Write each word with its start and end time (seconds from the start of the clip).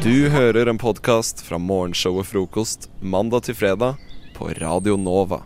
Du 0.00 0.28
hører 0.32 0.70
en 0.70 0.78
podkast 0.80 1.42
fra 1.44 1.58
morgenshowet 1.60 2.24
Frokost 2.30 2.88
mandag 3.04 3.44
til 3.44 3.56
fredag 3.58 3.98
på 4.32 4.48
Radio 4.62 4.96
Nova. 4.96 5.42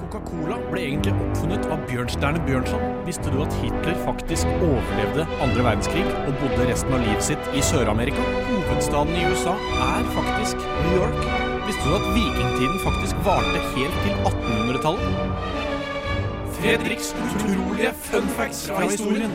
Coca-Cola 0.00 0.56
ble 0.70 0.86
egentlig 0.86 1.12
oppfunnet 1.12 1.68
av 1.68 1.84
Bjørnstjerne 1.90 2.40
Bjørnson. 2.48 2.86
Visste 3.04 3.28
du 3.28 3.42
at 3.44 3.60
Hitler 3.60 4.00
faktisk 4.06 4.48
overlevde 4.56 5.28
andre 5.44 5.66
verdenskrig 5.68 6.06
og 6.24 6.32
bodde 6.40 6.70
resten 6.70 6.96
av 6.96 7.04
livet 7.04 7.28
sitt 7.28 7.52
i 7.52 7.60
Sør-Amerika? 7.60 8.24
Hovedstaden 8.48 9.20
i 9.20 9.26
USA 9.28 9.52
er 9.90 10.08
faktisk 10.16 10.64
New 10.86 10.96
York. 11.02 11.20
Visste 11.68 11.84
du 11.84 11.98
at 12.00 12.08
vikingtiden 12.16 12.80
faktisk 12.88 13.20
varte 13.28 13.66
helt 13.74 14.00
til 14.06 14.16
1800-tallet? 14.32 15.68
Fredriks 16.60 17.12
utrolige 17.16 17.90
fun 18.04 18.26
facts 18.36 18.66
fra 18.68 18.82
historien. 18.84 19.32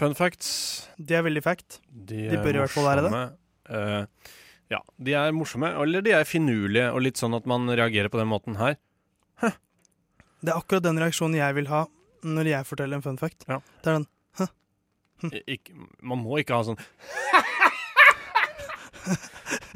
Fun 0.00 0.14
facts 0.18 0.48
De 0.98 1.14
er 1.18 1.22
veldig 1.26 1.42
fact. 1.44 1.78
De, 1.90 2.24
De 2.32 2.38
bør 2.42 2.56
i 2.58 2.62
hvert 2.64 2.72
fall 2.74 2.86
være 2.88 3.04
det. 3.06 3.20
Eh, 3.70 4.02
ja, 4.74 4.80
de 4.98 5.14
er 5.18 5.32
morsomme, 5.36 5.70
eller 5.82 6.02
de 6.04 6.10
er 6.16 6.24
finurlige, 6.28 6.88
og 6.94 7.02
litt 7.06 7.20
sånn 7.20 7.34
at 7.38 7.46
man 7.50 7.68
reagerer 7.70 8.10
på 8.12 8.18
den 8.20 8.30
måten 8.32 8.58
her. 8.60 8.76
Det 10.40 10.48
er 10.48 10.56
akkurat 10.56 10.82
den 10.86 10.96
reaksjonen 11.02 11.36
jeg 11.36 11.52
vil 11.58 11.66
ha 11.68 11.82
når 12.24 12.48
jeg 12.48 12.64
forteller 12.68 12.96
en 12.96 13.04
fun 13.04 13.18
fact. 13.20 13.44
Ja. 13.48 13.58
Det 13.84 13.90
er 13.92 13.98
den 14.00 14.06
I- 15.36 15.42
Ik 15.52 15.68
man 16.00 16.18
må 16.24 16.38
ikke 16.40 16.56
ha 16.56 16.62
sånn 16.64 16.78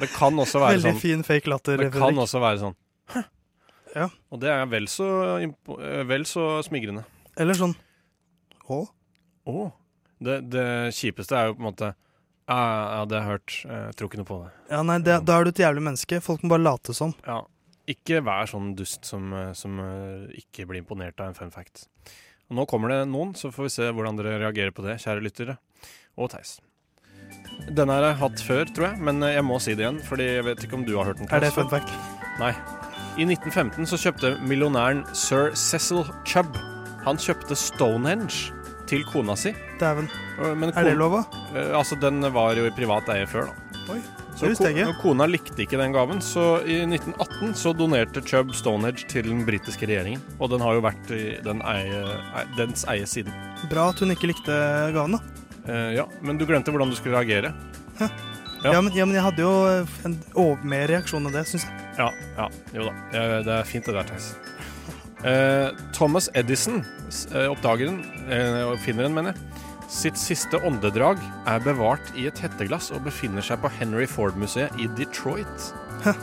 Det 0.01 0.09
kan 0.15 0.33
også 0.41 0.57
være 0.63 0.73
veldig 0.79 0.89
sånn 0.95 0.99
fin 1.03 1.21
fake 1.27 1.45
latter. 1.51 1.77
Det 1.77 1.91
kan 1.93 2.01
Fredrik. 2.01 2.23
også 2.25 2.41
være 2.41 2.57
sånn 2.63 2.75
Ja. 3.95 4.09
Og 4.33 4.41
det 4.43 4.51
er 4.51 4.65
vel 4.67 4.87
så, 4.91 5.07
eh, 5.39 6.03
vel 6.07 6.25
så 6.27 6.45
smigrende. 6.67 7.05
Eller 7.39 7.57
sånn 7.57 7.75
Å? 8.71 8.81
Å. 9.47 9.65
Det, 10.23 10.39
det 10.51 10.67
kjipeste 10.95 11.35
er 11.37 11.49
jo 11.49 11.57
på 11.57 11.63
en 11.63 11.67
måte 11.69 11.89
Ja, 12.47 12.59
ja, 12.99 13.01
det 13.09 13.19
har 13.19 13.25
jeg 13.25 13.31
hørt. 13.31 13.55
Jeg 13.65 13.97
tror 13.97 14.09
ikke 14.09 14.19
noe 14.21 14.29
på 14.29 14.37
det. 14.43 14.51
Ja, 14.69 14.83
nei, 14.85 14.99
det, 15.03 15.17
da 15.25 15.39
er 15.39 15.47
du 15.47 15.51
et 15.51 15.61
jævlig 15.63 15.83
menneske. 15.87 16.19
Folk 16.21 16.43
må 16.45 16.53
bare 16.53 16.65
late 16.65 16.93
som. 16.97 17.15
Ja. 17.25 17.39
Ikke 17.89 18.21
vær 18.25 18.49
sånn 18.49 18.73
dust 18.77 19.05
som, 19.05 19.33
eh, 19.33 19.51
som 19.57 19.79
eh, 19.81 20.39
ikke 20.41 20.67
blir 20.69 20.83
imponert 20.83 21.19
av 21.21 21.31
en 21.31 21.37
fun 21.37 21.53
fact. 21.53 21.87
Og 22.49 22.59
nå 22.59 22.65
kommer 22.69 22.93
det 22.93 23.01
noen, 23.09 23.33
så 23.37 23.49
får 23.53 23.67
vi 23.67 23.73
se 23.73 23.89
hvordan 23.89 24.17
dere 24.19 24.37
reagerer 24.43 24.73
på 24.75 24.85
det, 24.85 24.99
kjære 25.01 25.25
lyttere. 25.25 25.57
Og 26.17 26.29
Theis. 26.33 26.59
Denne 27.65 27.97
har 27.97 28.11
jeg 28.11 28.19
hatt 28.21 28.41
før, 28.45 28.69
tror 28.69 28.91
jeg, 28.91 29.01
men 29.09 29.21
eh, 29.25 29.37
jeg 29.39 29.45
må 29.45 29.57
si 29.61 29.73
det 29.77 29.85
igjen, 29.87 30.01
fordi 30.05 30.29
jeg 30.35 30.49
vet 30.49 30.65
ikke 30.67 30.81
om 30.81 30.85
du 30.85 30.95
har 30.99 31.09
hørt 31.09 31.21
den. 31.21 31.29
Er 31.33 31.45
det 31.45 31.53
fun 31.55 31.69
fact? 31.71 31.93
Nei. 32.41 32.53
I 33.15 33.23
1915 33.23 33.87
så 33.87 33.97
kjøpte 34.01 34.33
millionæren 34.43 35.05
sir 35.15 35.51
Cecil 35.55 36.03
Chubb 36.27 36.57
Han 37.05 37.19
kjøpte 37.21 37.55
Stonehenge 37.55 38.51
til 38.89 39.03
kona 39.09 39.33
si. 39.39 39.53
Dæven. 39.79 40.07
Men 40.59 40.69
Er 40.77 40.83
det 40.85 40.97
lov, 40.97 41.15
da? 41.17 41.39
Eh, 41.57 41.71
altså, 41.77 41.95
den 41.99 42.19
var 42.33 42.53
jo 42.57 42.65
i 42.67 42.73
privat 42.75 43.07
eie 43.09 43.25
før, 43.25 43.47
da. 43.49 43.79
Oi, 43.93 43.99
Så 44.35 44.41
det 44.45 44.49
visste 44.51 44.67
jeg 44.69 44.75
ko- 44.85 44.91
ikke. 44.91 45.01
kona 45.01 45.25
likte 45.29 45.61
ikke 45.63 45.77
den 45.79 45.93
gaven, 45.93 46.19
så 46.21 46.59
i 46.65 46.81
1918 46.85 47.53
så 47.57 47.73
donerte 47.77 48.21
Chubb 48.25 48.53
Stonehenge 48.53 49.07
til 49.09 49.23
den 49.29 49.45
britiske 49.45 49.87
regjeringen. 49.89 50.21
Og 50.39 50.49
den 50.51 50.61
har 50.61 50.73
jo 50.77 50.81
vært 50.85 51.09
i 51.17 51.37
den 51.45 51.61
eie, 51.61 52.03
ei- 52.35 52.45
dens 52.57 52.85
eie 52.89 53.05
siden. 53.09 53.33
Bra 53.69 53.89
at 53.89 53.99
hun 53.99 54.09
ikke 54.13 54.27
likte 54.29 54.53
gaven, 54.93 55.17
da. 55.17 55.19
Eh, 55.71 55.95
ja, 55.95 56.05
men 56.21 56.37
du 56.37 56.45
glemte 56.45 56.69
hvordan 56.73 56.89
du 56.89 56.95
skulle 56.95 57.17
reagere. 57.17 57.53
Ja. 57.99 58.09
Ja, 58.65 58.81
men, 58.81 58.93
ja, 58.93 59.05
men 59.05 59.13
jeg 59.15 59.23
hadde 59.23 59.37
jo 59.45 59.65
eh, 59.67 59.85
en 60.05 60.19
over, 60.35 60.57
mer 60.63 60.87
reaksjon 60.87 61.25
enn 61.25 61.33
det, 61.33 61.45
syns 61.47 61.65
jeg. 61.65 61.84
Ja, 61.97 62.09
ja, 62.37 62.49
jo 62.75 62.89
da. 62.89 62.93
Det 63.45 63.53
er 63.59 63.67
fint 63.69 63.87
det 63.87 63.95
der, 63.95 64.09
Theis. 64.09 64.33
Eh, 65.25 65.69
Thomas 65.95 66.29
Edison, 66.37 66.83
eh, 67.33 67.47
oppdageren, 67.49 68.01
finneren 68.27 68.67
oppfinneren, 68.73 69.15
mener 69.15 69.33
jeg, 69.33 69.63
sitt 69.89 70.17
siste 70.19 70.59
åndedrag 70.65 71.21
er 71.47 71.63
bevart 71.63 72.11
i 72.17 72.27
et 72.29 72.39
hetteglass 72.41 72.91
og 72.93 73.05
befinner 73.05 73.45
seg 73.45 73.61
på 73.63 73.71
Henry 73.77 74.05
Ford-museet 74.09 74.75
i 74.81 74.89
Detroit. 74.97 75.69
det 76.03 76.13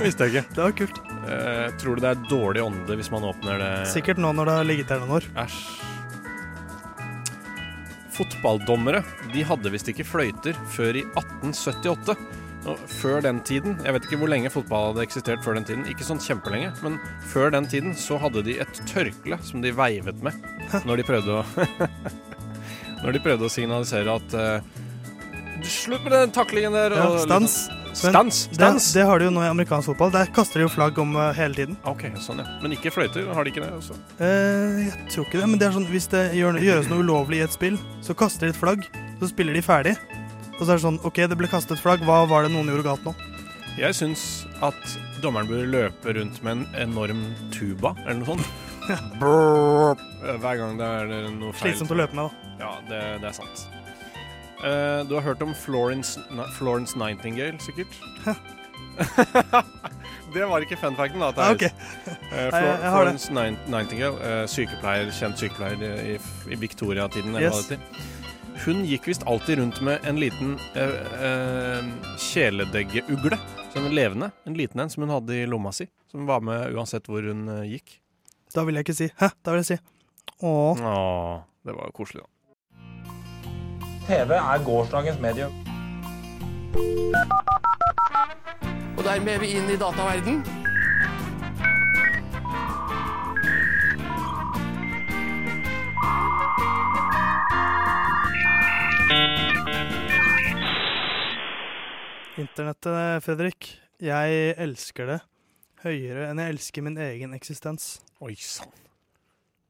visste 0.04 0.26
jeg 0.26 0.32
ikke. 0.32 0.44
Det 0.56 0.64
var 0.64 0.74
kult. 0.78 1.00
Eh, 1.30 1.66
tror 1.78 1.98
du 1.98 2.04
det 2.06 2.10
er 2.14 2.26
dårlig 2.30 2.64
ånde 2.64 2.96
hvis 2.98 3.12
man 3.12 3.26
åpner 3.28 3.60
det? 3.60 3.70
Sikkert 3.92 4.18
nå 4.22 4.32
når 4.34 4.50
det 4.50 4.58
har 4.58 4.68
ligget 4.70 4.94
her 4.94 5.02
noen 5.04 5.18
år. 5.20 5.30
Æsj. 5.44 5.60
Fotballdommere 8.20 9.04
de 9.32 9.44
hadde 9.46 9.70
visst 9.72 9.88
ikke 9.92 10.04
fløyter 10.04 10.58
før 10.74 10.98
i 10.98 11.04
1878. 11.14 12.16
Og 12.68 12.76
før 12.92 13.22
den 13.24 13.38
tiden, 13.46 13.78
jeg 13.84 13.94
vet 13.96 14.04
ikke 14.04 14.18
hvor 14.20 14.28
lenge 14.28 14.50
fotball 14.52 14.90
hadde 14.90 15.06
eksistert 15.06 15.40
før 15.44 15.56
den 15.56 15.64
tiden, 15.64 15.86
ikke 15.88 16.04
sånn 16.04 16.20
kjempelenge, 16.20 16.72
men 16.84 16.98
før 17.30 17.54
den 17.54 17.64
tiden 17.70 17.94
så 17.96 18.18
hadde 18.20 18.42
de 18.44 18.58
et 18.60 18.82
tørkle 18.90 19.38
som 19.46 19.62
de 19.64 19.72
veivet 19.72 20.20
med 20.24 20.36
når 20.88 21.00
de 21.00 21.06
prøvde 21.08 21.40
å 21.40 21.44
Når 23.00 23.14
de 23.16 23.20
prøvde 23.24 23.46
å 23.48 23.52
signalisere 23.52 24.12
at 24.12 24.34
uh, 24.36 24.80
Slutt 25.64 26.02
med 26.04 26.12
den 26.12 26.32
taklingen 26.36 26.74
der! 26.76 26.92
Ja, 26.96 27.06
og 27.14 27.22
stans. 27.24 27.54
liksom- 27.70 27.76
Men 27.80 27.96
Stans! 28.12 28.40
Det, 28.50 28.54
Stans! 28.58 28.88
det 28.92 29.06
har 29.08 29.18
de 29.18 29.24
jo 29.26 29.32
nå 29.34 29.40
i 29.42 29.48
amerikansk 29.50 29.90
fotball. 29.90 30.12
Der 30.14 30.28
kaster 30.36 30.60
de 30.60 30.66
jo 30.66 30.70
flagg 30.72 30.98
om 31.02 31.16
uh, 31.16 31.32
hele 31.36 31.56
tiden. 31.56 31.78
OK, 31.90 32.04
sånn, 32.22 32.38
ja. 32.44 32.46
Men 32.62 32.76
ikke 32.76 32.92
fløyter? 32.94 33.26
Har 33.34 33.44
de 33.44 33.50
ikke 33.54 33.64
det? 33.64 33.72
Også? 33.74 33.96
Eh, 34.22 34.84
jeg 34.86 35.08
tror 35.10 35.26
ikke 35.26 35.40
det, 35.40 35.48
men 35.50 35.58
det 35.60 35.66
er 35.70 35.74
sånn, 35.74 35.88
hvis 35.90 36.06
det 36.12 36.22
gjør, 36.38 36.60
gjøres 36.62 36.88
noe 36.92 37.02
ulovlig 37.02 37.40
i 37.40 37.44
et 37.48 37.56
spill, 37.56 37.80
så 38.04 38.14
kaster 38.20 38.46
de 38.46 38.54
et 38.54 38.60
flagg, 38.60 38.84
så 39.20 39.32
spiller 39.32 39.56
de 39.58 39.64
ferdig. 39.64 39.96
Og 40.60 40.66
så 40.66 40.74
er 40.74 40.76
det 40.76 40.84
sånn 40.84 41.00
OK, 41.08 41.22
det 41.24 41.38
ble 41.40 41.48
kastet 41.48 41.80
flagg, 41.80 42.04
hva 42.04 42.22
var 42.28 42.44
det 42.44 42.52
noen 42.52 42.68
gjorde 42.68 42.84
galt 42.84 43.06
nå? 43.08 43.14
Jeg 43.80 43.96
syns 43.96 44.24
at 44.66 44.76
dommeren 45.24 45.48
burde 45.48 45.70
løpe 45.72 46.12
rundt 46.12 46.42
med 46.44 46.58
en 46.58 46.66
enorm 46.82 47.22
tuba, 47.54 47.94
eller 48.04 48.20
noe 48.20 48.34
sånt. 48.34 48.44
Hver 50.42 50.60
gang 50.60 50.76
det 50.76 50.86
er 50.86 51.12
noe 51.32 51.54
feil. 51.54 51.70
Slitsomt 51.70 51.94
å 51.94 52.00
løpe 52.02 52.18
med, 52.18 52.28
da. 52.28 52.56
Ja, 52.60 52.72
det, 52.90 53.00
det 53.22 53.30
er 53.30 53.36
sant. 53.38 53.64
Uh, 54.60 55.00
du 55.08 55.14
har 55.16 55.24
hørt 55.24 55.40
om 55.40 55.54
Florence, 55.56 56.20
Florence 56.58 56.98
Nightingale, 57.00 57.56
sikkert? 57.64 57.96
det 60.34 60.44
var 60.50 60.66
ikke 60.66 60.76
fun 60.76 60.98
facten, 60.98 61.24
da. 61.24 61.30
Ah, 61.32 61.54
Theis. 61.56 61.56
ok. 61.56 62.10
Eh, 62.10 62.48
Flor 62.50 62.66
jeg 62.66 62.82
det. 62.82 62.90
Florence 62.90 63.38
Nightingale, 63.72 64.20
uh, 64.20 64.44
sykepleier, 64.50 65.08
kjent 65.16 65.40
sykepleier 65.40 65.86
i, 66.04 66.18
i 66.52 66.60
Victoria-tiden. 66.60 67.40
Yes. 67.40 67.70
Hun 68.60 68.82
gikk 68.84 69.06
visst 69.08 69.22
alltid 69.24 69.58
rundt 69.58 69.78
med 69.80 70.04
en 70.04 70.18
liten 70.20 70.58
øh, 70.76 70.96
øh, 71.24 71.86
kjæledeggeugle. 72.20 73.38
Som 73.72 73.86
en 73.86 73.94
levende. 73.94 74.30
En 74.46 74.54
liten 74.54 74.80
en 74.80 74.90
som 74.90 75.02
hun 75.06 75.12
hadde 75.14 75.38
i 75.42 75.46
lomma 75.48 75.72
si. 75.72 75.86
Som 76.10 76.26
var 76.28 76.42
med 76.44 76.74
uansett 76.76 77.08
hvor 77.08 77.24
hun 77.24 77.48
eh, 77.48 77.70
gikk. 77.70 77.96
Da 78.54 78.66
vil 78.66 78.76
jeg 78.76 78.84
ikke 78.84 78.98
si 78.98 79.08
Hæ? 79.16 79.30
Da 79.46 79.54
vil 79.54 79.62
jeg 79.62 79.68
si 79.70 79.78
Åh. 80.42 80.80
Åh, 80.80 81.40
det 81.64 81.76
var 81.76 81.88
jo 81.88 81.96
koselig, 81.96 82.22
da. 82.22 82.28
TV 84.08 84.36
er 84.36 84.64
gårsdagens 84.64 85.20
medium. 85.20 85.52
Og 88.96 89.04
dermed 89.04 89.34
er 89.34 89.44
vi 89.44 89.52
inn 89.56 89.70
i 89.70 89.76
dataverden. 89.80 90.42
Internettet, 102.40 103.20
Fredrik. 103.24 103.66
Jeg 104.00 104.54
elsker 104.60 105.10
det 105.10 105.18
høyere 105.84 106.28
enn 106.30 106.40
jeg 106.40 106.54
elsker 106.54 106.84
min 106.84 106.96
egen 107.00 107.34
eksistens. 107.36 107.98
Oi 108.24 108.34
sann. 108.40 108.72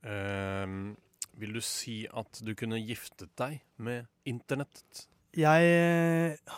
Ehm, 0.06 0.94
vil 1.38 1.54
du 1.56 1.60
si 1.64 2.02
at 2.06 2.40
du 2.46 2.52
kunne 2.58 2.80
giftet 2.82 3.30
deg 3.38 3.60
med 3.82 4.06
internettet? 4.28 5.06
Jeg 5.38 5.66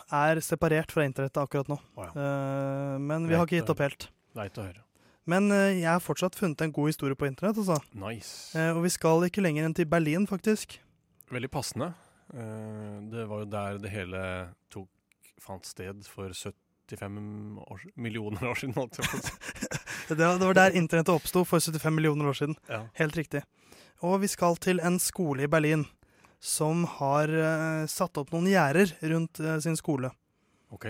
er 0.09 0.41
separert 0.41 0.93
fra 0.93 1.05
internettet 1.05 1.37
akkurat 1.43 1.69
nå, 1.69 1.77
Oh, 1.93 2.07
ja. 2.07 2.13
uh, 2.17 2.95
men 2.97 3.27
vi 3.29 3.35
har 3.37 3.45
ikke 3.45 3.59
gitt 3.59 3.69
opp 3.69 3.83
helt. 3.85 4.07
Leit 4.37 4.57
å 4.57 4.65
høre. 4.65 4.81
Men 5.29 5.51
uh, 5.53 5.69
jeg 5.69 5.85
har 5.85 6.01
fortsatt 6.01 6.37
funnet 6.37 6.61
en 6.65 6.73
god 6.73 6.89
historie 6.89 7.17
på 7.17 7.29
internett, 7.29 7.59
altså. 7.61 7.77
Nice. 7.93 8.57
Eh, 8.57 8.71
og 8.73 8.81
vi 8.87 8.93
skal 8.95 9.27
ikke 9.29 9.43
lenger 9.45 9.67
enn 9.69 9.77
til 9.77 9.85
Berlin, 9.89 10.25
faktisk. 10.29 10.79
Veldig 11.33 11.51
passende. 11.53 11.93
Det 12.33 13.23
var 13.29 13.43
jo 13.43 13.45
der 13.45 13.77
det 13.83 13.91
hele 13.93 14.19
tok, 14.73 14.87
fant 15.41 15.65
sted 15.65 16.05
for 16.07 16.33
75 16.35 17.59
år, 17.63 17.83
millioner 17.95 18.47
år 18.51 18.61
siden. 18.61 18.75
Det 20.07 20.19
var, 20.19 20.35
det 20.35 20.45
var 20.45 20.53
der 20.57 20.75
internettet 20.75 21.13
oppsto 21.13 21.45
for 21.47 21.63
75 21.63 21.93
millioner 21.95 22.27
år 22.27 22.35
siden. 22.35 22.57
Ja. 22.67 22.81
Helt 22.99 23.15
riktig. 23.17 23.39
Og 24.03 24.17
vi 24.21 24.27
skal 24.27 24.57
til 24.59 24.81
en 24.83 24.97
skole 24.99 25.45
i 25.45 25.47
Berlin 25.47 25.85
som 26.43 26.83
har 26.99 27.31
uh, 27.31 27.85
satt 27.87 28.19
opp 28.19 28.33
noen 28.35 28.49
gjerder 28.51 28.91
rundt 29.13 29.39
uh, 29.39 29.55
sin 29.63 29.77
skole. 29.79 30.11
Ok. 30.75 30.89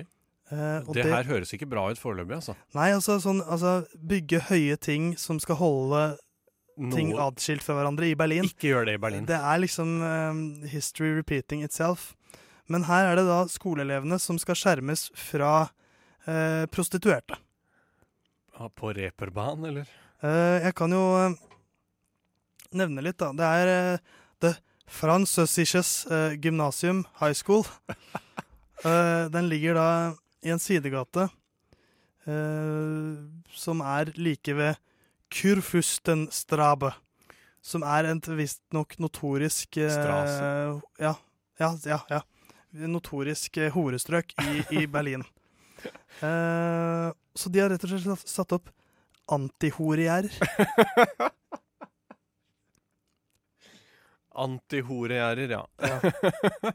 Uh, 0.50 0.82
og 0.82 0.96
Det 0.98 1.06
her 1.06 1.30
høres 1.30 1.54
ikke 1.54 1.70
bra 1.70 1.86
ut 1.94 2.02
foreløpig, 2.02 2.40
altså. 2.42 2.56
Nei, 2.74 2.90
altså, 2.96 3.20
sånn, 3.22 3.44
altså 3.46 3.84
bygge 4.02 4.42
høye 4.50 4.80
ting 4.82 5.14
som 5.22 5.38
skal 5.42 5.62
holde 5.62 6.02
ting 6.94 7.14
Noe- 7.14 7.30
adskilt 7.30 7.62
fra 7.62 7.78
hverandre 7.78 8.10
i 8.10 8.18
Berlin. 8.18 8.50
Ikke 8.50 8.72
gjør 8.72 8.90
det 8.90 8.98
i 8.98 9.02
Berlin. 9.06 9.30
Det 9.30 9.38
er 9.38 9.62
liksom 9.62 9.94
um, 10.02 10.44
history 10.66 11.14
repeating 11.14 11.62
itself. 11.62 12.16
Men 12.72 12.86
her 12.88 13.10
er 13.12 13.20
det 13.20 13.26
da 13.28 13.42
skoleelevene 13.52 14.20
som 14.22 14.40
skal 14.40 14.58
skjermes 14.58 15.10
fra 15.20 15.70
eh, 16.26 16.64
prostituerte. 16.72 17.40
På 18.78 18.94
reperbanen, 18.96 19.66
eller? 19.72 19.90
Eh, 20.24 20.64
jeg 20.64 20.76
kan 20.78 20.94
jo 20.94 21.02
eh, 21.20 21.36
nevne 22.78 23.04
litt, 23.04 23.20
da. 23.20 23.34
Det 23.36 23.50
er 23.50 23.72
uh, 23.74 24.14
The 24.44 24.54
Französisches 24.88 26.06
uh, 26.12 26.38
Gymnasium 26.40 27.04
High 27.22 27.36
School. 27.38 27.66
Eh, 28.84 29.26
den 29.32 29.48
ligger 29.48 29.78
da 29.78 29.90
i 30.44 30.52
en 30.52 30.60
sidegate 30.60 31.30
eh, 32.28 33.14
som 33.56 33.80
er 33.80 34.12
like 34.20 34.56
ved 34.58 34.76
Kurfustenstrabe. 35.32 36.92
Som 37.64 37.86
er 37.88 38.10
et 38.12 38.28
visstnok 38.28 38.98
notorisk 39.00 39.80
eh, 39.80 39.88
Strasse. 39.88 40.82
Ja, 41.00 41.14
ja, 41.62 41.70
ja. 41.88 42.00
ja. 42.12 42.20
Notorisk 42.74 43.58
eh, 43.62 43.72
horestrøk 43.74 44.34
i, 44.42 44.64
i 44.82 44.86
Berlin. 44.94 45.24
Uh, 46.24 47.12
så 47.36 47.50
de 47.52 47.60
har 47.60 47.70
rett 47.74 47.84
og 47.86 47.92
slett 47.94 48.30
satt- 48.30 48.54
opp 48.56 48.70
antihorigjerder. 49.34 50.34
Antihoregjerder, 54.34 55.50
ja. 55.54 55.68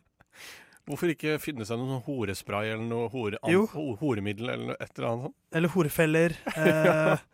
Hvorfor 0.89 1.11
ikke 1.13 1.35
finne 1.43 1.67
seg 1.69 1.81
noen 1.81 2.01
horespray 2.07 2.71
eller 2.73 2.87
noe 2.89 3.09
hore, 3.13 3.41
an, 3.45 3.57
ho- 3.75 3.97
horemiddel 4.01 4.53
eller 4.55 4.79
et 4.81 4.93
eller 4.95 5.09
annet 5.11 5.27
sånt? 5.27 5.37
Eller 5.59 5.73
horefeller. 5.75 6.37
Eh, 6.55 7.25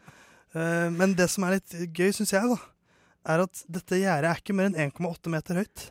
uh, 0.56 0.88
men 0.94 1.14
det 1.18 1.28
som 1.30 1.46
er 1.46 1.58
litt 1.60 1.76
gøy, 1.94 2.10
syns 2.16 2.32
jeg, 2.34 2.48
da, 2.50 2.58
er 3.34 3.44
at 3.44 3.62
dette 3.76 4.00
gjerdet 4.00 4.32
er 4.32 4.40
ikke 4.42 4.56
mer 4.58 4.72
enn 4.72 4.80
1,8 4.90 5.30
meter 5.36 5.60
høyt. 5.62 5.84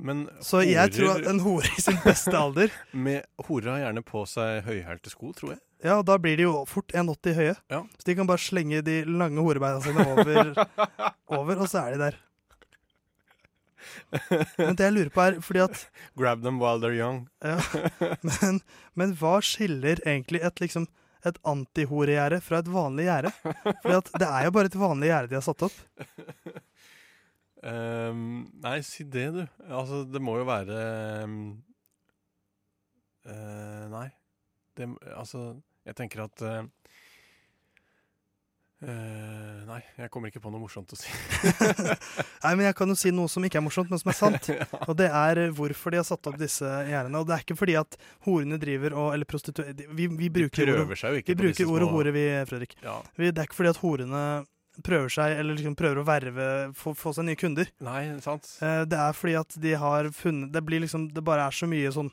Men 0.00 0.22
Så 0.44 0.62
jeg 0.64 0.92
tror 0.94 1.18
at 1.18 1.26
en 1.28 1.42
hore 1.44 1.68
i 1.76 1.82
sin 1.82 1.98
beste 2.04 2.32
alder 2.44 2.72
med, 2.96 3.26
Horer 3.48 3.74
har 3.74 3.82
gjerne 3.84 4.02
på 4.06 4.22
seg 4.28 4.64
høyhælte 4.68 5.12
sko, 5.12 5.34
tror 5.36 5.54
jeg. 5.54 5.60
Ja, 5.84 5.98
og 6.00 6.06
da 6.08 6.16
blir 6.20 6.36
de 6.36 6.44
jo 6.44 6.58
fort 6.68 6.92
1,80 6.92 7.36
høye. 7.38 7.54
Ja. 7.72 7.82
Så 7.96 8.08
de 8.08 8.16
kan 8.18 8.28
bare 8.28 8.42
slenge 8.42 8.82
de 8.84 8.98
lange 9.08 9.40
horebeina 9.44 9.80
sine 9.84 10.04
over, 10.12 10.50
over 11.40 11.62
og 11.64 11.70
så 11.72 11.86
er 11.86 11.96
de 11.96 12.02
der. 12.08 12.18
Men 14.58 14.76
det 14.76 14.84
jeg 14.86 14.92
lurer 14.96 15.12
på, 15.14 15.22
er 15.24 15.38
fordi 15.44 15.62
at 15.64 15.84
Grab 16.18 16.42
them 16.44 16.60
while 16.60 16.80
they're 16.82 16.96
young. 16.96 17.22
ja, 17.44 17.56
men, 18.28 18.60
men 18.98 19.14
hva 19.20 19.38
skiller 19.44 20.02
egentlig 20.04 20.42
et, 20.44 20.60
liksom, 20.60 20.86
et 21.24 21.38
antihoregjerde 21.48 22.40
fra 22.44 22.60
et 22.60 22.68
vanlig 22.72 23.08
gjerde? 23.08 23.32
For 23.40 24.20
det 24.20 24.28
er 24.28 24.48
jo 24.48 24.52
bare 24.58 24.72
et 24.72 24.80
vanlig 24.80 25.12
gjerde 25.12 25.32
de 25.32 25.40
har 25.40 25.46
satt 25.48 25.64
opp. 25.70 25.80
Ehm, 27.62 28.48
nei, 28.62 28.80
si 28.86 29.04
det, 29.04 29.28
du. 29.36 29.42
Altså, 29.68 30.04
det 30.08 30.20
må 30.24 30.38
jo 30.40 30.48
være 30.48 30.76
um, 31.26 31.40
uh, 33.28 33.86
Nei. 33.92 34.06
Det, 34.76 34.88
altså, 35.12 35.60
jeg 35.84 35.96
tenker 35.98 36.24
at 36.24 36.44
uh, 36.46 36.62
Nei, 38.80 39.82
jeg 39.98 40.08
kommer 40.08 40.30
ikke 40.30 40.40
på 40.40 40.48
noe 40.48 40.62
morsomt 40.62 40.94
å 40.94 40.96
si. 40.96 41.10
Nei, 42.46 42.52
men 42.54 42.64
Jeg 42.64 42.76
kan 42.78 42.88
jo 42.88 42.96
si 42.96 43.12
noe 43.12 43.28
som 43.28 43.44
ikke 43.44 43.60
er 43.60 43.64
morsomt, 43.66 43.90
men 43.92 44.00
som 44.00 44.08
er 44.08 44.16
sant. 44.16 44.48
Og 44.88 44.94
det 44.96 45.10
er 45.12 45.42
hvorfor 45.52 45.92
de 45.92 46.00
har 46.00 46.06
satt 46.08 46.30
opp 46.30 46.38
disse 46.40 46.64
gjerdene. 46.64 47.20
Og 47.20 47.28
det 47.28 47.36
er 47.36 47.44
ikke 47.44 47.58
fordi 47.60 47.76
at 47.76 47.98
horene 48.24 48.56
driver 48.62 48.96
og 48.96 49.10
Eller 49.18 49.28
prostituerte 49.28 49.84
Vi, 49.84 50.08
vi 50.08 50.32
bruker, 50.32 50.72
ordet, 50.72 51.12
vi 51.28 51.36
bruker 51.42 51.68
ordet 51.68 51.90
hore, 51.92 52.16
vi, 52.16 52.24
Fredrik. 52.48 52.72
Ja. 52.80 52.96
Vi, 53.20 53.28
det 53.28 53.44
er 53.44 53.50
ikke 53.50 53.60
fordi 53.60 53.74
at 53.74 53.82
horene 53.84 54.24
prøver 54.84 55.12
seg, 55.12 55.36
eller 55.40 55.56
liksom 55.58 55.76
prøver 55.78 56.00
å 56.02 56.06
verve, 56.08 56.48
få, 56.76 56.94
få 56.98 57.12
seg 57.16 57.26
nye 57.28 57.38
kunder. 57.38 57.70
Nei, 57.84 58.02
sant? 58.24 58.48
Eh, 58.64 58.82
Det 58.90 58.98
er 58.98 59.16
fordi 59.16 59.36
at 59.40 59.56
de 59.62 59.72
har 59.78 60.10
funnet 60.14 60.52
Det 60.52 60.62
blir 60.66 60.82
liksom 60.84 61.08
Det 61.14 61.22
bare 61.24 61.46
er 61.48 61.56
så 61.56 61.68
mye 61.70 61.90
sånn 61.94 62.10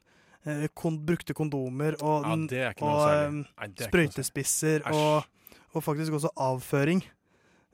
eh, 0.48 0.66
kon, 0.78 0.98
brukte 1.06 1.36
kondomer 1.38 1.98
og, 2.02 2.26
Ja, 2.54 2.72
og 2.82 3.04
eh, 3.12 3.38
Nei, 3.38 3.70
er 3.70 3.88
sprøytespisser 3.90 4.88
og, 4.94 5.28
og 5.74 5.86
faktisk 5.86 6.20
også 6.20 6.34
avføring. 6.48 7.04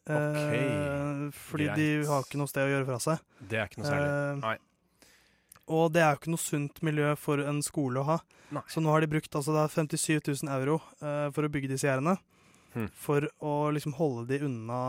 Okay. 0.04 1.32
fordi 1.32 1.32
fordi 1.48 1.68
de 1.80 2.06
har 2.10 2.26
ikke 2.26 2.40
noe 2.42 2.52
sted 2.52 2.66
å 2.68 2.72
gjøre 2.74 2.88
fra 2.90 3.00
seg. 3.00 3.22
Det 3.40 3.60
er 3.62 3.70
ikke 3.70 3.80
noe 3.80 3.88
særlig. 3.88 4.40
Nei. 4.42 4.58
Og 5.72 5.94
det 5.96 6.02
er 6.04 6.12
jo 6.12 6.20
ikke 6.20 6.34
noe 6.34 6.44
sunt 6.44 6.82
miljø 6.84 7.14
for 7.16 7.40
en 7.40 7.62
skole 7.64 8.02
å 8.02 8.08
ha. 8.10 8.18
Nei. 8.54 8.64
Så 8.68 8.84
nå 8.84 8.92
har 8.92 9.04
de 9.04 9.10
brukt 9.14 9.36
altså, 9.40 9.56
da 9.56 9.64
57 9.72 10.20
000 10.44 10.52
euro 10.58 10.82
uh, 11.00 11.30
for 11.34 11.48
å 11.48 11.52
bygge 11.54 11.72
disse 11.72 11.88
gjerdene. 11.88 12.18
Hm. 12.74 12.88
For 12.98 13.28
å 13.46 13.56
liksom 13.76 13.94
holde 14.00 14.28
de 14.34 14.46
unna, 14.48 14.82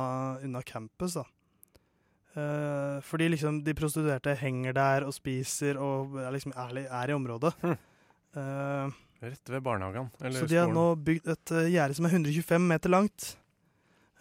unna 0.45 0.63
campus, 0.67 1.15
da. 1.19 1.25
Eh, 2.35 2.97
fordi 3.07 3.29
liksom 3.31 3.61
de 3.63 3.75
prostituerte 3.79 4.33
henger 4.41 4.75
der 4.75 5.05
og 5.07 5.15
spiser 5.15 5.79
og 5.79 6.17
er, 6.19 6.33
liksom, 6.35 6.55
er, 6.59 6.81
er 6.89 7.13
i 7.13 7.15
området. 7.15 7.53
Hm. 7.63 7.77
Eh, 8.35 9.01
Rett 9.25 9.49
ved 9.55 9.63
barnehagen. 9.65 10.11
Eller 10.21 10.43
så 10.43 10.49
de 10.51 10.57
har 10.59 10.67
skolen. 10.67 10.75
nå 10.75 11.05
bygd 11.07 11.29
et 11.33 11.53
uh, 11.55 11.61
gjerde 11.71 11.95
som 11.97 12.05
er 12.09 12.17
125 12.19 12.67
meter 12.69 12.93
langt. 12.93 13.29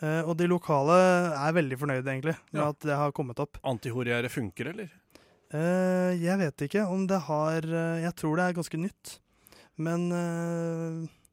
Eh, 0.03 0.21
og 0.21 0.37
de 0.39 0.45
lokale 0.47 0.95
er 1.33 1.55
veldig 1.57 1.79
fornøyde, 1.81 2.05
egentlig, 2.07 2.35
med 2.53 2.61
Ja. 2.61 2.69
at 2.69 2.79
det 2.85 2.95
har 2.95 3.11
kommet 3.11 3.39
opp. 3.41 3.57
Antihorgjerdet 3.67 4.31
funker, 4.31 4.69
eller? 4.71 4.93
Uh, 5.53 6.13
jeg 6.15 6.37
vet 6.39 6.63
ikke 6.65 6.85
om 6.89 7.03
det 7.09 7.19
har 7.27 7.61
Jeg 8.01 8.13
tror 8.17 8.37
det 8.37 8.45
er 8.45 8.55
ganske 8.57 8.79
nytt. 8.79 9.17
Men, 9.75 10.07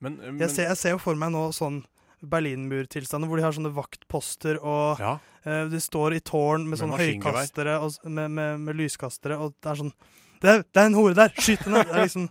Men, 0.01 0.17
men 0.17 0.39
jeg, 0.41 0.51
ser, 0.51 0.65
jeg 0.73 0.77
ser 0.81 0.91
jo 0.97 0.99
for 0.99 1.15
meg 1.15 1.31
nå 1.31 1.51
sånn 1.53 1.83
Berlinmur-tilstander 2.23 3.29
hvor 3.31 3.41
de 3.41 3.45
har 3.47 3.53
sånne 3.57 3.73
vaktposter 3.75 4.59
og 4.63 5.01
Ja. 5.01 5.17
uh, 5.47 5.65
de 5.73 5.81
står 5.81 6.15
i 6.19 6.21
tårn 6.21 6.67
med, 6.67 6.75
Med 6.77 6.83
sånne 6.83 7.01
høykastere 7.01 7.79
og, 7.81 7.97
med, 8.05 8.31
med, 8.31 8.61
med 8.61 8.77
lyskastere, 8.77 9.39
og 9.39 9.55
det 9.63 9.71
er 9.73 9.81
sånn 9.85 9.93
Det 10.41 10.49
er, 10.51 10.63
det 10.65 10.83
er 10.83 10.87
en 10.91 10.95
hore 10.97 11.15
der! 11.15 11.33
Skyt 11.37 11.67
henne! 11.67 11.85
Det 11.85 11.97
er 11.97 12.07
liksom 12.09 12.29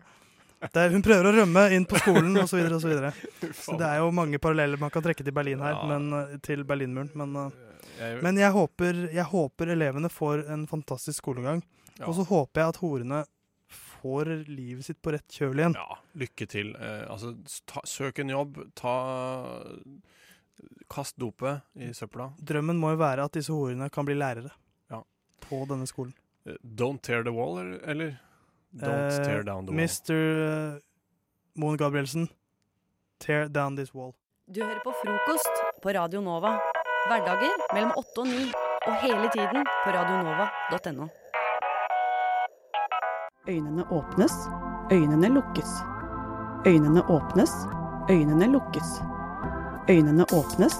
det 0.59 0.75
er, 0.75 0.89
hun 0.91 1.01
prøver 1.05 1.23
å 1.29 1.31
rømme 1.37 1.61
inn 1.71 1.85
på 1.87 1.95
skolen, 2.01 2.33
osv. 2.35 2.49
Så, 2.51 2.57
videre, 2.59 2.75
og 2.75 2.81
så, 2.83 2.89
videre. 2.91 3.11
så 3.63 3.77
det 3.79 3.85
er 3.87 4.01
jo 4.01 4.09
mange 4.11 4.41
paralleller 4.43 4.81
man 4.81 4.91
kan 4.91 5.05
trekke 5.05 5.23
til 5.23 5.31
Berlin 5.31 5.61
her, 5.63 5.77
Ja. 5.77 5.85
men, 5.87 6.09
eh, 6.17 6.33
til 6.43 6.65
Berlinmuren. 6.67 7.07
Men, 7.15 7.37
eh, 8.01 8.17
men 8.19 8.35
jeg, 8.35 8.51
håper, 8.51 9.05
jeg 9.15 9.23
håper 9.23 9.71
elevene 9.71 10.09
får 10.11 10.49
en 10.51 10.65
fantastisk 10.67 11.21
skolegang. 11.23 11.63
ja. 11.95 12.09
Og 12.09 12.17
så 12.17 12.25
håper 12.27 12.59
jeg 12.59 12.73
at 12.73 12.81
horene 12.83 13.21
får 14.01 14.31
livet 14.47 14.85
sitt 14.85 15.01
på 15.01 15.11
rett 15.15 15.27
kjøl 15.35 15.59
igjen. 15.61 15.75
Ja, 15.77 15.97
lykke 16.19 16.47
til. 16.49 16.73
Eh, 16.75 17.05
altså, 17.11 17.33
ta, 17.69 17.81
søk 17.87 18.19
en 18.23 18.29
jobb. 18.35 18.57
Ta 18.79 18.95
Kast 20.91 21.15
dopet 21.21 21.61
i 21.79 21.91
søpla. 21.95 22.31
Drømmen 22.43 22.79
må 22.81 22.89
jo 22.95 22.99
være 22.99 23.23
at 23.29 23.35
disse 23.37 23.53
horene 23.55 23.87
kan 23.93 24.05
bli 24.07 24.15
lærere 24.17 24.49
Ja. 24.91 25.01
på 25.45 25.61
denne 25.69 25.87
skolen. 25.87 26.13
Eh, 26.45 26.55
Don't 26.63 27.01
tear 27.01 27.23
the 27.23 27.31
wall, 27.31 27.59
eller? 27.59 28.17
Don't 28.75 29.19
Eh, 29.19 29.23
tear 29.23 29.43
down 29.43 29.65
the 29.65 29.71
wall. 29.71 29.79
Mr. 29.79 30.75
eh, 30.75 30.79
Moen 31.55 31.77
Gabrielsen, 31.77 32.27
tear 33.19 33.47
down 33.47 33.75
this 33.75 33.93
wall. 33.93 34.13
Du 34.51 34.61
hører 34.63 34.81
på 34.83 34.91
frokost 35.03 35.63
på 35.81 35.93
Radio 35.93 36.21
Nova. 36.21 36.57
Hverdager 37.07 37.55
mellom 37.73 37.91
åtte 37.97 38.17
og 38.19 38.27
ni. 38.27 38.51
Og 38.87 38.95
hele 39.01 39.29
tiden 39.31 39.63
på 39.83 39.91
radionova.no. 39.93 41.07
Øynene 43.49 43.83
åpnes, 43.91 44.33
øynene 44.91 45.29
lukkes. 45.33 45.69
Øynene 46.67 47.01
åpnes, 47.09 47.51
øynene 48.09 48.47
lukkes. 48.51 48.89
Øynene 49.89 50.25
åpnes. 50.33 50.75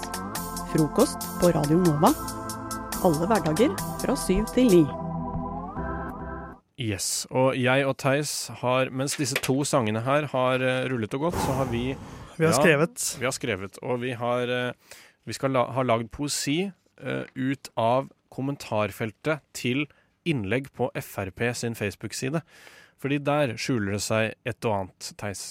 Frokost 0.70 1.18
på 1.40 1.50
Radio 1.56 1.78
Nova. 1.82 2.12
Alle 3.04 3.26
hverdager 3.26 3.74
fra 4.02 4.14
syv 4.16 4.44
til 4.54 4.70
ni. 4.70 4.84
Yes. 6.80 7.26
Og 7.30 7.58
jeg 7.58 7.86
og 7.86 7.96
Theis 7.98 8.50
har, 8.62 8.90
mens 8.90 9.16
disse 9.20 9.36
to 9.44 9.64
sangene 9.68 10.00
her 10.06 10.28
har 10.32 10.62
eh, 10.64 10.86
rullet 10.92 11.14
og 11.18 11.26
gått, 11.26 11.40
så 11.42 11.58
har 11.58 11.68
vi 11.72 11.96
Vi 12.38 12.44
har 12.46 12.52
Ja. 12.54 12.60
skrevet 12.60 13.16
Vi 13.20 13.24
har 13.24 13.32
skrevet, 13.36 13.78
og 13.82 14.00
vi 14.00 14.12
har 14.12 14.48
eh, 14.48 14.72
Vi 15.26 15.32
skal 15.32 15.50
la, 15.50 15.66
ha 15.72 15.82
lagd 15.82 16.10
poesi 16.10 16.70
uh, 17.04 17.24
ut 17.36 17.68
av 17.76 18.08
kommentarfeltet 18.32 19.40
til 19.52 19.84
innlegg 20.28 20.70
på 20.76 20.90
Frp 20.94 21.44
sin 21.56 21.76
Facebook-side. 21.78 22.42
Fordi 23.00 23.18
der 23.24 23.54
skjuler 23.56 23.96
det 23.96 24.02
seg 24.04 24.34
et 24.44 24.68
og 24.68 24.76
annet, 24.76 25.12
Theis. 25.20 25.44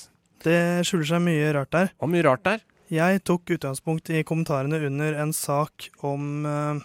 Det 0.44 0.86
skjuler 0.88 1.08
seg 1.10 1.24
mye 1.26 1.54
rart 1.56 1.72
der. 1.76 1.94
Og 2.00 2.12
mye 2.12 2.26
rart 2.28 2.46
der. 2.46 2.62
Jeg 2.90 3.22
tok 3.28 3.52
utgangspunkt 3.54 4.10
i 4.14 4.24
kommentarene 4.26 4.80
under 4.88 5.18
en 5.22 5.34
sak 5.36 5.92
om 6.06 6.46
eh, 6.50 6.80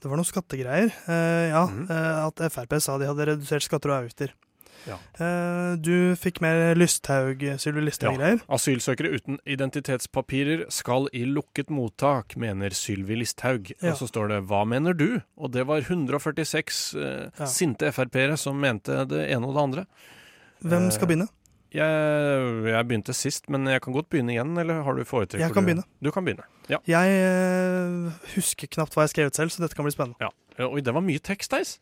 Det 0.00 0.08
var 0.08 0.20
noen 0.20 0.28
skattegreier. 0.28 0.92
Eh, 1.10 1.48
ja, 1.50 1.64
mm. 1.68 1.88
At 2.28 2.44
Frp 2.54 2.78
sa 2.80 2.96
de 3.00 3.08
hadde 3.10 3.32
redusert 3.32 3.66
skatter 3.66 3.92
og 3.92 4.02
avgifter. 4.02 4.36
Ja. 4.86 4.96
Eh, 5.18 5.76
du 5.82 6.14
fikk 6.16 6.40
mer 6.40 6.74
Lysthaug, 6.78 7.42
Sylvi 7.58 7.82
Listhaug-greier. 7.86 8.40
Asylsøkere 8.48 9.10
uten 9.18 9.38
identitetspapirer 9.46 10.66
skal 10.72 11.08
i 11.12 11.24
lukket 11.26 11.70
mottak, 11.74 12.36
mener 12.36 12.70
Sylvi 12.70 13.16
Listhaug. 13.18 13.72
Ja. 13.82 13.92
Og 13.92 13.98
så 13.98 14.08
står 14.08 14.28
det 14.28 14.42
'Hva 14.46 14.64
mener 14.66 14.92
du?' 14.94 15.22
Og 15.36 15.50
det 15.52 15.66
var 15.66 15.80
146 15.80 16.94
eh, 16.94 17.30
Ja. 17.38 17.44
sinte 17.46 17.90
Frp-ere 17.92 18.36
som 18.38 18.60
mente 18.60 19.04
det 19.08 19.30
ene 19.30 19.46
og 19.46 19.54
det 19.54 19.62
andre. 19.62 19.86
Hvem 20.62 20.90
skal 20.90 21.04
Eh, 21.08 21.14
begynne? 21.16 21.28
Jeg, 21.70 22.64
jeg 22.64 22.88
begynte 22.88 23.12
sist, 23.14 23.48
men 23.50 23.66
jeg 23.66 23.82
kan 23.82 23.92
godt 23.92 24.08
begynne 24.08 24.32
igjen, 24.32 24.56
eller 24.58 24.82
har 24.82 24.94
du 24.94 25.04
foretrekk? 25.04 25.40
Jeg 25.40 25.52
kan 25.52 25.64
du? 25.64 25.66
begynne. 25.74 25.84
Du 26.02 26.10
kan 26.10 26.24
begynne. 26.24 26.44
Ja. 26.70 26.78
Jeg 26.86 27.08
eh, 27.12 28.10
husker 28.34 28.66
knapt 28.68 28.94
hva 28.94 29.02
jeg 29.04 29.10
skrev 29.10 29.26
ut 29.26 29.34
selv, 29.36 29.50
så 29.50 29.60
dette 29.60 29.74
kan 29.76 29.84
bli 29.84 29.92
spennende. 29.92 30.16
ja. 30.20 30.30
Oi, 30.58 30.80
det 30.80 30.92
var 30.92 31.02
mye 31.02 31.20
tekst, 31.22 31.50
Theis. 31.52 31.78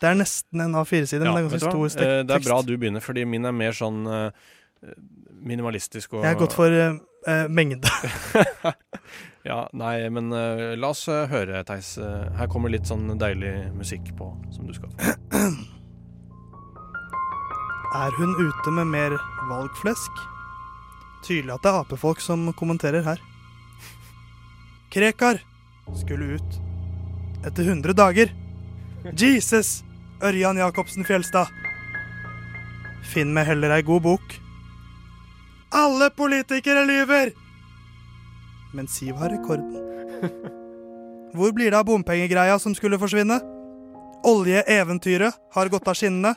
Det 0.00 0.08
er 0.10 0.14
nesten 0.18 0.60
en 0.60 0.74
A4-side, 0.76 1.24
Ja, 1.24 1.32
det 1.32 1.44
er 1.44 1.48
ganske 1.48 1.60
stor 1.70 1.88
stek- 1.88 2.02
Eh, 2.06 2.22
Det 2.22 2.34
er 2.36 2.44
bra 2.44 2.56
tekst. 2.60 2.66
du 2.66 2.76
begynner, 2.76 3.00
fordi 3.00 3.24
min 3.26 3.44
er 3.48 3.52
mer 3.52 3.72
sånn 3.72 4.02
eh, 4.06 4.30
minimalistisk 5.46 6.14
og 6.14 6.24
Jeg 6.24 6.34
har 6.34 6.40
gått 6.40 6.52
for 6.56 6.68
uh, 6.68 7.46
mengde. 7.48 7.88
Ja, 9.46 9.68
nei, 9.72 10.08
men 10.10 10.32
uh, 10.34 10.74
la 10.74 10.88
oss 10.90 11.04
uh, 11.08 11.22
høre, 11.30 11.60
Theis. 11.64 11.92
Her 12.00 12.48
kommer 12.50 12.68
litt 12.68 12.82
sånn 12.88 13.06
deilig 13.16 13.70
musikk 13.78 14.10
på 14.18 14.32
som 14.50 14.66
du 14.66 14.74
skal 14.74 14.90
få. 14.90 15.14
Er 17.96 18.10
hun 18.18 18.34
ute 18.36 18.70
med 18.74 18.90
mer 18.90 19.14
valgflesk? 19.48 20.10
Tydelig 21.24 21.54
at 21.54 21.62
det 21.62 21.70
er 21.70 21.78
apefolk 21.80 22.20
som 22.20 22.52
kommenterer 22.58 23.06
her. 23.06 23.22
Krekar 24.92 25.38
skulle 25.94 26.36
ut 26.36 26.58
etter 27.46 27.62
100 27.70 27.94
dager. 27.96 28.34
Jesus! 29.16 29.85
Ørjan 30.24 30.56
Jacobsen 30.56 31.04
Fjelstad. 31.04 31.50
Finn 33.04 33.34
meg 33.36 33.50
heller 33.50 33.74
ei 33.74 33.84
god 33.84 34.02
bok. 34.06 34.36
Alle 35.76 36.08
politikere 36.16 36.86
lyver! 36.88 37.34
Men 38.72 38.88
Siv 38.88 39.18
har 39.20 39.34
rekorden. 39.34 39.76
Hvor 41.36 41.52
blir 41.52 41.70
det 41.70 41.78
av 41.78 41.84
bompengegreia 41.90 42.56
som 42.58 42.74
skulle 42.74 42.98
forsvinne? 43.00 43.36
Oljeeventyret 44.24 45.36
har 45.52 45.68
gått 45.68 45.88
av 45.88 45.98
skinnene. 46.00 46.32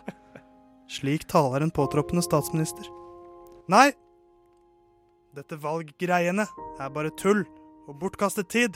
Slik 0.91 1.23
taler 1.31 1.63
en 1.63 1.71
påtroppende 1.71 2.23
statsminister. 2.25 2.83
Nei, 3.71 3.93
dette 5.37 5.55
valggreiene 5.61 6.49
er 6.81 6.91
bare 6.91 7.13
tull 7.15 7.45
og 7.87 7.95
bortkastet 8.01 8.49
tid, 8.51 8.75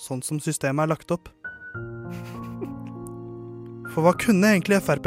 sånn 0.00 0.24
som 0.24 0.40
systemet 0.40 0.86
er 0.86 0.94
lagt 0.94 1.12
opp. 1.12 1.28
For 3.96 4.04
hva 4.04 4.12
kunne 4.20 4.50
egentlig 4.52 4.76
Frp 4.84 5.06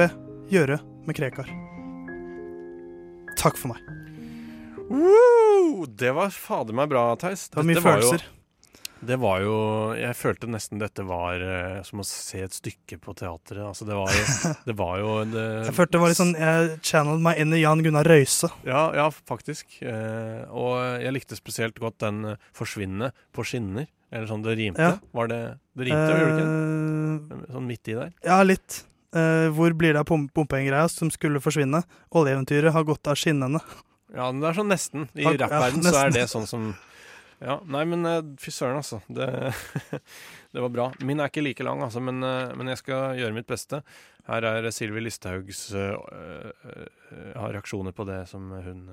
gjøre 0.50 0.80
med 1.06 1.14
Krekar? 1.14 1.46
Takk 3.38 3.60
for 3.62 3.70
meg. 3.70 3.84
Woo! 4.90 5.86
Det 5.86 6.10
var 6.18 6.34
fader 6.34 6.74
meg 6.74 6.90
bra, 6.90 7.04
Theis. 7.22 7.52
Det 7.52 7.60
var 7.60 7.68
mye 7.70 7.78
Dette 7.78 7.86
var. 7.86 8.26
Det 9.06 9.16
var 9.22 9.40
jo 9.44 9.54
Jeg 9.96 10.16
følte 10.20 10.48
nesten 10.52 10.80
dette 10.82 11.04
var 11.08 11.40
uh, 11.40 11.80
som 11.88 12.02
å 12.02 12.06
se 12.08 12.42
et 12.44 12.56
stykke 12.56 12.98
på 13.04 13.14
teatret. 13.18 13.62
Altså, 13.64 13.86
det 13.88 13.96
var 13.98 14.12
jo, 14.12 14.24
det 14.68 14.76
var 14.80 15.00
jo 15.00 15.14
det, 15.32 15.46
Jeg 15.70 15.76
følte 15.78 15.96
det 15.98 16.02
var 16.04 16.12
litt 16.14 16.20
sånn 16.20 16.34
Jeg 16.40 16.74
channeled 16.86 17.24
meg 17.24 17.40
inn 17.44 17.56
i 17.56 17.62
Jan 17.64 17.84
Gunnar 17.86 18.10
Røise. 18.10 18.50
Ja, 18.68 18.90
ja 18.98 19.08
faktisk. 19.14 19.80
Uh, 19.84 20.44
og 20.52 20.76
jeg 21.04 21.16
likte 21.16 21.40
spesielt 21.40 21.80
godt 21.80 22.00
den 22.04 22.34
eh, 22.34 22.38
'forsvinne 22.56 23.12
på 23.36 23.46
skinner'. 23.48 23.88
Eller 24.12 24.26
sånn 24.26 24.42
det 24.42 24.56
rimte. 24.58 24.82
Ja. 24.82 24.96
Var 25.14 25.28
det 25.30 25.42
Det 25.78 25.86
rimte, 25.86 26.14
gjorde 26.18 26.30
det 26.30 26.40
ikke? 26.40 27.42
Eh, 27.46 27.52
Sånn 27.54 27.68
midt 27.70 27.92
i 27.92 27.98
der. 28.00 28.14
Ja, 28.26 28.40
litt. 28.44 28.80
Uh, 29.16 29.50
hvor 29.54 29.74
blir 29.78 29.94
det 29.94 30.02
av 30.02 30.08
pom- 30.10 30.28
bompengegreia 30.34 30.90
som 30.90 31.12
skulle 31.14 31.42
forsvinne? 31.42 31.84
Oljeeventyret 32.14 32.74
har 32.74 32.84
gått 32.90 33.08
av 33.10 33.18
skinnene. 33.18 33.62
Ja, 34.14 34.32
men 34.32 34.42
det 34.42 34.50
er 34.50 34.58
sånn 34.58 34.72
nesten. 34.74 35.08
I 35.14 35.24
Ja, 35.28 35.36
rappverden 35.46 35.86
så 35.86 35.96
er 36.08 36.14
det 36.14 36.26
sånn 36.30 36.48
som 36.50 36.72
Ja, 37.40 37.62
nei, 37.72 37.86
men 37.88 38.04
eh, 38.06 38.20
fy 38.40 38.52
søren, 38.52 38.82
altså. 38.82 39.00
Det, 39.08 39.28
det 40.54 40.64
var 40.64 40.72
bra. 40.74 40.88
Min 41.08 41.22
er 41.24 41.32
ikke 41.32 41.44
like 41.46 41.64
lang, 41.64 41.80
altså, 41.86 42.02
men, 42.04 42.20
eh, 42.24 42.52
men 42.60 42.72
jeg 42.74 42.82
skal 42.82 43.16
gjøre 43.20 43.36
mitt 43.38 43.48
beste. 43.48 43.80
Her 44.28 44.46
er 44.46 44.68
Sylvi 44.76 45.02
Listhaugs 45.06 45.70
eh, 45.74 45.96
har 47.40 47.56
reaksjoner 47.56 47.96
på 47.96 48.06
det 48.06 48.20
som 48.30 48.52
hun 48.52 48.84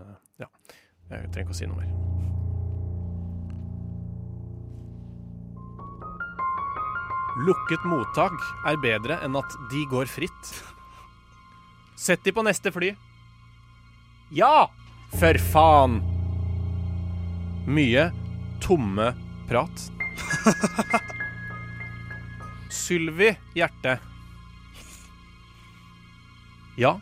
Ja, 0.40 0.46
jeg 1.10 1.28
trenger 1.34 1.42
ikke 1.42 1.56
å 1.56 1.58
si 1.58 1.68
noe 1.68 1.82
mer. 1.82 1.90
Lukket 7.46 7.82
mottak 7.84 8.38
er 8.70 8.78
bedre 8.80 9.18
enn 9.26 9.36
at 9.36 9.58
de 9.72 9.82
går 9.90 10.08
fritt. 10.08 10.52
Sett 12.00 12.22
de 12.24 12.32
på 12.32 12.46
neste 12.46 12.72
fly. 12.72 12.94
Ja! 14.32 14.68
For 15.18 15.36
faen! 15.52 15.98
Mye 17.66 18.06
tomme 18.62 19.12
prat. 19.48 19.86
Sylvi 22.72 23.32
Hjerte. 23.56 23.98
Ja. 26.76 27.00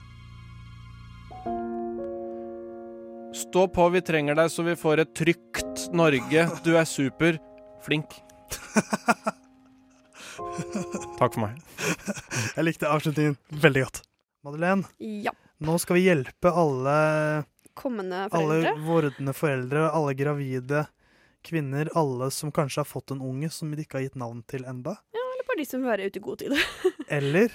Stå 3.34 3.66
på, 3.68 3.88
vi 3.90 4.00
trenger 4.06 4.36
deg 4.38 4.50
så 4.52 4.62
vi 4.66 4.76
får 4.78 5.02
et 5.04 5.14
trygt 5.18 5.88
Norge. 5.94 6.46
Du 6.64 6.72
er 6.78 6.86
super. 6.86 7.38
Flink. 7.84 8.14
Takk 11.18 11.34
for 11.34 11.40
meg. 11.42 11.58
Jeg 12.54 12.66
likte 12.68 12.88
avslutningen 12.90 13.36
veldig 13.62 13.82
godt. 13.86 14.00
Madeleine, 14.44 14.84
Ja. 15.00 15.32
nå 15.64 15.78
skal 15.80 15.96
vi 15.98 16.04
hjelpe 16.06 16.50
alle, 16.52 17.44
Kommende 17.74 18.26
alle 18.30 18.74
vordende 18.84 19.32
foreldre, 19.34 19.88
alle 19.90 20.12
gravide 20.14 20.84
kvinner, 21.44 21.90
alle 21.98 22.30
som 22.34 22.52
kanskje 22.54 22.82
har 22.82 22.88
fått 22.88 23.12
en 23.14 23.22
unge 23.24 23.50
som 23.52 23.70
de 23.70 23.84
ikke 23.84 24.00
har 24.00 24.06
gitt 24.08 24.18
navn 24.20 24.42
til 24.50 24.64
enda. 24.68 24.96
Ja, 25.14 25.22
Eller 25.34 25.46
bare 25.50 25.60
de 25.62 25.68
som 25.68 25.82
vil 25.84 25.90
være 25.92 26.08
ute 26.10 26.20
i 26.20 26.24
god 26.24 26.42
tid. 26.44 26.56
Eller 27.18 27.52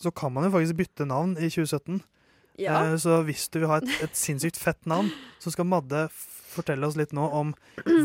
så 0.00 0.10
kan 0.14 0.32
man 0.34 0.46
jo 0.48 0.54
faktisk 0.56 0.78
bytte 0.82 1.06
navn 1.06 1.36
i 1.38 1.48
2017. 1.50 2.00
Ja. 2.62 2.84
Eh, 2.86 2.96
Så 3.02 3.18
hvis 3.26 3.48
du 3.50 3.60
vil 3.62 3.68
ha 3.70 3.80
et, 3.82 3.90
et 4.06 4.14
sinnssykt 4.18 4.58
fett 4.60 4.86
navn, 4.90 5.10
så 5.42 5.50
skal 5.54 5.66
Madde 5.66 6.06
fortelle 6.54 6.86
oss 6.86 6.94
litt 6.94 7.10
nå 7.16 7.24
om 7.34 7.48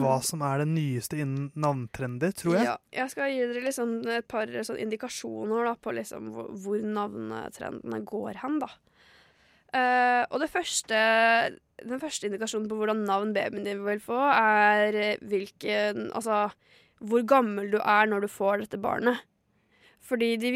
hva 0.01 0.15
som 0.25 0.41
er 0.41 0.63
det 0.63 0.69
nyeste 0.71 1.19
innen 1.21 1.51
navntrender, 1.53 2.31
tror 2.33 2.55
jeg. 2.57 2.65
Ja, 2.65 2.77
jeg 2.95 3.11
skal 3.13 3.29
gi 3.29 3.43
dere 3.45 3.61
liksom 3.67 3.91
et 4.09 4.25
par 4.31 4.49
sånn 4.65 4.79
indikasjoner 4.81 5.69
da, 5.69 5.75
på 5.77 5.93
liksom 5.93 6.31
hvor, 6.33 6.47
hvor 6.63 6.81
navnetrendene 6.81 8.01
går 8.09 8.39
hen. 8.41 8.57
da. 8.63 8.71
Eh, 9.69 10.23
og 10.33 10.41
det 10.41 10.49
første, 10.49 10.97
den 11.85 12.01
første 12.01 12.27
indikasjonen 12.29 12.67
på 12.69 12.77
hvordan 12.79 13.05
navn 13.07 13.33
babyen 13.35 13.65
din 13.67 13.83
vil 13.85 14.01
få, 14.03 14.17
er 14.33 14.95
eh, 14.95 15.23
hvilken 15.29 16.09
Altså 16.15 16.49
hvor 16.99 17.23
gammel 17.23 17.69
du 17.71 17.77
er 17.79 18.09
når 18.11 18.25
du 18.25 18.27
får 18.31 18.65
dette 18.65 18.77
barnet. 18.83 19.21
Fordi 20.03 20.33
de, 20.41 20.49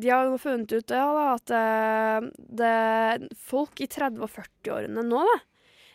de 0.00 0.08
har 0.10 0.32
funnet 0.40 0.72
ut 0.76 0.92
ja, 0.92 1.06
da, 1.16 1.26
at 1.36 1.52
eh, 1.56 2.26
det, 2.60 3.30
folk 3.40 3.80
i 3.80 3.88
30- 3.88 4.20
og 4.24 4.28
40-årene 4.34 5.04
nå, 5.06 5.22
da, 5.30 5.36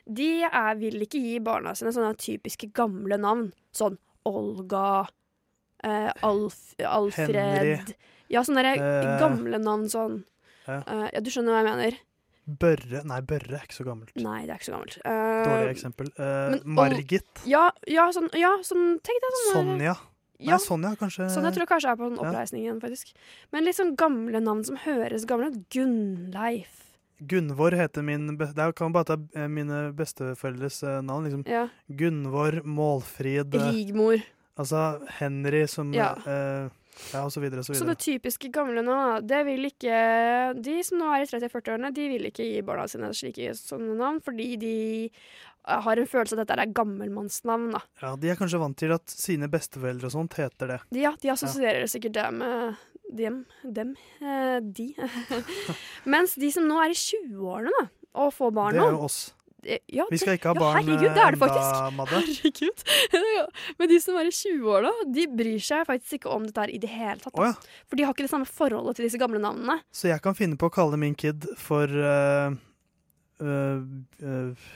de 0.10 0.30
er, 0.48 0.76
vil 0.80 1.04
ikke 1.06 1.22
gi 1.22 1.36
barna 1.44 1.76
sine 1.78 1.94
sånne 1.94 2.16
typiske 2.18 2.72
gamle 2.74 3.20
navn. 3.22 3.52
Sånn 3.76 4.00
Olga, 4.30 5.04
eh, 5.86 6.10
Alf, 6.26 6.74
Alfred 6.82 7.38
Henry. 7.38 7.98
Ja, 8.32 8.42
sånne 8.48 8.64
Eh, 8.78 9.18
gamle 9.22 9.60
navn 9.62 9.90
sånn. 9.92 10.24
ja. 10.66 10.82
Ja, 11.14 11.20
du 11.22 11.30
skjønner 11.30 11.54
hva 11.54 11.62
jeg 11.62 11.70
mener? 11.70 12.00
Børre 12.48 13.04
Nei, 13.06 13.20
Børre 13.22 13.60
er 13.60 13.66
ikke 13.68 13.78
så 13.78 13.86
gammelt. 13.86 14.16
Nei, 14.18 14.42
det 14.48 14.50
er 14.56 14.60
ikke 14.60 14.70
så 14.70 14.74
gammelt. 14.76 14.98
Uh, 15.06 15.44
Dårlig 15.46 15.74
eksempel. 15.76 16.08
Uh, 16.18 16.56
men 16.66 16.76
Margit. 16.80 17.44
Ja, 17.48 17.68
ja, 17.88 18.08
sånn, 18.16 18.30
ja, 18.38 18.56
sånn 18.66 18.98
Tenk 19.06 19.22
deg 19.24 19.36
sånn 19.38 19.54
Sonja. 19.60 19.96
Ja, 20.42 20.56
Nei, 20.58 20.62
Sonja 20.66 20.96
kanskje 20.98 21.28
Sonja 21.30 21.52
tror 21.54 21.68
jeg 21.68 21.70
kanskje 21.70 21.92
er 21.94 22.00
på 22.00 22.08
en 22.10 22.16
Ja. 22.18 22.24
oppreisning 22.26 22.64
igjen, 22.66 22.80
faktisk. 22.82 23.14
Men 23.54 23.64
litt 23.68 23.78
sånn 23.78 23.96
gamle 23.96 24.42
navn 24.42 24.64
som 24.66 24.76
høres 24.82 25.28
gamle 25.30 25.52
ut. 25.54 25.60
Gunnleif. 25.70 26.80
Gunvor 27.22 27.76
heter 27.78 28.02
min 28.02 28.36
Det 28.38 28.76
kan 28.76 28.92
bare 28.92 29.06
ta 29.06 29.18
eh, 29.38 29.48
mine 29.48 29.92
besteforeldres 29.94 30.82
eh, 30.82 31.02
navn. 31.06 31.28
Liksom. 31.30 31.44
Ja. 31.46 31.68
Gunvor, 31.88 32.64
Målfrid 32.66 33.54
eh, 33.54 33.68
Rigmor. 33.72 34.24
Altså 34.58 35.00
Henry 35.20 35.68
som 35.68 35.94
Ja. 35.94 36.16
eh, 36.26 36.70
Ja, 37.12 37.24
og 37.26 37.32
så 37.34 37.42
videre 37.44 37.62
og 37.64 37.68
så 37.68 37.76
Så 37.76 37.86
det 37.88 37.98
typiske 38.04 38.52
gamle 38.54 38.84
nå, 38.86 38.96
det 39.28 39.42
vil 39.48 39.68
ikke 39.68 39.96
De 40.62 40.76
som 40.86 41.02
nå 41.02 41.10
er 41.16 41.26
i 41.26 41.30
30-40-årene, 41.30 41.92
de 41.96 42.08
vil 42.14 42.28
ikke 42.30 42.46
gi 42.48 42.62
barna 42.66 42.88
sine 42.92 43.10
slike 43.18 43.54
sånne 43.58 43.98
navn, 44.00 44.22
fordi 44.24 44.48
de 44.62 44.76
eh, 45.10 45.82
har 45.88 45.98
en 46.02 46.08
følelse 46.10 46.38
av 46.38 46.44
at 46.44 46.48
dette 46.48 46.60
er 46.62 46.74
gammelmannsnavn. 46.78 47.72
da. 47.76 47.84
Ja, 48.04 48.14
De 48.16 48.32
er 48.32 48.40
kanskje 48.40 48.62
vant 48.62 48.78
til 48.80 48.94
at 48.96 49.12
sine 49.12 49.50
besteforeldre 49.52 50.08
og 50.12 50.16
sånt 50.16 50.38
heter 50.40 50.76
det. 50.76 50.80
Ja, 51.02 51.14
de 51.22 51.34
assosierer 51.34 51.90
sikkert 51.92 52.16
det 52.20 52.28
med 52.38 52.80
dem. 53.12 53.42
Dem. 53.64 53.96
Eh, 54.22 54.60
de. 54.64 54.94
Mens 56.14 56.38
de 56.40 56.52
som 56.54 56.68
nå 56.70 56.80
er 56.84 56.94
i 56.94 56.98
20-årene 56.98 57.74
da, 57.82 57.86
og 58.24 58.34
får 58.36 58.52
barn 58.56 58.76
nå 58.76 58.84
Det 58.86 58.92
er 58.94 58.98
jo 58.98 59.06
oss. 59.08 59.20
Det- 59.64 59.80
ja, 59.94 60.06
Vi 60.12 60.18
skal 60.22 60.38
ikke 60.38 60.52
ha 60.52 60.56
ja, 60.58 60.72
herregud, 60.78 61.00
det 61.02 61.10
er 61.12 61.16
det 61.16 61.34
enda, 61.34 61.42
faktisk. 61.46 61.96
Madde. 61.98 62.22
Herregud. 62.28 62.84
Ja, 63.38 63.46
Men 63.80 63.90
de 63.94 64.00
som 64.04 64.18
er 64.22 64.30
i 64.30 64.34
20-åra, 64.34 64.92
de 65.14 65.28
bryr 65.28 65.60
seg 65.62 65.86
faktisk 65.90 66.20
ikke 66.20 66.34
om 66.34 66.46
dette 66.50 66.66
her 66.66 66.74
i 66.74 66.78
det 66.82 66.90
hele 66.90 67.18
tatt. 67.22 67.34
da. 67.36 67.42
Å 67.42 67.50
ja. 67.52 67.54
For 67.88 67.96
de 68.00 68.04
har 68.08 68.14
ikke 68.16 68.26
det 68.28 68.34
samme 68.34 68.50
forholdet 68.50 68.96
til 69.00 69.06
disse 69.10 69.22
gamle 69.22 69.40
navnene. 69.44 69.80
Så 69.94 70.10
jeg 70.12 70.22
kan 70.22 70.34
finne 70.38 70.58
på 70.58 70.70
å 70.72 70.74
kalle 70.74 70.98
min 71.02 71.14
kid 71.16 71.46
for 71.62 71.86
uh, 71.88 72.54
uh, 73.42 73.82
uh, 74.22 74.72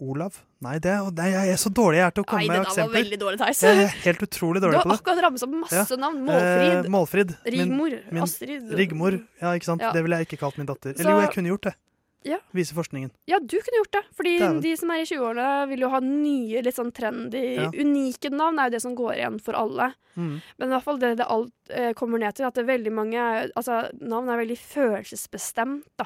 Olav? 0.00 0.38
Nei, 0.64 0.78
det, 0.80 0.92
nei, 1.16 1.26
jeg 1.32 1.52
er 1.54 1.58
så 1.60 1.70
dårlig 1.76 1.98
jeg 2.00 2.06
er 2.06 2.14
til 2.16 2.24
å 2.24 2.28
komme 2.28 2.46
Nei, 2.46 2.56
med 2.56 2.66
eksempler. 2.68 2.94
veldig 3.02 3.18
dårlig, 3.20 3.38
Theis. 3.40 3.60
Jeg 3.64 3.82
er 3.84 3.92
helt 4.06 4.22
utrolig 4.24 4.62
dårlig 4.64 4.80
på 4.80 4.80
det. 4.80 4.88
Du 4.88 4.92
har 4.94 5.00
akkurat 5.02 5.22
ramset 5.26 5.44
opp 5.46 5.54
masse 5.60 5.96
navn. 6.00 6.22
Eh, 6.36 6.88
Målfrid, 6.92 7.34
Rigmor. 7.44 7.90
Min- 7.96 8.16
min- 8.16 8.22
Astrid. 8.24 8.72
Rigmor, 8.80 9.18
ja, 9.42 9.52
ikke 9.56 9.68
sant. 9.68 9.84
Det 9.84 10.02
ville 10.04 10.16
jeg 10.20 10.28
ikke 10.28 10.38
kalt 10.40 10.56
min 10.60 10.68
datter. 10.68 10.94
Så- 10.94 11.00
Eller 11.04 11.12
jo, 11.12 11.20
jeg 11.20 11.32
kunne 11.36 11.52
gjort 11.52 11.68
det. 11.68 11.74
Ja. 12.22 12.36
Viser 12.52 12.74
forskningen. 12.76 13.10
Ja, 13.26 13.38
du 13.40 13.56
kunne 13.64 13.78
gjort 13.80 13.92
det. 13.96 14.02
Fordi 14.14 14.38
Dæven. 14.38 14.58
de 14.60 14.76
som 14.76 14.90
er 14.92 15.00
i 15.00 15.06
20-årene, 15.08 15.68
vil 15.70 15.80
jo 15.80 15.88
ha 15.88 16.00
nye, 16.04 16.60
litt 16.62 16.76
sånn 16.76 16.92
trendy, 16.92 17.54
Ja. 17.56 17.70
unike 17.70 18.28
navn. 18.30 18.58
er 18.60 18.68
jo 18.68 18.74
det 18.76 18.82
som 18.82 18.94
går 18.94 19.14
igjen 19.16 19.40
for 19.40 19.54
alle. 19.56 19.94
Mm. 20.16 20.42
Men 20.58 20.68
i 20.68 20.72
hvert 20.74 20.82
fall 20.84 20.98
det 20.98 21.16
det 21.16 21.26
alt 21.26 21.52
eh, 21.70 21.92
kommer 21.94 22.18
ned 22.18 22.34
til, 22.34 22.44
at 22.46 22.54
det 22.54 22.64
er 22.68 22.76
veldig 22.76 22.92
mange 22.92 23.50
Altså, 23.56 23.88
navn 24.00 24.28
er 24.28 24.44
veldig 24.44 24.58
følelsesbestemt, 24.58 25.86
da. 25.96 26.04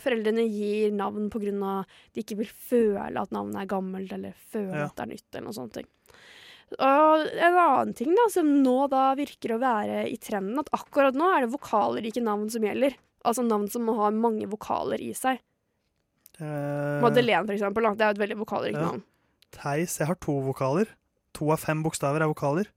Foreldrene 0.00 0.44
gir 0.48 0.92
navn 0.94 1.28
på 1.30 1.40
grunn 1.42 1.62
av 1.62 1.84
de 2.14 2.22
ikke 2.22 2.36
vil 2.38 2.46
føle 2.46 3.20
at 3.20 3.30
navnet 3.34 3.60
er 3.62 3.66
gammelt, 3.66 4.12
eller 4.12 4.32
føle 4.52 4.72
Ja. 4.76 4.84
at 4.86 4.96
det 4.96 5.02
er 5.02 5.12
nytt, 5.14 5.34
eller 5.34 5.44
noe 5.44 5.52
sånt. 5.52 5.78
Og 6.78 7.26
en 7.32 7.54
annen 7.56 7.94
ting 7.96 8.14
da, 8.14 8.28
som 8.30 8.46
nå 8.62 8.88
da 8.90 9.14
virker 9.16 9.56
å 9.56 9.60
være 9.60 10.06
i 10.12 10.16
trenden, 10.16 10.58
at 10.60 10.68
akkurat 10.76 11.14
nå 11.14 11.28
er 11.36 11.46
det 11.46 11.52
vokalrike 11.58 12.22
navn 12.22 12.50
som 12.50 12.62
gjelder. 12.62 12.94
Altså 13.26 13.42
navn 13.46 13.68
som 13.70 13.88
har 13.88 14.12
mange 14.14 14.46
vokaler 14.50 15.00
i 15.02 15.12
seg. 15.16 15.40
Uh, 16.38 17.00
Madeleine, 17.02 17.46
for 17.48 17.54
eksempel. 17.56 17.82
Da. 17.88 17.94
Det 17.98 18.06
er 18.06 18.10
et 18.14 18.22
veldig 18.22 18.38
vokalrikt 18.44 18.78
Ja. 18.78 18.84
navn. 18.92 19.02
Theis. 19.50 19.98
Jeg 19.98 20.06
har 20.06 20.14
to 20.22 20.32
vokaler. 20.44 20.86
To 21.34 21.50
av 21.50 21.58
fem 21.58 21.82
bokstaver 21.82 22.22
er 22.22 22.30
vokaler. 22.30 22.68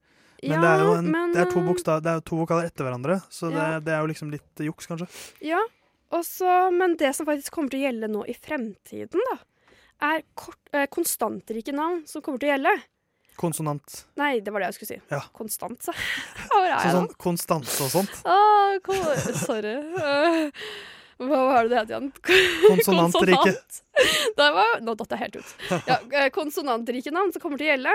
Men, 0.42 0.50
Ja, 0.50 0.60
det, 0.60 0.70
er 0.72 0.98
en, 0.98 1.10
men, 1.10 1.32
det, 1.32 1.40
er 1.44 1.46
eh, 1.56 1.66
bokstav, 1.68 2.00
det 2.02 2.10
er 2.10 2.20
to 2.26 2.34
vokaler 2.40 2.66
etter 2.66 2.82
hverandre, 2.82 3.20
så 3.30 3.46
det, 3.52 3.62
Ja. 3.62 3.78
det 3.78 3.92
er 3.94 4.00
jo 4.00 4.08
liksom 4.10 4.30
litt 4.32 4.56
juks, 4.58 4.88
kanskje. 4.90 5.06
Ja, 5.40 5.60
også, 6.10 6.72
men 6.74 6.96
det 6.96 7.14
som 7.14 7.26
faktisk 7.26 7.52
kommer 7.52 7.70
til 7.70 7.78
å 7.78 7.84
gjelde 7.86 8.08
nå 8.10 8.24
i 8.26 8.34
fremtiden, 8.34 9.20
da, 9.30 9.36
er 10.02 10.22
kort, 10.34 10.58
eh, 10.72 10.86
konstantrike 10.90 11.72
navn 11.72 12.02
som 12.08 12.20
kommer 12.22 12.40
til 12.40 12.50
å 12.50 12.56
gjelde. 12.58 12.82
Konsonant. 13.40 13.98
Nei, 14.20 14.40
det 14.44 14.52
var 14.52 14.62
det 14.62 14.70
jeg 14.72 14.78
skulle 14.78 14.92
si. 14.94 14.98
Ja. 15.12 15.20
Konstant, 15.36 15.82
sa 15.84 15.94
Hvor 16.52 16.66
er 16.66 16.74
Så 16.76 16.88
jeg 16.88 16.96
sånn 16.96 17.08
nå? 17.08 17.18
konstanse 17.22 17.86
og 17.86 17.92
sånt. 17.94 18.18
Ah, 18.28 18.76
sorry. 19.46 19.76
Hva 21.22 21.38
var 21.46 21.68
det 21.68 21.70
det 21.70 21.78
het 21.78 21.92
igjen? 21.92 22.08
Konsonantrike. 22.72 23.52
Konsonant. 23.52 24.82
Nå 24.82 24.96
datt 24.98 25.14
jeg 25.14 25.22
helt 25.22 25.38
ut. 25.38 25.52
Ja, 25.86 25.98
eh, 26.18 26.28
konsonantrike 26.34 27.12
navn 27.14 27.30
som 27.34 27.44
kommer 27.44 27.60
til 27.60 27.68
å 27.68 27.74
gjelde. 27.76 27.94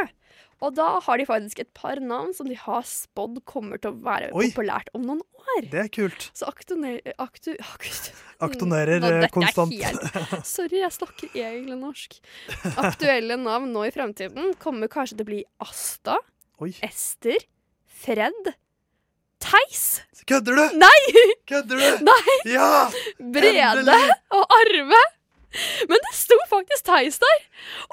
Og 0.65 0.73
da 0.77 0.87
har 1.05 1.19
de 1.19 1.25
faktisk 1.29 1.59
et 1.61 1.69
par 1.77 1.99
navn 2.01 2.31
som 2.33 2.47
de 2.49 2.55
har 2.57 2.85
spådd 2.87 3.43
kommer 3.49 3.81
til 3.81 3.91
å 3.93 3.99
være 4.05 4.31
Oi. 4.33 4.47
populært 4.49 4.89
om 4.97 5.03
noen 5.05 5.21
år. 5.21 5.67
Det 5.69 5.83
er 5.83 5.91
kult. 5.93 6.29
Så 6.37 6.47
aktu... 6.49 6.79
aktu, 7.21 7.53
aktu, 7.61 8.15
Aktonerer 8.43 9.01
jeg 9.01 9.31
konstant. 9.33 9.73
helt- 9.73 10.45
Sorry, 10.55 10.81
jeg 10.83 10.91
snakker 10.93 11.31
egentlig 11.33 11.77
norsk. 11.79 12.17
Aktuelle 12.77 13.37
navn 13.41 13.71
nå 13.73 13.87
i 13.87 13.91
fremtiden 13.95 14.53
kommer 14.61 14.91
kanskje 14.91 15.17
til 15.17 15.25
å 15.25 15.29
bli 15.31 15.41
Asta, 15.63 16.19
Oi. 16.61 16.71
Ester, 16.85 17.41
Fred, 18.03 18.53
Theis, 19.41 20.01
Kødder 20.27 20.57
du? 20.57 20.77
Nei! 20.81 21.25
Kødder 21.47 21.77
du? 21.81 22.05
Nei! 22.05 22.37
Ja! 22.51 22.89
Brede 23.21 23.95
og 24.33 24.55
Arve. 24.57 25.01
Men 25.87 26.01
det 26.03 26.13
sto 26.17 26.35
faktisk 26.49 26.85
Theis 26.89 27.17
der! 27.21 27.43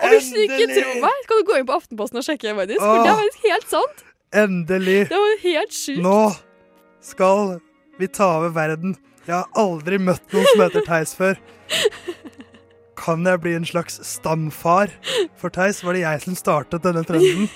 Og 0.03 0.09
hvis 0.13 0.33
du 0.35 0.41
ikke 0.43 0.67
tror 0.73 0.99
meg, 1.05 1.21
kan 1.29 1.41
du 1.41 1.45
gå 1.49 1.59
inn 1.61 1.69
på 1.69 1.77
Aftenposten 1.77 2.21
og 2.21 2.27
sjekke, 2.27 2.57
faktisk. 2.59 2.81
For 2.83 3.05
det 3.05 3.13
er 3.13 3.21
faktisk 3.21 3.47
helt 3.49 3.71
sant. 3.77 4.03
Endelig. 4.35 4.99
Det 5.13 5.21
var 5.23 5.37
helt 5.45 5.77
sjukt. 5.77 6.03
Nå 6.05 6.17
skal 7.05 7.55
vi 8.01 8.09
ta 8.11 8.33
over 8.41 8.51
verden. 8.57 8.97
Jeg 9.25 9.35
har 9.35 9.47
aldri 9.57 9.99
møtt 10.03 10.35
noen 10.35 10.47
som 10.53 10.63
heter 10.67 10.85
Theis 10.85 11.15
før. 11.17 11.39
Kan 13.01 13.25
jeg 13.27 13.41
bli 13.41 13.55
en 13.57 13.67
slags 13.69 13.97
stamfar? 14.07 14.93
For 15.41 15.53
Theis 15.53 15.83
var 15.85 15.97
det 15.97 16.05
jeg 16.05 16.25
som 16.27 16.37
startet 16.39 16.85
denne 16.85 17.05
trenden. 17.09 17.49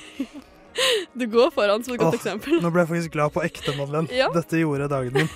Du 1.18 1.26
går 1.26 1.50
foran 1.50 1.82
som 1.82 1.96
et 1.96 2.00
godt 2.00 2.14
Åh, 2.14 2.20
eksempel. 2.20 2.60
Nå 2.62 2.70
ble 2.70 2.84
jeg 2.84 2.90
faktisk 2.92 3.14
glad 3.16 3.32
på 3.34 3.42
ekte, 3.42 3.74
Madeleine. 3.74 4.06
Ja. 4.14 4.28
Dette 4.34 4.60
gjorde 4.60 4.86
dagen 4.92 5.16
min. 5.16 5.30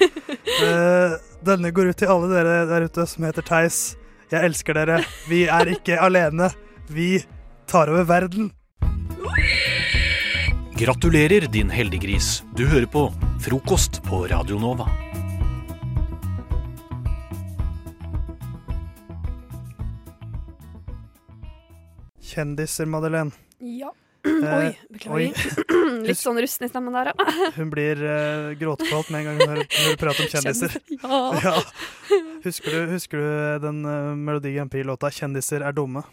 Uh, 0.63 1.17
denne 1.43 1.73
går 1.75 1.91
ut 1.91 1.99
til 1.99 2.13
alle 2.13 2.31
dere 2.31 2.61
der 2.71 2.87
ute 2.87 3.07
som 3.11 3.27
heter 3.27 3.47
Theis. 3.49 3.81
Jeg 4.33 4.49
elsker 4.49 4.79
dere. 4.79 5.01
Vi 5.29 5.45
er 5.51 5.75
ikke 5.75 5.99
alene. 6.01 6.53
Vi 6.89 7.17
tar 7.69 7.91
over 7.93 8.07
verden. 8.09 8.53
Gratulerer, 10.79 11.47
din 11.53 11.71
heldiggris. 11.71 12.41
Du 12.57 12.65
hører 12.67 12.89
på 12.91 13.09
Frokost 13.43 14.01
på 14.07 14.25
Radio 14.31 14.63
Nova. 14.63 14.89
Kjendiser, 22.33 22.89
Madeleine. 22.89 23.31
Ja. 23.61 23.93
Eh, 24.25 24.55
Oi, 24.55 24.79
beklager. 24.95 25.35
Litt 26.07 26.19
sånn 26.21 26.39
rusten 26.39 26.67
i 26.67 26.71
stemmen 26.71 26.95
der, 26.95 27.11
ja. 27.11 27.27
Hun 27.59 27.71
blir 27.73 27.99
uh, 28.07 28.53
gråtkvalt 28.59 29.11
med 29.11 29.23
en 29.23 29.29
gang 29.29 29.41
hun 29.41 29.53
hører, 29.53 29.69
hører 29.75 29.99
prate 29.99 30.25
om 30.25 30.31
kjendiser. 30.31 30.77
Kjendis, 31.03 31.45
ja. 31.45 31.55
Husker, 32.47 32.75
du, 32.77 32.93
husker 32.95 33.23
du 33.23 33.67
den 33.67 33.81
uh, 33.87 34.13
Melodi 34.19 34.55
Grand 34.55 34.71
Prix-låta 34.71 35.11
'Kjendiser 35.11 35.67
er 35.67 35.75
dumme'? 35.75 36.05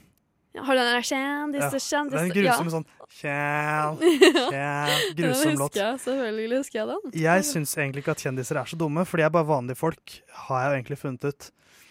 Ja, 0.57 0.63
Har 0.65 0.73
du 0.73 0.81
den 0.81 0.95
der 0.95 1.05
kjendiser, 1.05 1.77
Ja, 1.77 1.83
kjendiser 1.85 2.25
Den 2.25 2.33
grusomme 2.33 2.71
sånn 2.73 2.87
kjæl, 3.19 3.99
kjæl, 4.53 4.95
grusom 5.19 5.61
låt. 5.61 5.77
jeg, 5.77 5.99
selvfølgelig 6.01 6.63
husker 6.63 6.79
jeg 6.79 6.87
den. 6.89 7.13
Jeg 7.21 7.45
syns 7.45 7.75
egentlig 7.77 8.01
ikke 8.03 8.15
at 8.17 8.23
kjendiser 8.25 8.57
er 8.57 8.69
så 8.71 8.77
dumme, 8.81 9.05
for 9.05 9.21
de 9.21 9.27
er 9.27 9.33
bare 9.33 9.45
vanlige 9.49 9.77
folk, 9.77 10.17
har 10.47 10.63
jeg 10.63 10.71
jo 10.71 10.79
egentlig 10.79 10.97
funnet 11.03 11.29
ut. 11.29 11.49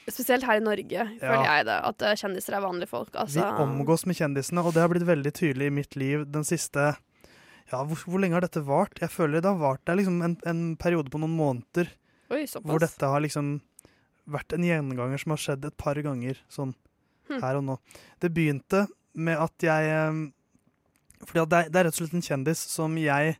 Spesielt 0.08 0.46
her 0.48 0.58
i 0.60 0.64
Norge, 0.64 1.04
føler 1.20 1.44
jeg 1.44 1.66
det. 1.68 1.76
At 1.90 2.02
eh, 2.08 2.16
kjendiser 2.16 2.56
er 2.56 2.64
vanlige 2.64 2.88
folk. 2.90 3.10
Altså. 3.14 3.42
Vi 3.42 3.64
omgås 3.64 4.06
med 4.08 4.16
kjendisene, 4.18 4.64
og 4.64 4.72
det 4.74 4.82
har 4.82 4.90
blitt 4.92 5.06
veldig 5.08 5.32
tydelig 5.36 5.68
i 5.68 5.74
mitt 5.80 5.96
liv 6.00 6.24
den 6.32 6.46
siste 6.48 6.94
Ja, 7.68 7.82
hvor, 7.84 8.00
hvor 8.08 8.22
lenge 8.22 8.38
har 8.38 8.44
dette 8.46 8.62
vart? 8.64 9.00
Jeg 9.02 9.12
føler 9.12 9.42
det 9.44 9.50
har 9.50 9.60
vart 9.60 9.82
det 9.84 9.92
er 9.92 9.98
liksom 10.00 10.22
en, 10.24 10.36
en 10.48 10.62
periode 10.80 11.12
på 11.12 11.20
noen 11.20 11.34
måneder 11.36 11.90
Oi, 12.32 12.46
hvor 12.64 12.80
dette 12.80 13.08
har 13.08 13.20
liksom 13.24 13.58
vært 14.28 14.52
en 14.56 14.64
gjenganger 14.64 15.20
som 15.20 15.32
har 15.32 15.40
skjedd 15.40 15.64
et 15.68 15.76
par 15.80 15.96
ganger, 16.04 16.40
sånn 16.52 16.74
Hm. 17.28 17.42
her 17.42 17.58
og 17.58 17.64
nå. 17.66 17.74
Det 18.24 18.30
begynte 18.32 18.86
med 19.20 19.36
at 19.36 19.64
jeg 19.64 19.88
eh, 19.92 20.20
Fordi 21.26 21.40
at 21.42 21.50
det, 21.52 21.58
er, 21.58 21.68
det 21.68 21.80
er 21.80 21.84
rett 21.88 21.96
og 21.96 22.00
slett 22.00 22.14
en 22.16 22.24
kjendis 22.24 22.60
som 22.72 22.94
jeg 23.00 23.34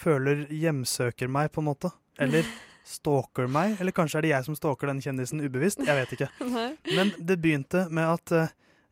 føler 0.00 0.46
hjemsøker 0.52 1.30
meg, 1.30 1.50
på 1.54 1.62
en 1.62 1.68
måte. 1.70 1.90
Eller 2.20 2.44
stalker 2.90 3.46
meg. 3.50 3.76
Eller 3.80 3.94
kanskje 3.96 4.18
er 4.20 4.26
det 4.26 4.32
jeg 4.34 4.46
som 4.48 4.56
stalker 4.58 4.90
den 4.90 5.00
kjendisen 5.04 5.40
ubevisst. 5.44 5.82
Jeg 5.86 5.96
vet 6.00 6.14
ikke. 6.16 6.28
Men 6.96 7.12
det 7.18 7.38
begynte 7.42 7.86
med 7.94 8.08
at 8.18 8.32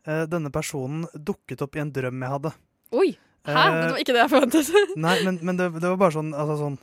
uh, 0.07 0.25
denne 0.31 0.51
personen 0.55 1.03
dukket 1.13 1.61
opp 1.65 1.75
i 1.75 1.83
en 1.83 1.91
drøm 1.95 2.23
jeg 2.23 2.33
hadde. 2.37 2.53
Oi! 2.95 3.09
Hæ? 3.47 3.53
Eh, 3.55 3.75
Det 3.83 3.91
var 3.93 3.99
ikke 4.03 4.13
det 4.15 4.21
jeg 4.23 4.31
forventet. 4.33 4.69
Nei, 5.05 5.17
men, 5.25 5.37
men 5.47 5.57
det, 5.59 5.69
det 5.79 5.87
var 5.93 5.99
bare 6.01 6.15
sånn 6.17 6.33
altså, 6.35 6.55
sånn 6.59 6.77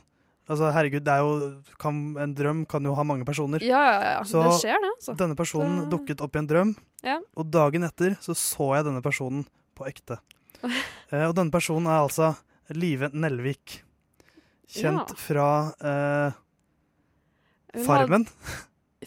altså 0.47 0.69
herregud, 0.73 1.03
det 1.05 1.11
er 1.13 1.25
jo 1.25 1.75
kan, 1.81 1.97
En 2.23 2.33
drøm 2.37 2.61
kan 2.71 2.85
jo 2.87 2.93
ha 2.97 3.03
mange 3.05 3.25
personer. 3.27 3.61
Ja, 3.65 3.81
ja, 3.91 3.99
ja. 4.15 4.21
Så 4.27 4.41
det 4.45 4.53
skjer, 4.61 4.79
det. 4.85 4.93
Så. 5.03 5.13
denne 5.19 5.35
personen 5.37 5.83
Så- 5.83 5.89
dukket 5.91 6.23
opp 6.25 6.35
i 6.37 6.41
en 6.41 6.47
drøm, 6.49 6.71
Ja. 7.05 7.19
og 7.37 7.51
dagen 7.53 7.83
etter 7.85 8.15
så 8.23 8.33
så 8.37 8.69
jeg 8.77 8.87
denne 8.87 9.03
personen 9.05 9.43
på 9.77 9.85
ekte. 9.89 10.17
uh, 10.63 11.25
og 11.29 11.35
denne 11.37 11.53
personen 11.53 11.85
er 11.91 11.99
altså 12.07 12.31
Live 12.73 13.11
Nelvik. 13.13 13.81
Kjent 14.67 15.13
Ja. 15.13 15.19
fra 15.27 15.49
Farmen. 17.85 18.25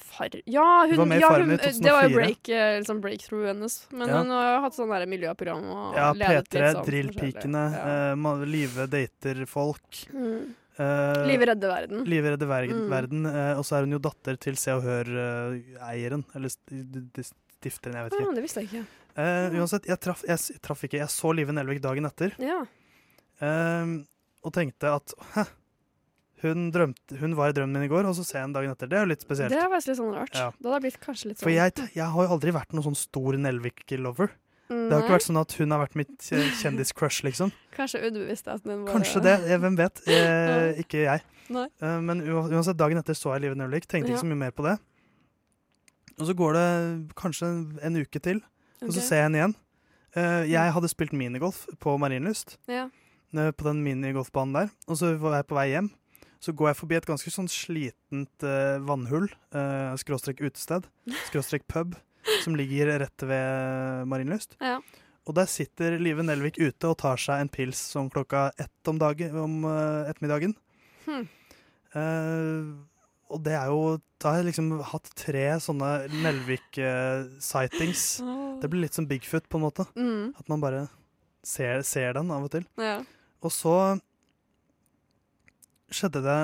Far 0.00 0.28
ja, 0.46 0.82
hun, 0.86 0.90
Hun 0.90 0.98
var 0.98 1.06
med 1.10 1.18
i 1.18 1.20
ja, 1.24 1.28
Farmen 1.28 1.50
i 1.56 1.56
2004. 1.58 1.82
det 1.82 1.92
var 1.92 2.02
jo 2.08 2.14
break, 2.14 2.48
eh, 2.48 2.78
liksom 2.78 3.00
breakthrough 3.02 3.46
hennes. 3.48 3.86
Men 3.90 4.08
Ja. 4.08 4.18
hun 4.20 4.30
har 4.30 4.54
jo 4.54 4.60
hatt 4.62 4.74
sånn 4.76 5.08
miljøprogram 5.08 5.64
og 5.74 5.96
Ja, 5.96 6.12
ledet 6.12 6.48
P3, 6.48 6.72
sånn 6.76 6.86
Drillpikene, 6.86 7.62
ja. 7.74 8.12
uh, 8.14 8.44
Live 8.46 8.86
dater 8.86 9.46
folk. 9.46 10.04
Mm. 10.14 10.54
Uh, 10.80 11.26
Live 11.26 11.44
redder 11.50 11.68
verden. 11.68 12.04
Live 12.08 12.30
redder 12.30 12.46
verden. 12.46 12.78
Mm. 12.86 12.88
verden 12.90 13.26
eh, 13.26 13.58
og 13.58 13.64
så 13.64 13.76
er 13.76 13.80
hun 13.84 13.92
jo 13.92 13.98
datter 13.98 14.38
til 14.40 14.56
Se 14.56 14.70
og 14.72 14.82
Hør-eieren. 14.86 16.24
eller 16.34 16.48
d- 16.70 17.10
d- 17.12 17.24
stifteren, 17.60 17.94
jeg 17.98 18.04
vet 18.06 18.12
ikke. 18.14 18.28
Ja, 18.30 18.34
det 18.38 18.42
visste 18.46 18.62
jeg 18.62 18.68
ikke. 18.70 18.86
Eh, 19.20 19.58
uansett, 19.58 19.84
jeg 19.90 20.00
traff, 20.00 20.22
jeg 20.24 20.60
traff 20.62 20.84
ikke. 20.86 20.98
Jeg 21.02 21.08
så 21.12 21.34
Live 21.34 21.52
Nelvik 21.52 21.82
dagen 21.82 22.06
etter. 22.06 22.32
Ja. 22.38 22.62
eh, 23.42 24.04
og 24.42 24.52
tenkte 24.54 24.94
at 24.94 25.12
hæ, 25.34 25.44
hun, 26.42 26.70
drømte, 26.74 27.18
hun 27.20 27.34
var 27.38 27.50
i 27.50 27.56
drømmen 27.56 27.76
min 27.80 27.86
i 27.88 27.90
går, 27.92 28.06
og 28.08 28.14
så 28.16 28.24
ser 28.24 28.38
jeg 28.40 28.46
henne 28.48 28.56
dagen 28.56 28.70
etter. 28.74 28.88
Det 28.90 28.98
er 28.98 29.04
jo 29.06 29.10
litt 29.12 29.24
spesielt. 29.24 29.52
Det 29.52 29.58
er 29.60 29.68
faktisk 29.72 29.92
litt 29.92 30.00
sånn 30.00 30.14
rart. 30.16 30.34
Ja. 30.36 30.50
Det 30.56 30.70
hadde 30.70 30.82
blitt 30.86 31.00
kanskje 31.02 31.28
litt 31.30 31.38
sånn 31.40 31.46
For 31.48 31.54
jeg, 31.54 31.74
jeg 31.96 32.06
har 32.14 32.26
jo 32.28 32.36
aldri 32.36 32.54
vært 32.56 32.72
noen 32.76 32.86
sånn 32.90 32.98
stor 33.00 33.36
Nelvik-lover. 33.40 34.32
Det 34.70 34.92
har 34.94 35.02
ikke 35.02 35.16
vært 35.16 35.26
sånn 35.26 35.40
at 35.40 35.52
hun 35.58 35.72
har 35.74 35.80
vært 35.82 35.96
mitt 35.98 36.12
kjendiscrush, 36.22 36.60
kjendis-crush, 36.62 37.24
liksom. 37.26 37.50
Kanskje 37.74 38.04
underbevisst 38.06 38.46
at 38.52 38.62
den 38.62 38.84
var 38.84 38.92
Kanskje 38.94 39.22
det, 39.24 39.32
eh, 39.50 39.58
hvem 39.58 39.76
vet. 39.80 40.02
Eh, 40.06 40.78
ikke 40.84 41.00
jeg. 41.02 41.24
Nei. 41.50 41.64
Eh, 41.82 41.96
men 42.06 42.22
uansett, 42.22 42.78
dagen 42.78 43.00
etter 43.00 43.18
så 43.18 43.32
jeg 43.34 43.42
Live 43.48 43.58
Nelvik, 43.58 43.88
tenkte 43.90 44.12
ikke 44.12 44.22
så 44.22 44.28
mye 44.30 44.38
mer 44.44 44.54
på 44.54 44.62
det. 44.68 44.76
Og 46.20 46.28
så 46.28 46.36
går 46.38 46.54
det 46.54 46.68
kanskje 47.18 47.48
en, 47.82 47.96
uke 47.98 48.22
til, 48.22 48.42
og 48.84 48.92
så 48.94 49.02
ser 49.02 49.16
jeg 49.22 49.26
henne 49.26 49.40
igjen. 49.40 49.54
Eh, 50.14 50.42
jeg 50.52 50.74
hadde 50.76 50.90
spilt 50.92 51.12
minigolf 51.18 51.64
på 51.82 51.96
Marienlyst, 51.98 52.56
Ja. 52.70 52.88
eh, 53.34 53.50
på 53.50 53.66
den 53.66 53.82
minigolfbanen 53.82 54.52
der, 54.54 54.70
og 54.86 54.96
så 55.00 55.16
var 55.18 55.40
jeg 55.40 55.46
på 55.50 55.58
vei 55.58 55.68
hjem. 55.74 55.90
Så 56.40 56.54
går 56.56 56.70
jeg 56.70 56.78
forbi 56.78 56.96
et 56.96 57.08
ganske 57.08 57.32
sånn 57.32 57.50
slitent 57.52 58.46
uh, 58.46 58.80
vannhull, 58.88 59.28
uh, 59.52 59.92
skråstrek 60.00 60.40
utested, 60.40 60.88
skråstrek 61.28 61.66
pub, 61.68 61.98
som 62.44 62.56
ligger 62.56 62.94
rett 63.02 63.26
ved 63.28 64.08
Marienlyst. 64.08 64.56
Ja. 64.60 64.78
Og 65.28 65.36
der 65.36 65.50
sitter 65.52 65.98
Live 66.00 66.24
Nelvik 66.24 66.56
ute 66.58 66.88
og 66.88 66.96
tar 67.02 67.20
seg 67.20 67.42
en 67.42 67.52
pils 67.52 67.80
som 67.92 68.08
klokka 68.12 68.48
ett 68.58 68.88
om, 68.90 68.96
dagen, 69.00 69.36
om 69.36 69.60
uh, 69.68 70.08
ettermiddagen. 70.08 70.56
Hmm. 71.04 71.28
Eh, 71.90 72.70
og 73.30 73.40
det 73.42 73.54
er 73.58 73.70
jo 73.72 73.98
Da 74.20 74.30
har 74.30 74.42
jeg 74.42 74.50
liksom 74.50 74.68
hatt 74.84 75.08
tre 75.18 75.46
sånne 75.64 75.90
Nelvik-sightings. 76.12 78.04
Oh. 78.20 78.58
det 78.60 78.68
blir 78.68 78.84
litt 78.84 78.96
som 78.98 79.06
Bigfoot, 79.08 79.48
på 79.48 79.56
en 79.56 79.64
måte. 79.64 79.86
Mm. 79.96 80.34
At 80.36 80.50
man 80.52 80.60
bare 80.60 80.82
ser, 81.40 81.80
ser 81.88 82.18
den 82.18 82.28
av 82.34 82.44
og 82.44 82.52
til. 82.52 82.66
Ja. 82.76 82.98
Og 83.40 83.54
så 83.54 83.74
skjedde 85.94 86.22
det 86.24 86.38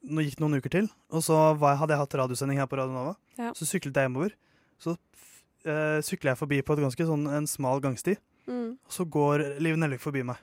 Nå 0.00 0.22
gikk 0.24 0.38
det 0.38 0.40
noen 0.40 0.56
uker 0.56 0.72
til, 0.72 0.86
og 1.12 1.20
så 1.20 1.34
var, 1.60 1.74
hadde 1.76 1.92
jeg 1.92 2.00
hatt 2.00 2.14
radiosending 2.16 2.56
her 2.56 2.64
på 2.70 2.78
Radio 2.80 2.94
Nova. 2.94 3.10
Ja. 3.36 3.50
Så 3.52 3.66
syklet 3.68 3.98
jeg 4.00 4.06
hjemover. 4.08 4.32
Så 4.80 4.94
uh, 4.96 5.98
sykler 6.00 6.30
jeg 6.30 6.38
forbi 6.40 6.60
på 6.64 6.72
et 6.72 6.80
ganske 6.86 7.04
sånn 7.04 7.26
en 7.28 7.48
smal 7.50 7.82
gangsti, 7.84 8.16
Mm. 8.48 8.78
og 8.88 8.94
så 8.96 9.04
går 9.04 9.42
Liv 9.60 9.76
Nelvik 9.76 10.00
forbi 10.00 10.22
meg. 10.24 10.40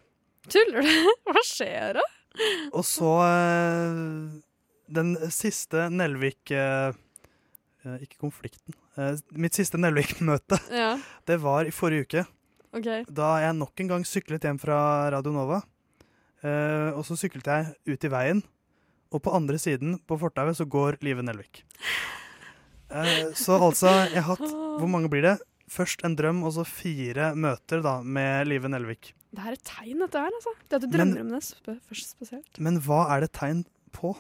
Tuller 0.53 0.85
du? 0.85 1.07
Hva 1.33 1.41
skjer 1.43 1.97
da? 1.97 2.03
Og 2.77 2.85
så 2.85 3.09
uh, 3.25 4.29
Den 4.93 5.15
siste 5.33 5.87
Nelvik 5.89 6.53
eh, 6.53 6.93
Ikke 7.97 8.21
konflikten. 8.21 8.77
Mitt 9.33 9.57
siste 9.57 9.81
Nelvik-møte, 9.81 10.61
Ja. 10.71 10.93
det 11.27 11.39
var 11.41 11.65
i 11.65 11.73
forrige 11.73 12.05
uke. 12.05 12.23
Okay. 12.77 13.03
Da 13.09 13.39
jeg 13.41 13.57
nok 13.57 13.81
en 13.81 13.89
gang 13.95 14.05
syklet 14.07 14.45
hjem 14.45 14.61
fra 14.61 14.77
Radio 15.17 15.33
Nova. 15.33 15.63
Eh, 16.47 16.89
og 16.95 17.03
så 17.07 17.17
syklet 17.19 17.49
jeg 17.51 17.73
ut 17.91 18.07
i 18.07 18.11
veien, 18.13 18.41
og 19.11 19.23
på 19.23 19.33
andre 19.35 19.59
siden, 19.61 19.97
på 20.07 20.17
fortauet, 20.19 20.57
så 20.59 20.67
går 20.67 20.99
Live 21.05 21.23
Nelvik. 21.25 21.63
Uh, 22.87 23.33
så 23.35 23.57
altså, 23.59 23.89
jeg 24.13 24.21
har 24.23 24.37
hatt 24.37 24.51
Hvor 24.79 24.87
mange 24.87 25.09
blir 25.11 25.25
det? 25.25 25.33
Først 25.67 26.05
en 26.07 26.13
drøm, 26.15 26.45
og 26.47 26.53
så 26.55 26.63
fire 26.63 27.33
møter 27.35 27.81
da 27.83 27.97
med 27.99 28.47
Live 28.47 28.69
Nelvik. 28.71 29.09
Det 29.35 29.43
her 29.43 29.51
er 29.51 29.57
et 29.57 29.67
tegn, 29.67 29.99
dette 30.05 30.21
her. 30.23 30.31
altså. 30.37 30.53
Det 30.69 30.77
at 30.77 30.85
du 30.85 30.87
Men- 30.87 31.11
drømmer 31.11 31.21
om 31.21 31.29
det 31.67 31.79
først 31.89 32.13
spesielt. 32.15 32.59
Men 32.63 32.79
hva 32.79 33.01
er 33.11 33.25
det 33.25 33.33
tegn 33.35 33.65
på? 33.91 34.15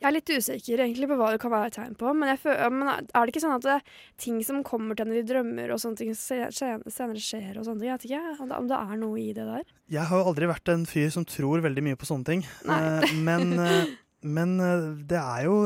Jeg 0.00 0.08
er 0.08 0.14
litt 0.14 0.32
usikker 0.32 0.82
egentlig 0.84 1.08
på 1.10 1.18
hva 1.18 1.32
det 1.34 1.40
kan 1.42 1.52
være 1.52 1.72
tegn 1.74 1.96
på. 1.98 2.12
Men, 2.16 2.32
føler, 2.40 2.72
men 2.72 2.90
er 2.92 3.02
det 3.12 3.32
ikke 3.32 3.42
sånn 3.44 3.56
at 3.58 3.66
det, 3.66 3.76
ting 4.22 4.38
som 4.46 4.62
kommer 4.66 4.98
til 4.98 5.06
henne 5.06 5.20
i 5.20 5.26
drømmer 5.26 5.74
og 5.74 5.82
sånne 5.82 6.00
ting 6.00 6.14
senere 6.16 6.50
skjer 6.54 7.60
og 7.60 7.66
sånne 7.66 7.80
ting? 7.80 7.90
Jeg 7.90 7.98
vet 7.98 8.08
ikke 8.08 8.46
om 8.46 8.50
det, 8.52 8.60
om 8.60 8.70
det 8.70 8.80
er 8.80 9.00
noe 9.02 9.20
i 9.22 9.28
det 9.36 9.46
der. 9.48 9.64
Jeg 9.92 10.10
har 10.10 10.22
jo 10.22 10.32
aldri 10.32 10.50
vært 10.50 10.72
en 10.72 10.86
fyr 10.88 11.12
som 11.14 11.26
tror 11.28 11.64
veldig 11.64 11.86
mye 11.86 12.00
på 12.00 12.08
sånne 12.08 12.28
ting. 12.30 12.44
Eh, 12.66 13.16
men, 13.26 13.56
eh, 13.62 13.94
men 14.26 14.56
eh, 14.60 14.86
det 15.08 15.22
er 15.22 15.48
jo 15.48 15.58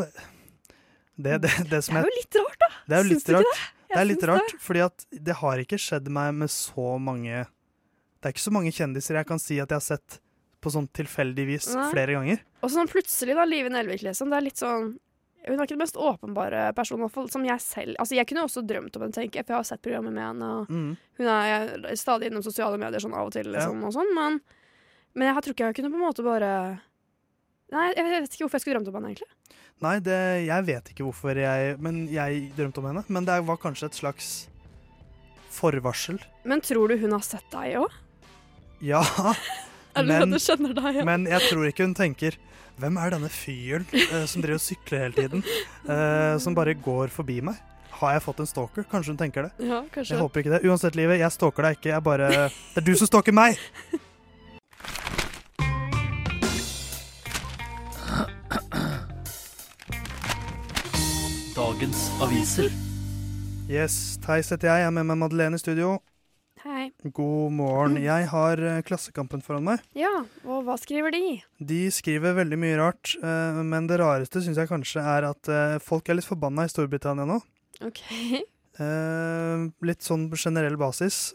det, 1.21 1.39
det, 1.45 1.53
det 1.71 1.83
som 1.85 1.99
Det 1.99 2.03
er 2.03 2.09
jo 2.09 2.17
litt 2.17 2.41
rart, 2.41 2.59
da. 2.61 2.73
Det 2.87 2.97
er 2.97 3.05
jo 3.05 3.11
litt 3.11 3.31
rart. 3.37 3.53
det? 3.53 3.69
Det, 3.91 3.99
er 3.99 4.07
litt 4.07 4.27
rart, 4.29 4.53
fordi 4.63 4.83
at 4.85 5.07
det 5.11 5.37
har 5.41 5.61
ikke 5.63 5.79
skjedd 5.81 6.07
meg 6.15 6.35
med 6.39 6.53
så 6.53 6.93
mange 7.03 7.43
Det 7.43 8.29
er 8.29 8.35
ikke 8.35 8.45
så 8.45 8.53
mange 8.55 8.71
kjendiser 8.75 9.19
jeg 9.19 9.27
kan 9.27 9.43
si 9.43 9.59
at 9.59 9.73
jeg 9.73 9.81
har 9.81 9.87
sett 9.87 10.21
på 10.61 10.73
sånn 10.73 10.89
tilfeldigvis 10.97 11.71
Nei. 11.75 11.87
flere 11.93 12.17
ganger. 12.19 12.43
Og 12.61 12.73
sånn 12.73 12.91
plutselig, 12.91 13.35
da, 13.39 13.47
Live 13.49 13.71
Nelvik, 13.73 14.03
liksom. 14.07 14.29
Det 14.33 14.37
er 14.39 14.47
litt 14.47 14.61
sånn 14.61 14.91
Hun 15.41 15.57
er 15.57 15.65
ikke 15.65 15.73
den 15.73 15.81
mest 15.81 15.97
åpenbare 15.97 16.67
personen, 16.77 17.09
fall, 17.09 17.31
som 17.33 17.45
jeg 17.49 17.63
selv 17.65 17.97
Altså, 17.97 18.13
jeg 18.19 18.29
kunne 18.29 18.43
også 18.45 18.61
drømt 18.69 18.97
om 18.99 19.07
henne, 19.07 19.17
tenker 19.17 19.41
jeg, 19.41 19.47
for 19.49 19.55
jeg 19.55 19.63
har 19.63 19.69
sett 19.71 19.81
programmet 19.83 20.13
med 20.13 20.27
henne. 20.27 20.51
Og 20.61 20.69
Mm. 20.69 20.91
Hun 21.17 21.27
er 21.33 21.97
stadig 21.97 22.29
innom 22.29 22.45
sosiale 22.45 22.77
medier 22.77 23.01
sånn 23.01 23.17
av 23.17 23.31
og 23.31 23.33
til, 23.33 23.49
liksom, 23.49 23.81
og 23.89 23.95
sånn, 23.97 24.13
men, 24.15 24.41
men 25.15 25.31
jeg 25.31 25.43
tror 25.43 25.57
ikke 25.57 25.71
jeg 25.71 25.79
kunne 25.81 25.93
på 25.95 26.01
en 26.01 26.07
måte 26.07 26.27
bare 26.27 26.53
Nei, 27.71 27.93
jeg 27.95 28.05
vet 28.05 28.33
ikke 28.35 28.45
hvorfor 28.45 28.59
jeg 28.59 28.65
skulle 28.67 28.81
drømt 28.81 28.89
om 28.91 28.99
henne, 28.99 29.15
egentlig. 29.15 29.31
Nei, 29.81 29.97
det, 30.05 30.21
jeg 30.45 30.65
vet 30.67 30.89
ikke 30.93 31.05
hvorfor 31.07 31.39
jeg 31.41 31.77
Men 31.81 32.03
jeg 32.13 32.53
drømte 32.57 32.83
om 32.83 32.89
henne. 32.91 33.05
Men 33.09 33.25
det 33.25 33.41
var 33.47 33.57
kanskje 33.63 33.87
et 33.89 33.97
slags 33.97 34.31
forvarsel. 35.51 36.21
Men 36.45 36.61
tror 36.61 36.89
du 36.91 36.97
hun 37.01 37.13
har 37.17 37.25
sett 37.25 37.47
deg 37.53 37.79
òg? 37.81 37.95
Ja, 38.85 39.01
men, 39.97 40.35
at 40.35 40.77
deg? 40.77 41.01
Ja. 41.01 41.05
men 41.05 41.27
jeg 41.31 41.51
tror 41.51 41.67
ikke 41.69 41.87
hun 41.89 41.97
tenker 41.99 42.37
Hvem 42.81 42.97
er 42.97 43.13
denne 43.13 43.29
fyren 43.29 43.85
uh, 43.93 44.25
som 44.31 44.41
driver 44.41 44.57
og 44.57 44.65
sykler 44.65 45.03
hele 45.05 45.17
tiden? 45.17 45.43
Uh, 45.85 46.39
som 46.41 46.55
bare 46.57 46.73
går 46.73 47.13
forbi 47.13 47.41
meg? 47.45 47.59
Har 48.01 48.15
jeg 48.17 48.23
fått 48.25 48.41
en 48.41 48.49
stalker? 48.49 48.87
Kanskje 48.89 49.13
hun 49.13 49.19
tenker 49.21 49.49
det. 49.49 49.67
Ja, 49.69 49.83
kanskje. 49.93 50.15
Jeg 50.15 50.23
håper 50.23 50.41
ikke 50.41 50.55
det. 50.55 50.63
Uansett, 50.65 50.97
livet, 50.97 51.21
jeg 51.21 51.35
stalker 51.35 51.67
deg 51.67 51.77
ikke. 51.77 51.91
Jeg 51.93 52.07
bare 52.07 52.31
Det 52.49 52.81
er 52.81 52.87
du 52.87 52.95
som 52.97 53.11
stalker 53.11 53.37
meg! 53.37 53.61
Dagens 61.61 62.07
aviser. 62.25 62.73
Yes, 63.69 64.17
Theis 64.25 64.49
heter 64.49 64.73
jeg. 64.73 64.81
Jeg 64.81 64.89
er 64.89 64.97
med 64.97 65.05
meg 65.13 65.21
Madeleine 65.21 65.61
i 65.61 65.61
studio. 65.61 65.99
Hei. 66.61 66.91
God 67.17 67.55
morgen. 67.57 67.97
Jeg 68.11 68.27
har 68.29 68.61
eh, 68.61 68.83
Klassekampen 68.85 69.41
foran 69.45 69.65
meg. 69.65 69.85
Ja, 69.97 70.11
og 70.45 70.67
hva 70.67 70.75
skriver 70.81 71.15
de? 71.15 71.41
De 71.57 71.79
skriver 71.95 72.35
veldig 72.37 72.59
mye 72.61 72.77
rart, 72.77 73.15
eh, 73.17 73.61
men 73.65 73.89
det 73.89 73.97
rareste 74.03 74.43
syns 74.45 74.61
jeg 74.61 74.69
kanskje 74.69 75.01
er 75.01 75.25
at 75.31 75.49
eh, 75.49 75.79
folk 75.81 76.11
er 76.11 76.19
litt 76.19 76.29
forbanna 76.29 76.67
i 76.69 76.73
Storbritannia 76.73 77.25
nå. 77.29 77.39
OK. 77.87 78.03
Litt 78.81 80.05
sånn 80.07 80.23
på 80.33 80.39
generell 80.41 80.77
basis. 80.81 81.35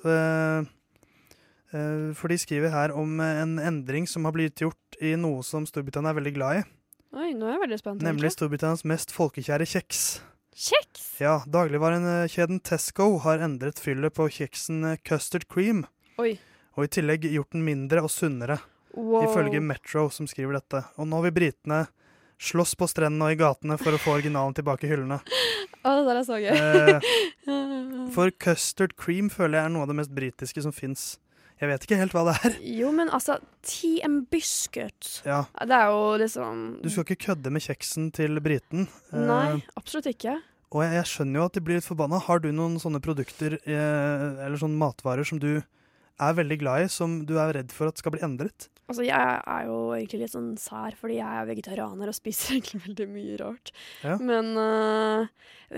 For 1.69 2.31
de 2.31 2.38
skriver 2.41 2.71
her 2.73 2.93
om 2.97 3.19
en 3.21 3.59
endring 3.61 4.07
som 4.09 4.25
har 4.25 4.33
blitt 4.33 4.63
gjort 4.63 4.97
i 4.97 5.11
noe 5.19 5.43
som 5.45 5.67
Storbritannia 5.69 6.09
er 6.13 6.17
veldig 6.17 6.33
glad 6.39 6.61
i. 6.61 6.63
Oi, 7.13 7.29
nå 7.38 7.45
er 7.45 7.53
jeg 7.53 7.61
veldig 7.67 7.79
spent. 7.83 8.05
Nemlig. 8.05 8.33
Storbritannias 8.33 8.81
mest 8.89 9.13
folkekjære 9.13 9.67
kjeks. 9.75 10.01
Kjeks? 10.55 11.19
Ja, 11.19 11.43
Dagligvarekjeden 11.51 12.61
Tesco 12.63 13.17
har 13.25 13.41
endret 13.43 13.79
fyllet 13.79 14.15
på 14.15 14.29
kjeksen 14.31 14.85
eh, 14.87 15.01
custard 15.03 15.43
cream. 15.51 15.83
Oi. 16.21 16.37
Og 16.79 16.87
i 16.87 16.91
tillegg 16.95 17.27
gjort 17.27 17.51
den 17.51 17.65
mindre 17.67 18.05
og 18.05 18.11
sunnere. 18.11 18.61
Wow. 18.95 19.25
Ifølge 19.27 19.59
Metro, 19.59 20.07
som 20.09 20.29
skriver 20.31 20.55
dette. 20.55 20.85
Og 20.95 21.09
nå 21.11 21.19
vil 21.25 21.35
britene 21.35 21.81
slåss 22.39 22.75
på 22.79 22.87
strendene 22.87 23.27
og 23.27 23.35
i 23.35 23.39
gatene 23.39 23.75
for 23.79 23.95
å 23.95 23.99
få 23.99 24.15
originalen 24.15 24.55
tilbake 24.55 24.87
i 24.87 24.93
hyllene. 24.93 25.19
Å, 25.83 25.91
det 26.07 26.15
er 26.15 26.23
så 26.27 26.39
gøy. 26.39 26.55
Eh, 26.55 27.11
For 28.15 28.31
custard 28.39 28.95
cream 28.99 29.27
føler 29.33 29.59
jeg 29.59 29.67
er 29.67 29.75
noe 29.75 29.83
av 29.83 29.91
det 29.91 29.99
mest 29.99 30.15
britiske 30.15 30.63
som 30.63 30.71
fins. 30.75 31.17
Jeg 31.61 31.69
vet 31.71 31.85
ikke 31.87 31.97
helt 32.01 32.15
hva 32.15 32.25
det 32.27 32.33
er. 32.49 32.55
Jo, 32.81 32.89
men 32.91 33.07
altså, 33.15 33.37
tea 33.63 34.01
and 34.03 34.25
biscuit 34.33 35.21
Ja, 35.23 35.45
Det 35.63 35.77
er 35.77 35.93
jo 35.93 36.01
liksom 36.19 36.65
Du 36.83 36.89
skal 36.91 37.05
ikke 37.07 37.29
kødde 37.29 37.53
med 37.55 37.63
kjeksen 37.63 38.09
til 38.15 38.41
briten. 38.43 38.89
Eh, 39.13 39.23
Nei, 39.29 39.61
absolutt 39.79 40.09
ikke. 40.11 40.35
Og 40.75 40.81
jeg, 40.83 40.97
jeg 40.97 41.07
skjønner 41.13 41.39
jo 41.39 41.45
at 41.47 41.55
de 41.55 41.63
blir 41.63 41.79
litt 41.79 41.87
forbanna. 41.87 42.19
Har 42.25 42.41
du 42.43 42.49
noen 42.51 42.75
sånne 42.81 42.99
produkter 43.03 43.55
eh, 43.61 44.25
eller 44.43 44.59
sånne 44.59 44.79
matvarer 44.81 45.23
som 45.27 45.39
du 45.39 45.53
er 45.55 46.35
veldig 46.35 46.57
glad 46.59 46.85
i, 46.85 46.91
som 46.91 47.21
du 47.27 47.37
er 47.39 47.53
redd 47.61 47.71
for 47.75 47.87
at 47.91 47.99
skal 48.01 48.15
bli 48.15 48.23
endret? 48.25 48.67
Altså, 48.85 49.01
Jeg 49.07 49.17
er 49.17 49.65
jo 49.65 49.77
egentlig 49.95 50.21
litt 50.21 50.33
sånn 50.33 50.51
sær, 50.61 50.93
fordi 50.99 51.17
jeg 51.17 51.39
er 51.39 51.47
vegetarianer 51.49 52.11
og 52.11 52.17
spiser 52.17 52.53
egentlig 52.57 52.83
veldig 52.83 53.07
mye 53.09 53.37
rart. 53.41 53.71
Ja. 54.05 54.17
Men 54.21 54.51
uh, 54.59 55.25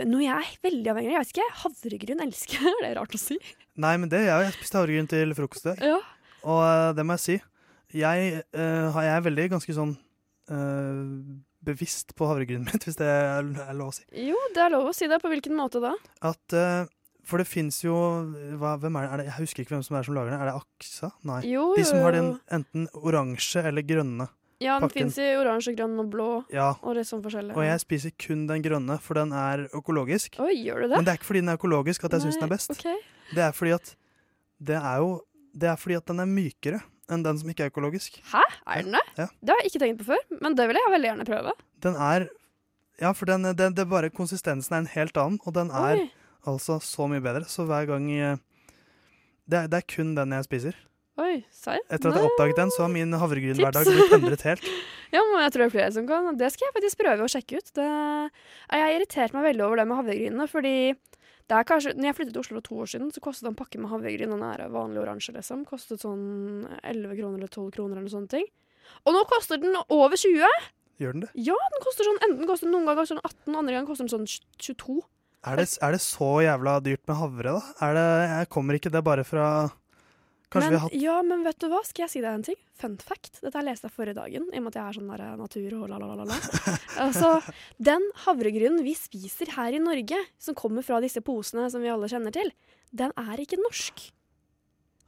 noe 0.03 0.25
jeg 0.25 0.35
er 0.35 0.65
veldig 0.67 0.91
avhengig 0.91 1.13
av, 1.13 1.15
jeg 1.15 1.23
vet 1.23 1.35
ikke, 1.35 1.47
havregryn 1.63 2.25
elsker 2.27 2.67
jeg. 2.67 2.75
Er 2.81 2.89
det 2.89 2.93
rart 2.99 3.15
å 3.15 3.21
si? 3.21 3.39
Nei, 3.79 3.93
men 4.01 4.11
det 4.11 4.25
jeg, 4.25 4.47
jeg 4.47 4.57
spiste 4.57 4.79
havregryn 4.81 5.07
til 5.11 5.31
frokost 5.37 5.67
i 5.67 5.71
dag. 5.71 5.85
Ja. 5.93 6.01
Og 6.47 6.61
uh, 6.65 6.89
det 6.97 7.07
må 7.07 7.15
jeg 7.15 7.23
si. 7.23 7.37
Jeg, 7.95 8.43
uh, 8.51 8.99
jeg 8.99 9.13
er 9.13 9.25
veldig 9.29 9.51
ganske 9.55 9.79
sånn 9.79 9.97
bevisst 11.67 12.13
på 12.15 12.23
havregrynet 12.29 12.69
mitt, 12.69 12.83
hvis 12.87 12.99
det 12.99 13.07
er, 13.07 13.47
lov 13.75 13.89
å 13.91 13.95
si. 13.97 14.05
Jo, 14.29 14.37
det 14.55 14.61
er 14.63 14.71
lov 14.71 14.91
å 14.91 14.93
si 14.95 15.09
det. 15.11 15.19
På 15.19 15.31
hvilken 15.31 15.55
måte 15.59 15.81
da? 15.83 15.91
At 16.23 16.55
For 17.27 17.41
det 17.41 17.47
fins 17.49 17.81
jo 17.83 17.93
hva, 18.59 18.77
Hvem 18.79 18.95
er 18.95 19.03
det? 19.03 19.11
er 19.11 19.17
det? 19.21 19.25
Jeg 19.27 19.35
husker 19.41 19.63
ikke 19.65 19.75
hvem 19.75 19.83
som 19.83 19.97
er 19.99 20.05
som 20.07 20.15
lager 20.15 20.31
den. 20.31 20.39
Er 20.41 20.47
det 20.51 20.55
Aksa? 20.61 21.09
Nei. 21.27 21.41
Jo, 21.51 21.73
De 21.75 21.83
som 21.87 21.99
har 21.99 22.15
den 22.15 22.29
enten 22.55 22.87
oransje 22.95 23.63
eller 23.67 23.83
grønne. 23.83 24.29
Ja, 24.63 24.79
den 24.81 24.89
fins 24.89 25.17
i 25.21 25.25
oransje, 25.37 25.75
grønn 25.77 25.99
og 26.01 26.07
blå. 26.09 26.27
Ja. 26.49 26.71
Og 26.81 26.95
litt 26.97 27.05
sånn 27.05 27.21
forskjellig. 27.21 27.53
Og 27.53 27.61
jeg 27.67 27.81
spiser 27.83 28.13
kun 28.17 28.47
den 28.49 28.63
grønne, 28.65 28.95
for 29.03 29.19
den 29.19 29.29
er 29.35 29.67
økologisk. 29.77 30.39
Oi, 30.41 30.55
gjør 30.63 30.81
du 30.81 30.87
det? 30.87 30.95
Men 30.95 31.05
det 31.05 31.11
er 31.13 31.19
ikke 31.19 31.27
fordi 31.29 31.43
den 31.43 31.51
er 31.53 31.59
økologisk 31.59 32.07
at 32.07 32.15
jeg 32.17 32.23
syns 32.25 32.39
den 32.39 32.47
er 32.47 32.53
best. 32.55 32.71
ok. 32.73 32.87
Det 33.35 33.43
er 33.45 33.51
fordi 33.53 33.75
at 33.75 33.91
det 34.71 34.79
er 34.81 34.97
jo 35.03 35.11
Det 35.57 35.69
er 35.69 35.75
fordi 35.77 35.95
at 35.97 36.05
den 36.05 36.19
er 36.21 36.25
mykere 36.29 36.79
enn 37.09 37.23
den 37.23 37.37
som 37.39 37.49
ikke 37.49 37.65
er 37.65 37.71
økologisk. 37.71 38.17
Hæ? 38.31 38.41
Er 38.67 38.83
den 38.83 38.91
det? 38.97 39.03
Ja. 39.17 39.27
Det 39.41 39.49
har 39.53 39.61
jeg 39.63 39.71
ikke 39.71 39.79
tenkt 39.83 40.01
på 40.01 40.09
før, 40.11 40.23
men 40.41 40.55
det 40.55 40.67
vil 40.69 40.75
jeg 40.77 40.91
veldig 40.93 41.09
gjerne 41.11 41.25
prøve. 41.25 41.53
Den 41.81 41.95
er 41.95 42.27
Ja, 42.99 43.11
for 43.13 43.25
den, 43.29 43.43
den, 43.55 43.73
det 43.77 43.79
er 43.79 43.85
bare 43.89 44.09
konsistensen 44.09 44.73
er 44.73 44.79
en 44.81 44.87
helt 44.91 45.17
annen, 45.17 45.37
og 45.45 45.53
den 45.53 45.69
er 45.69 45.99
Oi. 46.01 46.11
Altså 46.47 46.79
så 46.83 47.07
mye 47.11 47.23
bedre. 47.23 47.47
Så 47.49 47.65
hver 47.67 47.87
gang 47.89 48.09
eh, 48.13 48.43
det 49.47 49.63
er, 49.63 49.71
det 49.71 49.81
er 49.81 49.89
kun 49.95 50.13
den 50.17 50.35
jeg 50.35 50.47
spiser. 50.47 50.77
Oi, 51.17 51.39
serr? 51.49 51.81
Etter 51.89 52.11
at 52.11 52.19
jeg 52.19 52.29
oppdaget 52.29 52.59
den, 52.59 52.71
så 52.75 52.83
har 52.85 52.91
min 52.93 53.15
havregrynhverdag 53.17 53.87
blitt 53.89 54.15
endret 54.19 54.45
helt. 54.47 54.67
Ja, 55.07 55.21
men 55.23 55.39
jeg 55.39 55.53
tror 55.53 55.61
det 55.61 55.65
er 55.69 55.71
flere 55.71 55.91
som 55.95 56.03
kan. 56.03 56.25
Det 56.35 56.49
skal 56.51 56.65
jeg 56.67 56.73
faktisk 56.75 56.99
prøve 56.99 57.23
å 57.23 57.29
sjekke 57.31 57.61
ut. 57.61 57.69
Det, 57.79 57.85
jeg 57.87 58.81
har 58.83 58.91
irritert 58.91 59.31
meg 59.31 59.45
veldig 59.45 59.63
over 59.63 59.79
det 59.79 59.85
med 59.87 59.97
havregrynene, 60.01 60.47
fordi 60.51 60.73
det 61.47 61.55
er 61.55 61.67
kanskje, 61.69 61.93
når 61.95 62.09
jeg 62.09 62.17
flyttet 62.17 62.33
til 62.35 62.41
Oslo 62.41 62.57
for 62.57 62.65
to 62.65 62.79
år 62.83 62.89
siden, 62.91 63.13
så 63.15 63.23
kostet 63.23 63.47
en 63.47 63.55
pakke 63.55 63.79
med 63.79 63.87
havregryn, 63.87 64.33
og 64.35 64.41
nære 64.41 64.67
vanlige 64.73 65.05
oransje, 65.05 65.31
liksom, 65.37 65.63
kostet 65.69 66.03
sånn 66.03 66.67
11 66.81 67.15
kroner 67.21 67.39
eller 67.39 67.53
12 67.53 67.69
kroner 67.77 68.01
eller 68.01 68.11
sånne 68.11 68.33
ting. 68.35 68.49
Og 69.07 69.15
nå 69.15 69.23
koster 69.31 69.63
den 69.63 69.79
over 69.87 70.19
20! 70.19 70.43
Gjør 70.99 71.15
den 71.15 71.23
det? 71.23 71.31
Ja, 71.47 71.55
den 71.71 71.85
koster 71.85 72.09
sånn, 72.09 72.19
enten 72.27 72.51
koster 72.51 72.67
den 72.67 72.75
noen 72.75 72.91
ganger 72.91 73.07
sånn 73.13 73.23
18, 73.23 73.55
andre 73.55 73.77
ganger 73.77 73.87
koster 73.87 74.09
den 74.09 74.11
sånn 74.11 74.27
22. 74.59 74.99
Er 75.45 75.59
det, 75.59 75.67
er 75.85 75.93
det 75.93 76.01
så 76.01 76.29
jævla 76.43 76.79
dyrt 76.83 77.03
med 77.07 77.19
havre, 77.19 77.57
da? 77.59 77.75
Er 77.85 77.93
det, 77.97 78.07
jeg 78.31 78.49
kommer 78.53 78.77
ikke 78.79 78.91
det 78.93 79.03
bare 79.05 79.25
fra 79.27 79.49
Kanskje 80.47 80.69
men, 80.69 80.71
vi 80.71 80.79
har 80.79 80.83
hatt 80.85 80.95
Ja, 80.95 81.15
men 81.27 81.43
vet 81.43 81.59
du 81.59 81.67
hva? 81.71 81.81
Skal 81.83 82.05
jeg 82.05 82.13
si 82.13 82.21
deg 82.23 82.31
en 82.31 82.45
ting? 82.47 82.59
Fun 82.79 82.95
fact. 83.03 83.41
Dette 83.41 83.51
har 83.51 83.65
jeg 83.65 83.73
lest 83.73 83.87
jeg 83.87 83.93
forrige 83.93 84.15
dagen, 84.15 84.45
i 84.47 84.59
og 84.59 84.63
med 84.63 84.71
at 84.71 84.79
jeg 84.79 84.85
er 84.85 84.97
sånn 84.97 85.09
der 85.11 85.23
eh, 85.25 85.33
natur 85.39 85.73
og 85.75 85.89
la-la-la-la. 85.91 86.37
altså, 87.05 87.31
den 87.83 88.05
havregrynen 88.23 88.79
vi 88.85 88.93
spiser 88.95 89.51
her 89.57 89.75
i 89.75 89.81
Norge, 89.83 90.21
som 90.39 90.55
kommer 90.57 90.85
fra 90.87 91.01
disse 91.03 91.23
posene 91.25 91.67
som 91.73 91.83
vi 91.83 91.91
alle 91.91 92.07
kjenner 92.11 92.35
til, 92.35 92.53
den 92.95 93.11
er 93.19 93.43
ikke 93.43 93.59
norsk. 93.59 94.07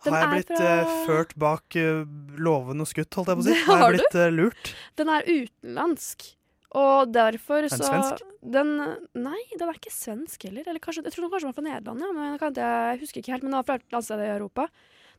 Den 0.03 0.15
Har 0.15 0.25
jeg 0.25 0.43
blitt 0.43 0.51
fra- 0.51 0.75
uh, 0.83 0.99
ført 1.07 1.33
bak 1.39 1.79
uh, 1.79 2.03
låven 2.39 2.83
og 2.83 2.87
skutt, 2.87 3.11
holdt 3.15 3.31
jeg 3.31 3.39
på 3.39 3.45
å 3.45 3.47
si? 3.47 3.55
Har 3.67 3.79
har 3.79 3.95
jeg 3.95 3.99
blitt 3.99 4.19
uh, 4.19 4.27
lurt? 4.35 4.73
Den 4.99 5.11
er 5.15 5.27
utenlandsk. 5.27 6.27
Og 6.77 7.09
derfor 7.09 7.65
den 7.65 7.71
så 7.73 7.81
svensk? 7.81 8.23
Den, 8.45 8.75
nei, 9.17 9.39
den 9.55 9.65
er 9.65 9.77
ikke 9.79 9.93
svensk 9.93 10.43
heller. 10.45 10.67
Eller 10.69 10.81
kanskje, 10.83 11.03
jeg 11.07 11.15
tror 11.15 11.25
den 11.25 11.33
kanskje 11.33 11.49
var 11.49 11.57
fra 11.57 11.65
Nederland, 11.65 12.05
ja, 12.05 12.09
men 12.13 12.39
kan 12.41 12.53
ikke, 12.53 12.71
jeg 12.91 13.01
husker 13.03 13.23
ikke 13.23 13.33
helt. 13.33 13.45
Men 13.45 13.55
den 13.55 13.59
var 13.59 13.69
fra 13.69 13.77
et 13.79 13.95
landsted 13.95 14.21
i 14.21 14.31
Europa. 14.35 14.67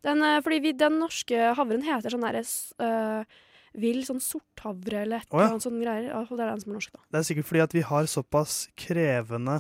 Den, 0.07 0.23
eh, 0.25 0.41
fordi 0.45 0.61
vi, 0.65 0.75
den 0.79 1.01
norske 1.03 1.51
havren 1.59 1.83
heter 1.85 2.15
sånn 2.15 2.25
derre 2.25 2.45
uh, 2.81 3.41
vill 3.81 4.01
sånn 4.07 4.23
sorthavre 4.23 5.03
eller 5.05 5.21
et 5.21 5.35
eller 5.35 5.51
annet 5.51 5.67
sånn 5.67 5.83
greier. 5.83 6.07
Ja, 6.09 6.23
og 6.23 6.33
det 6.39 6.47
er 6.47 6.55
den 6.55 6.63
som 6.63 6.73
er 6.73 6.79
norsk, 6.79 6.95
da. 6.95 7.05
Det 7.11 7.21
er 7.21 7.29
sikkert 7.29 7.51
fordi 7.51 7.67
at 7.67 7.77
vi 7.77 7.85
har 7.91 8.09
såpass 8.11 8.57
krevende 8.81 9.59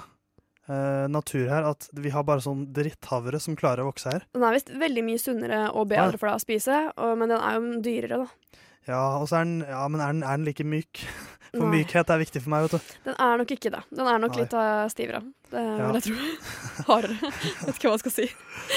uh, 0.70 1.06
natur 1.12 1.50
her 1.50 1.68
at 1.74 1.90
vi 1.92 2.14
har 2.14 2.26
bare 2.26 2.44
sånn 2.46 2.64
dritthavre 2.74 3.42
som 3.42 3.58
klarer 3.58 3.84
å 3.84 3.90
vokse 3.90 4.14
her. 4.14 4.26
Den 4.34 4.46
er 4.46 4.56
visst 4.56 4.72
veldig 4.80 5.06
mye 5.10 5.22
sunnere 5.22 5.62
og 5.74 5.90
bedre 5.92 6.18
for 6.18 6.30
deg 6.30 6.40
å 6.40 6.44
spise, 6.46 6.82
og, 6.96 7.14
men 7.20 7.34
den 7.34 7.44
er 7.44 7.58
jo 7.58 7.84
dyrere, 7.84 8.24
da. 8.24 8.66
Ja, 8.90 9.02
og 9.20 9.28
så 9.30 9.38
er 9.40 9.44
den, 9.46 9.60
ja, 9.68 9.84
men 9.88 10.00
er 10.02 10.10
den, 10.16 10.22
er 10.26 10.34
den 10.40 10.46
like 10.50 10.64
myk? 10.66 11.02
For 11.50 11.66
Nei. 11.66 11.80
mykhet 11.80 12.10
er 12.14 12.18
viktig 12.20 12.40
for 12.44 12.50
meg, 12.52 12.62
vet 12.68 12.76
du. 12.76 12.90
Den 13.08 13.16
er 13.18 13.40
nok 13.40 13.50
ikke 13.56 13.70
det. 13.74 13.80
Den 13.90 14.06
er 14.06 14.20
nok 14.22 14.36
Nei. 14.36 14.42
litt 14.44 14.52
uh, 14.54 14.84
stivere. 14.92 15.18
Det 15.50 15.58
Ja. 15.64 15.88
vil 15.90 15.96
jeg 15.98 16.04
tro. 16.06 16.14
Hardere. 16.92 17.16
Vet 17.66 17.74
ikke 17.74 17.88
hva 17.88 17.96
jeg 17.96 18.02
skal 18.04 18.14
si. 18.14 18.26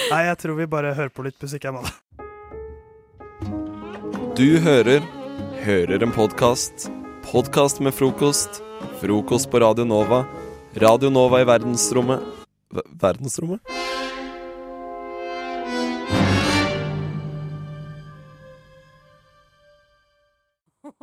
Nei, 0.10 0.22
jeg 0.26 0.40
tror 0.42 0.58
vi 0.58 0.66
bare 0.72 0.96
hører 0.98 1.12
på 1.14 1.22
litt 1.28 1.38
musikk, 1.46 1.68
jeg, 1.70 1.74
mann. 1.78 1.86
Du 4.34 4.48
hører 4.66 5.06
Hører 5.64 6.02
en 6.04 6.12
podkast. 6.18 6.90
Podkast 7.30 7.78
med 7.86 7.94
frokost. 7.96 8.58
Frokost 9.04 9.52
på 9.54 9.62
Radio 9.62 9.86
Nova. 9.88 10.24
Radio 10.82 11.14
Nova 11.14 11.40
i 11.40 11.46
verdensrommet 11.48 12.26
v 12.74 12.82
Verdensrommet? 13.06 13.62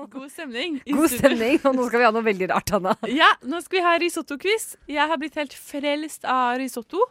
God 0.14 0.30
stemning. 0.32 0.80
God 0.86 1.10
stemning, 1.12 1.58
og 1.66 1.76
nå 1.76 1.86
skal 1.88 2.02
vi 2.02 2.06
ha 2.08 2.12
noe 2.14 2.26
veldig 2.26 2.48
rart, 2.52 2.72
Anna. 2.78 2.94
Ja, 3.20 3.30
nå 3.42 3.60
skal 3.64 3.78
vi 3.80 3.84
ha 3.86 3.94
risotto-quiz. 4.02 4.66
Jeg 4.90 5.08
har 5.12 5.20
blitt 5.20 5.38
helt 5.40 5.54
frelst 5.56 6.24
av 6.28 6.58
risotto. 6.62 7.04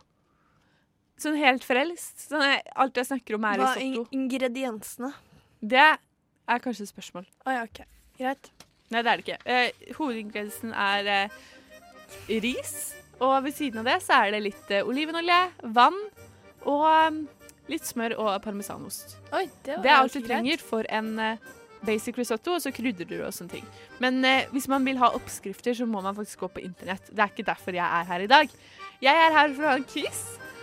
Sånn 1.19 1.35
helt 1.39 1.65
frelst. 1.67 2.29
Sånn, 2.29 2.45
jeg- 2.47 2.63
alt 2.79 2.95
jeg 2.95 3.09
snakker 3.09 3.35
om, 3.35 3.45
er 3.49 3.57
Hva 3.59 3.73
er 3.75 4.05
ingrediensene? 4.15 5.13
Det 5.59 5.83
er 5.85 6.59
kanskje 6.63 6.85
et 6.87 6.93
spørsmål. 6.93 7.25
Å 7.45 7.57
ja, 7.57 7.63
OK. 7.67 7.81
Greit. 8.19 8.49
Nei, 8.89 9.01
det 9.03 9.11
er 9.11 9.17
det 9.19 9.25
ikke. 9.25 9.39
Eh, 9.45 9.91
hovedingrediensen 9.99 10.71
er 10.73 11.09
eh, 11.15 11.29
ris. 12.41 12.95
Og 13.19 13.43
ved 13.43 13.53
siden 13.53 13.81
av 13.83 13.89
det 13.91 13.97
så 14.05 14.21
er 14.23 14.31
det 14.33 14.39
litt 14.47 14.71
eh, 14.71 14.87
olivenolje, 14.87 15.39
vann 15.75 15.97
og 16.63 16.85
eh, 16.87 17.19
litt 17.69 17.85
smør 17.85 18.15
og 18.17 18.31
parmesanost. 18.41 19.17
Oi, 19.35 19.43
det, 19.67 19.75
var 19.75 19.83
Det 19.83 19.91
er 19.91 19.97
alt 19.99 20.15
du 20.15 20.21
trenger 20.25 20.63
for 20.63 20.87
en 20.89 21.11
eh, 21.19 21.49
basic 21.85 22.17
risotto, 22.19 22.55
og 22.57 22.63
så 22.63 22.71
krydrer 22.75 23.07
du 23.07 23.17
og 23.21 23.33
sånne 23.35 23.59
ting. 23.59 23.69
Men 24.03 24.19
eh, 24.27 24.49
hvis 24.53 24.67
man 24.71 24.85
vil 24.87 24.99
ha 25.01 25.11
oppskrifter, 25.17 25.75
så 25.77 25.87
må 25.89 26.01
man 26.05 26.17
faktisk 26.17 26.43
gå 26.45 26.51
på 26.57 26.63
internett. 26.65 27.07
Det 27.11 27.23
er 27.23 27.31
ikke 27.33 27.47
derfor 27.47 27.77
jeg 27.77 27.85
er 27.85 28.09
her 28.09 28.25
i 28.25 28.31
dag. 28.31 28.57
Jeg 29.03 29.23
er 29.27 29.37
her 29.37 29.53
for 29.53 29.65
å 29.65 29.71
ha 29.71 29.77
en 29.79 29.87
quiz. 29.87 30.19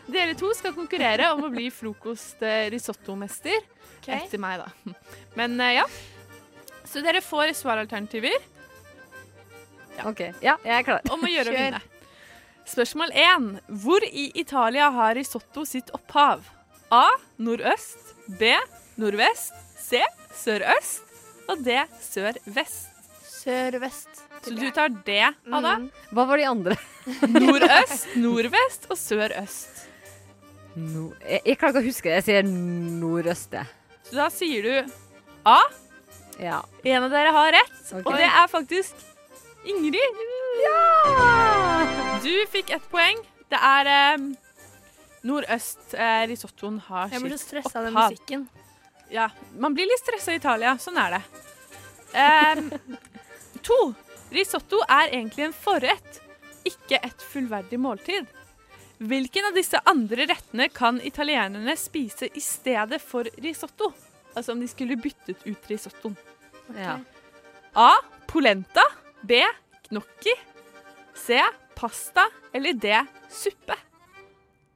Dere 0.06 0.36
to 0.38 0.52
skal 0.54 0.74
konkurrere 0.76 1.32
om 1.34 1.46
å 1.48 1.52
bli 1.54 1.70
frokost-risottomester. 1.80 3.72
Etter 4.06 4.38
meg, 4.38 4.62
da. 4.62 4.94
Men 5.38 5.58
eh, 5.60 5.78
ja. 5.80 5.86
Så 6.86 7.02
dere 7.02 7.24
får 7.24 7.56
svaralternativer. 7.58 8.36
OK. 10.06 10.20
Ja, 10.44 10.58
jeg 10.62 10.74
er 10.76 10.84
klar. 10.86 11.06
Om 11.10 11.24
å 11.26 11.30
gjøre 11.32 11.52
å 11.52 11.56
vinne. 11.56 11.80
Spørsmål 12.66 13.14
1. 13.14 13.48
Hvor 13.82 14.04
i 14.06 14.28
Italia 14.38 14.90
har 14.94 15.16
risotto 15.18 15.64
sitt 15.66 15.90
opphav? 15.96 16.44
A. 16.94 17.06
Nordøst. 17.42 18.14
B. 18.38 18.52
Nordvest. 19.00 19.54
C. 19.80 20.02
Sørøst. 20.36 21.05
Og 21.46 21.62
det 21.64 21.82
sør-vest. 22.02 22.92
Sør-vest. 23.26 24.22
Så 24.42 24.54
du 24.54 24.66
tar 24.74 24.92
D, 25.06 25.18
Anna. 25.50 25.76
Hva 26.14 26.26
var 26.28 26.40
de 26.40 26.46
andre? 26.48 26.76
Nordøst, 27.38 28.14
nordvest 28.18 28.88
og 28.90 28.98
sørøst. 28.98 29.82
No, 30.76 31.08
jeg, 31.22 31.40
jeg 31.46 31.58
klarer 31.58 31.78
ikke 31.78 31.82
å 31.82 31.86
huske 31.86 32.10
det. 32.10 32.16
Jeg 32.18 32.26
sier 32.26 32.48
nordøst, 32.50 33.54
jeg. 33.56 33.70
Så 34.06 34.18
da 34.18 34.26
sier 34.34 34.66
du 34.66 34.96
A. 35.46 35.60
Ja. 36.42 36.60
En 36.84 37.06
av 37.06 37.14
dere 37.14 37.32
har 37.32 37.54
rett, 37.54 37.78
okay. 37.88 38.02
og 38.02 38.18
det 38.18 38.26
er 38.28 38.50
faktisk 38.52 39.06
Ingrid. 39.66 40.20
Ja! 40.62 42.18
Du 42.22 42.34
fikk 42.52 42.70
ett 42.76 42.84
poeng. 42.92 43.18
Det 43.50 43.58
er 43.58 43.90
eh, 43.90 44.26
nordøst 45.26 45.94
eh, 45.94 46.22
risottoen 46.30 46.78
har 46.86 47.10
Jeg 47.14 47.22
blir 47.24 47.34
så 47.34 47.40
sitt 47.40 47.48
stressa 47.50 47.80
av 47.80 47.88
den 47.88 47.96
musikken. 47.96 48.46
Ja, 49.10 49.30
man 49.58 49.74
blir 49.74 49.86
litt 49.86 50.02
stressa 50.02 50.32
i 50.34 50.40
Italia. 50.40 50.76
Sånn 50.82 50.98
er 50.98 51.18
det. 51.18 51.22
Um, 52.16 52.70
to. 53.62 53.78
Risotto 54.34 54.80
er 54.90 55.12
egentlig 55.14 55.44
en 55.46 55.54
forrett, 55.54 56.20
ikke 56.66 56.98
et 57.06 57.22
fullverdig 57.30 57.78
måltid. 57.78 58.26
Hvilken 58.98 59.46
av 59.50 59.54
disse 59.54 59.78
andre 59.86 60.26
rettene 60.26 60.66
kan 60.72 60.98
italienerne 61.04 61.76
spise 61.78 62.26
i 62.34 62.42
stedet 62.42 62.98
for 63.04 63.28
risotto? 63.44 63.92
Altså 64.34 64.52
om 64.56 64.60
de 64.60 64.68
skulle 64.68 64.96
byttet 65.00 65.44
ut 65.46 65.70
risottoen. 65.70 66.16
Ja. 66.74 66.98
A. 67.72 67.92
Polenta. 68.26 68.82
B. 69.22 69.42
Gnocchi. 69.88 70.34
C. 71.14 71.38
Pasta. 71.76 72.26
Eller 72.52 72.72
D. 72.72 72.92
Suppe. 73.30 73.76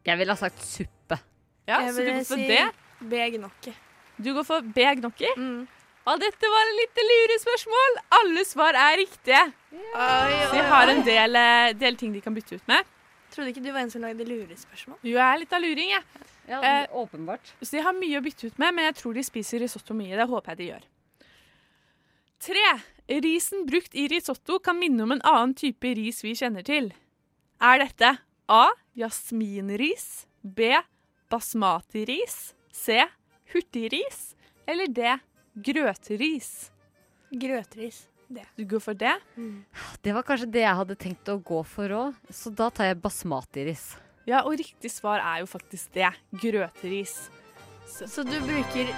Jeg 0.06 0.20
ville 0.20 0.32
ha 0.32 0.38
sagt 0.38 0.62
suppe. 0.64 1.18
Ja, 1.66 1.80
Jeg 1.86 1.94
så 1.94 2.04
du 2.04 2.12
for 2.22 2.36
si 2.36 2.46
D. 2.48 2.60
B. 3.00 3.24
Gnocchi. 3.36 3.74
Du 4.20 4.32
går 4.36 4.44
for 4.44 4.60
B. 4.62 4.84
Gnocchi. 5.00 5.30
Mm. 5.36 5.66
Og 6.10 6.20
dette 6.20 6.48
var 6.52 6.68
et 6.70 6.78
lite 6.78 7.04
lurespørsmål. 7.06 7.98
Alle 8.20 8.44
svar 8.48 8.76
er 8.76 8.96
riktige. 9.00 9.42
Så 9.70 10.52
de 10.54 10.62
har 10.72 10.88
en 10.92 11.02
del, 11.06 11.36
eh, 11.36 11.72
del 11.78 11.96
ting 11.96 12.12
de 12.12 12.20
kan 12.24 12.34
bytte 12.34 12.56
ut 12.58 12.68
med. 12.68 12.84
Trodde 13.30 13.52
ikke 13.52 13.62
du 13.62 13.70
var 13.70 13.84
en 13.84 13.90
som 13.92 14.02
lagde 14.02 14.24
lurespørsmål. 14.26 14.98
Jo, 15.06 15.16
jeg 15.16 15.26
er 15.34 15.38
litt 15.38 15.52
av 15.52 15.62
luring, 15.62 15.90
jeg. 15.94 16.02
Ja, 16.48 16.60
Eh, 16.66 16.86
åpenbart. 16.90 17.52
Så 17.62 17.70
de 17.76 17.82
har 17.84 17.92
mye 17.94 18.18
å 18.18 18.24
bytte 18.24 18.46
ut 18.48 18.58
med, 18.58 18.74
men 18.74 18.84
jeg 18.88 18.96
tror 18.96 19.14
de 19.14 19.22
spiser 19.22 19.60
risotto 19.60 19.94
mye. 19.94 20.16
Det 20.16 20.26
håper 20.28 20.50
jeg 20.50 20.56
de 20.58 20.66
gjør. 20.72 20.82
Tre. 22.40 22.82
Risen 23.20 23.66
brukt 23.66 23.94
i 23.94 24.08
risotto 24.08 24.58
kan 24.58 24.78
minne 24.78 25.02
om 25.02 25.12
en 25.12 25.22
annen 25.22 25.54
type 25.54 25.82
ris 25.94 26.22
vi 26.22 26.32
kjenner 26.34 26.64
til. 26.64 26.92
Er 27.60 27.78
dette 27.78 28.18
A. 28.48 28.70
Jasminris. 28.96 30.26
B. 30.42 30.72
Basmati-ris. 31.30 32.54
C. 32.72 33.04
Hurtigris. 33.52 34.34
Eller 34.66 34.90
det 34.90 35.18
Grøtris. 35.54 36.70
Grøtris. 37.30 38.06
Det. 38.30 38.44
Du 38.54 38.64
går 38.64 38.80
for 38.84 38.94
det? 38.94 39.16
Det 40.02 40.12
var 40.14 40.22
kanskje 40.22 40.46
det 40.54 40.62
jeg 40.62 40.78
hadde 40.78 40.94
tenkt 40.94 41.30
å 41.32 41.40
gå 41.42 41.64
for 41.66 41.90
òg, 41.90 42.18
så 42.30 42.52
da 42.54 42.68
tar 42.70 42.92
jeg 42.92 43.00
basmati-ris. 43.02 43.88
Ja, 44.28 44.44
og 44.44 44.54
riktig 44.60 44.92
svar 44.94 45.18
er 45.18 45.40
jo 45.42 45.48
faktisk 45.50 45.90
det. 45.96 46.12
Grøteris. 46.30 47.16
Så 47.90 48.22
du 48.22 48.36
bruker 48.44 48.92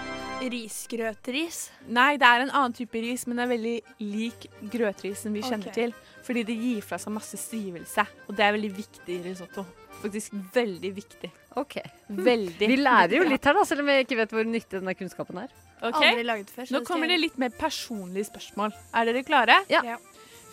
risgrøtris? 0.52 1.62
Nei, 1.88 2.18
det 2.20 2.28
er 2.28 2.44
en 2.44 2.52
annen 2.52 2.76
type 2.76 3.00
ris, 3.00 3.24
men 3.24 3.40
det 3.40 3.46
er 3.46 3.52
veldig 3.54 3.76
lik 4.04 4.48
grøtrisen 4.74 5.32
vi 5.32 5.44
kjenner 5.46 5.70
okay. 5.70 5.78
til. 5.78 5.94
Fordi 6.26 6.44
det 6.52 6.58
gir 6.60 6.84
fra 6.84 7.00
seg 7.00 7.16
masse 7.16 7.40
stivelse, 7.40 8.04
og 8.28 8.36
det 8.36 8.44
er 8.44 8.56
veldig 8.58 8.72
viktig 8.82 9.16
i 9.16 9.22
risotto. 9.30 9.64
Faktisk 10.02 10.34
veldig 10.54 10.90
viktig. 10.96 11.30
Ok. 11.60 11.78
Veldig. 12.08 12.68
Vi 12.68 12.76
lærer 12.80 13.16
jo 13.20 13.26
litt 13.28 13.44
her, 13.46 13.54
da, 13.58 13.64
selv 13.68 13.84
om 13.84 13.90
jeg 13.92 14.06
ikke 14.06 14.18
vet 14.22 14.34
hvor 14.34 14.48
nyttig 14.48 14.80
denne 14.80 14.94
kunnskapen 14.98 15.38
er. 15.44 15.52
Ok? 15.82 16.00
Aldri 16.00 16.24
laget 16.26 16.50
før. 16.50 16.66
så 16.68 16.74
Nå 16.76 16.82
kommer 16.88 17.10
det 17.10 17.18
litt 17.20 17.38
mer 17.42 17.54
personlige 17.58 18.28
spørsmål. 18.30 18.74
Er 18.94 19.08
dere 19.10 19.22
klare? 19.26 19.58
Ja. 19.72 19.96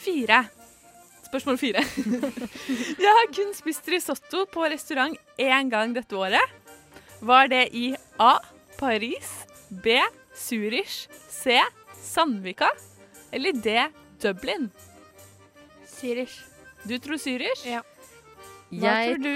Fire. 0.02 0.44
Spørsmål 1.30 1.60
fire. 1.62 1.84
Jeg 3.04 3.16
har 3.20 3.28
kun 3.36 3.52
spist 3.58 3.90
risotto 3.94 4.46
på 4.50 4.66
restaurant 4.72 5.18
én 5.38 5.70
gang 5.70 5.94
dette 5.94 6.18
året. 6.18 6.56
Var 7.22 7.52
det 7.52 7.66
i 7.78 7.92
A. 8.18 8.38
Paris, 8.80 9.34
B. 9.70 10.00
Zürich, 10.40 11.04
C. 11.30 11.60
Sandvika 12.00 12.70
eller 13.36 13.54
D. 13.54 13.76
Dublin? 14.24 14.70
Zürich. 15.86 16.40
Du 16.88 16.96
tror 16.98 17.20
Zürich? 17.20 17.66
Ja. 17.68 17.84
Hva 18.70 18.94
Jeg 19.02 19.16
tror 19.16 19.24
du? 19.26 19.36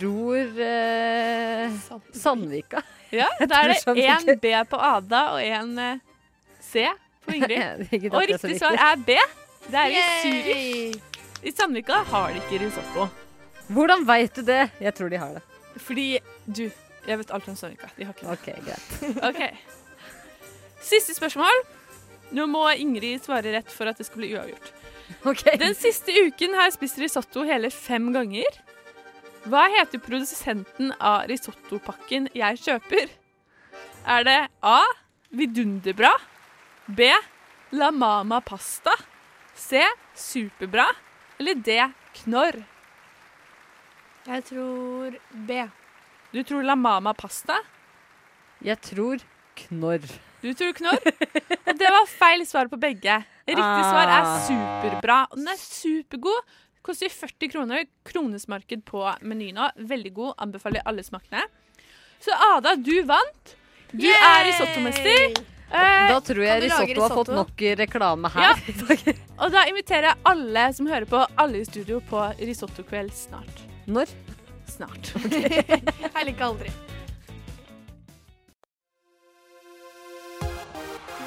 tror 0.00 0.60
uh, 0.62 2.00
Sandvika. 2.14 2.82
Ja, 3.10 3.26
da 3.42 3.64
er 3.64 3.72
det 3.74 4.04
én 4.06 4.36
B 4.38 4.50
på 4.70 4.78
Ada 4.78 5.20
og 5.34 5.40
én 5.42 5.72
eh, 5.82 5.96
C 6.62 6.84
på 7.26 7.32
Ingrid. 7.34 7.88
Og 8.14 8.22
riktig 8.22 8.60
svar 8.60 8.78
er 8.78 9.00
B. 9.02 9.16
Det 9.66 9.80
er 9.80 9.90
i! 9.90 10.04
Zürich. 10.22 11.00
I 11.42 11.50
Sandvika 11.50 12.04
har 12.06 12.30
de 12.30 12.38
ikke 12.38 12.60
risotto. 12.62 13.08
Hvordan 13.66 14.06
veit 14.06 14.38
du 14.38 14.44
det? 14.46 14.68
Jeg 14.78 14.94
tror 14.94 15.10
de 15.10 15.18
har 15.18 15.34
det. 15.40 15.42
Fordi 15.82 16.06
du, 16.46 16.70
Jeg 17.08 17.18
vet 17.18 17.34
alt 17.34 17.50
om 17.50 17.56
Sandvika. 17.58 17.90
De 17.96 18.06
har 18.06 18.14
ikke 18.14 18.28
det. 18.28 18.38
Ok, 18.38 18.48
greit. 18.68 18.88
Ok. 19.32 19.42
Siste 20.86 21.14
spørsmål. 21.18 21.64
Nå 22.30 22.46
må 22.46 22.68
Ingrid 22.78 23.24
svare 23.26 23.56
rett 23.56 23.74
for 23.74 23.90
at 23.90 23.98
det 23.98 24.06
skal 24.06 24.22
bli 24.22 24.36
uavgjort. 24.36 24.70
Den 25.64 25.74
siste 25.76 26.14
uken 26.26 26.54
har 26.56 26.68
jeg 26.68 26.76
spist 26.78 27.00
risotto 27.02 27.44
hele 27.46 27.70
fem 27.74 28.10
ganger. 28.14 28.60
Hva 29.48 29.66
heter 29.72 30.02
produsenten 30.04 30.92
av 31.00 31.26
risottopakken 31.30 32.28
jeg 32.36 32.60
kjøper? 32.60 33.12
Er 34.06 34.26
det 34.26 34.40
A. 34.64 34.80
Vidunderbra. 35.30 36.12
B. 36.86 37.08
La 37.76 37.90
Mama 37.94 38.40
Pasta. 38.40 38.92
C. 39.54 39.80
Superbra. 40.16 40.88
Eller 41.40 41.54
D. 41.54 41.78
Knorr. 42.22 42.60
Jeg 44.26 44.44
tror 44.50 45.16
B. 45.32 45.60
Du 46.34 46.42
tror 46.44 46.62
La 46.66 46.76
Mama 46.76 47.14
Pasta? 47.16 47.56
Jeg 48.60 48.76
tror 48.84 49.22
Knorr. 49.56 50.04
Du 50.42 50.52
tror 50.56 50.72
Knorr? 50.76 51.00
Og 51.66 51.78
det 51.80 51.92
var 51.96 52.10
feil 52.10 52.44
svar 52.48 52.68
på 52.68 52.78
begge. 52.80 53.22
Riktig 53.50 53.84
svar 53.90 54.06
er 54.08 54.24
Ah. 54.24 54.40
superbra. 54.46 55.18
Den 55.34 55.48
er 55.48 55.56
supergod. 55.60 56.42
Koster 56.82 57.08
40 57.12 57.48
kroner. 57.52 57.84
Kronesmarked 58.08 58.84
på 58.88 59.02
Meny 59.22 59.50
nå. 59.52 59.70
Veldig 59.76 60.12
god. 60.14 60.34
Anbefaler 60.38 60.82
alle 60.86 61.02
smakene. 61.04 61.42
Så 62.20 62.32
Ada, 62.56 62.74
du 62.76 63.02
vant. 63.04 63.56
Du 63.92 64.06
er 64.06 64.44
risottomester. 64.46 65.42
Eh, 65.72 66.08
Da 66.10 66.18
tror 66.20 66.42
jeg 66.42 66.62
risotto, 66.64 66.86
risotto 66.86 67.02
har 67.02 67.16
fått 67.16 67.28
nok 67.34 67.62
reklame 67.78 68.30
Ja. 68.34 68.54
her. 68.56 69.14
Og 69.38 69.52
da 69.52 69.64
inviterer 69.70 70.02
jeg 70.10 70.16
alle 70.26 70.72
som 70.74 70.86
hører 70.86 71.06
på, 71.06 71.26
alle 71.38 71.60
i 71.60 71.64
studio, 71.64 72.00
på 72.00 72.24
risottokveld 72.38 73.12
snart. 73.12 73.62
Når? 73.86 74.08
Snart. 74.66 75.12
Jeg 75.30 76.26
liker 76.26 76.44
aldri. 76.44 76.70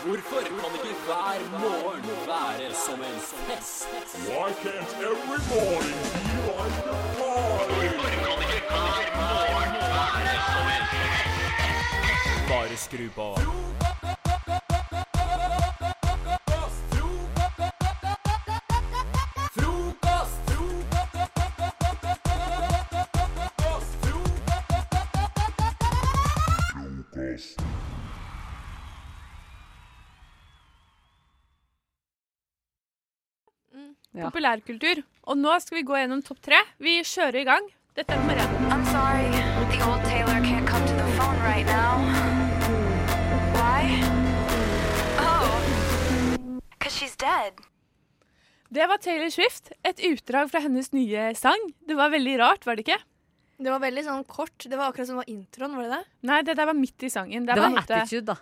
Hvorfor 0.03 0.41
kan 0.41 0.71
ikke 0.73 0.95
hver 1.05 1.59
morgen 1.59 2.03
være 2.27 2.73
som 2.73 2.99
en 2.99 3.19
fest? 3.47 3.87
Why 4.27 4.49
can't 4.63 4.93
every 5.09 5.41
morning 5.53 5.99
be 6.13 6.25
like 6.49 6.79
a 6.83 6.97
party? 7.19 7.87
Hvorfor 7.97 8.23
kan 8.25 8.55
ikke 8.55 8.71
hver 8.73 9.05
morgen 9.21 9.73
være 9.95 10.37
som 10.53 10.67
en 10.75 10.85
fest? 10.93 12.49
Bare 12.49 12.77
skru 12.77 13.09
på. 13.15 13.27
Ja. 34.13 34.27
Populærkultur. 34.29 35.01
Og 35.25 35.37
nå 35.39 35.53
skal 35.63 35.79
vi 35.79 35.83
gå 35.87 35.95
gjennom 35.97 36.21
topp 36.25 36.41
tre. 36.45 36.59
Vi 36.77 36.99
kjører 37.01 37.39
i 37.41 37.45
gang. 37.47 37.69
Dette 37.97 38.13
er 38.13 38.19
nummer 38.21 38.37
én. 38.37 38.51
I'm 38.73 38.85
sorry, 38.91 39.29
the 39.73 39.79
old 39.85 40.03
Taylor 40.05 40.39
can't 40.45 40.67
come 40.69 40.85
to 40.85 40.93
the 40.97 41.07
phone 41.17 41.37
right 41.41 41.65
now. 41.65 41.97
Why? 43.57 43.81
Oh, 45.21 45.61
because 46.77 46.93
she's 46.97 47.15
dead. 47.17 47.61
Det 48.73 48.87
var 48.89 48.97
Taylor 48.97 49.29
Swift. 49.29 49.71
Et 49.85 49.99
utdrag 50.09 50.49
fra 50.49 50.61
hennes 50.63 50.91
nye 50.93 51.33
sang. 51.37 51.67
Det 51.87 51.97
var 51.97 52.09
veldig 52.13 52.37
rart, 52.41 52.65
var 52.65 52.77
det 52.77 52.87
ikke? 52.87 52.99
Det 53.63 53.69
var 53.69 53.81
veldig 53.83 54.03
sånn 54.05 54.23
kort. 54.25 54.65
Det 54.65 54.77
var 54.77 54.89
akkurat 54.89 55.07
som 55.09 55.19
var 55.21 55.29
introen, 55.29 55.75
var 55.77 55.85
det 55.85 55.93
det? 55.93 56.03
Nei, 56.29 56.41
det 56.41 56.55
der 56.57 56.69
var 56.69 56.77
midt 56.77 57.05
i 57.05 57.09
sangen. 57.13 57.45
Det 57.45 57.53
det 57.53 57.61
var 57.61 57.77
var 57.77 57.85
attitude, 57.85 58.25
da. 58.33 58.37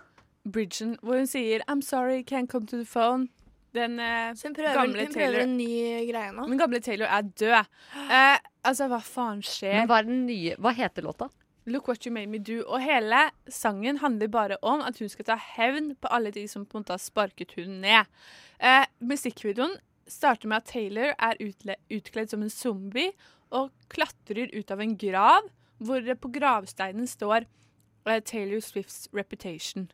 Bridgen, 0.48 0.96
hvor 1.02 1.20
hun 1.20 1.28
sier 1.30 1.60
'I'm 1.68 1.80
sorry, 1.82 2.24
can't 2.24 2.48
come 2.48 2.66
to 2.66 2.76
the 2.76 2.88
phone'. 2.88 3.28
Den 3.72 3.98
eh, 4.00 4.32
Så 4.36 4.48
hun 4.48 4.56
prøver, 4.56 4.74
gamle 4.76 5.06
hun 5.06 5.14
Taylor 5.14 5.38
prøver 5.38 5.44
en 5.46 5.54
ny 5.56 5.68
greie 6.10 6.32
nå. 6.36 6.48
Den 6.50 6.60
gamle 6.60 6.80
Taylor 6.84 7.08
er 7.08 7.28
død. 7.28 7.70
Eh, 8.02 8.40
altså, 8.68 8.88
hva 8.92 8.98
faen 9.04 9.40
skjer? 9.46 9.78
Men 9.80 9.88
hva 9.90 10.02
er 10.02 10.10
den 10.10 10.26
nye 10.28 10.58
Hva 10.60 10.74
heter 10.76 11.06
låta? 11.06 11.30
Look 11.70 11.86
What 11.88 12.06
You 12.06 12.12
Made 12.12 12.30
Me 12.30 12.40
Do. 12.42 12.62
Og 12.66 12.82
hele 12.82 13.28
sangen 13.48 14.00
handler 14.02 14.28
bare 14.28 14.58
om 14.66 14.82
at 14.82 14.98
hun 14.98 15.08
skal 15.08 15.28
ta 15.30 15.38
hevn 15.38 15.92
på 15.94 16.10
alle 16.10 16.32
de 16.34 16.44
som 16.50 16.66
på 16.66 16.78
en 16.78 16.82
måte 16.82 16.96
har 16.96 17.02
sparket 17.02 17.54
hun 17.56 17.80
ned. 17.84 18.10
Eh, 18.58 18.84
musikkvideoen 19.00 19.76
starter 20.10 20.50
med 20.50 20.62
at 20.62 20.72
Taylor 20.72 21.14
er 21.14 21.40
utle 21.40 21.78
utkledd 21.92 22.32
som 22.32 22.42
en 22.42 22.52
zombie 22.52 23.12
og 23.54 23.70
klatrer 23.92 24.50
ut 24.52 24.70
av 24.74 24.82
en 24.82 24.96
grav, 24.98 25.48
hvor 25.82 26.02
det 26.02 26.18
på 26.20 26.32
gravsteinen 26.34 27.06
står 27.08 27.46
eh, 27.46 28.20
Taylor 28.20 28.60
Swifts 28.60 29.06
reputation. 29.14 29.88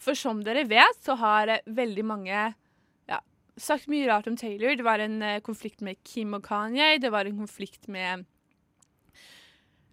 For 0.00 0.16
som 0.16 0.44
dere 0.44 0.64
vet, 0.70 1.02
så 1.04 1.18
har 1.20 1.50
eh, 1.50 1.64
veldig 1.66 2.06
mange 2.06 2.50
sagt 3.58 3.88
mye 3.90 4.08
rart 4.10 4.28
om 4.30 4.36
Taylor. 4.36 4.76
Det 4.76 4.84
var 4.86 5.02
en 5.02 5.22
uh, 5.22 5.38
konflikt 5.44 5.80
med 5.82 6.00
Kim 6.04 6.34
og 6.36 6.44
Kanye, 6.46 6.98
det 7.00 7.10
var 7.12 7.26
en 7.26 7.38
konflikt 7.38 7.88
med 7.88 8.24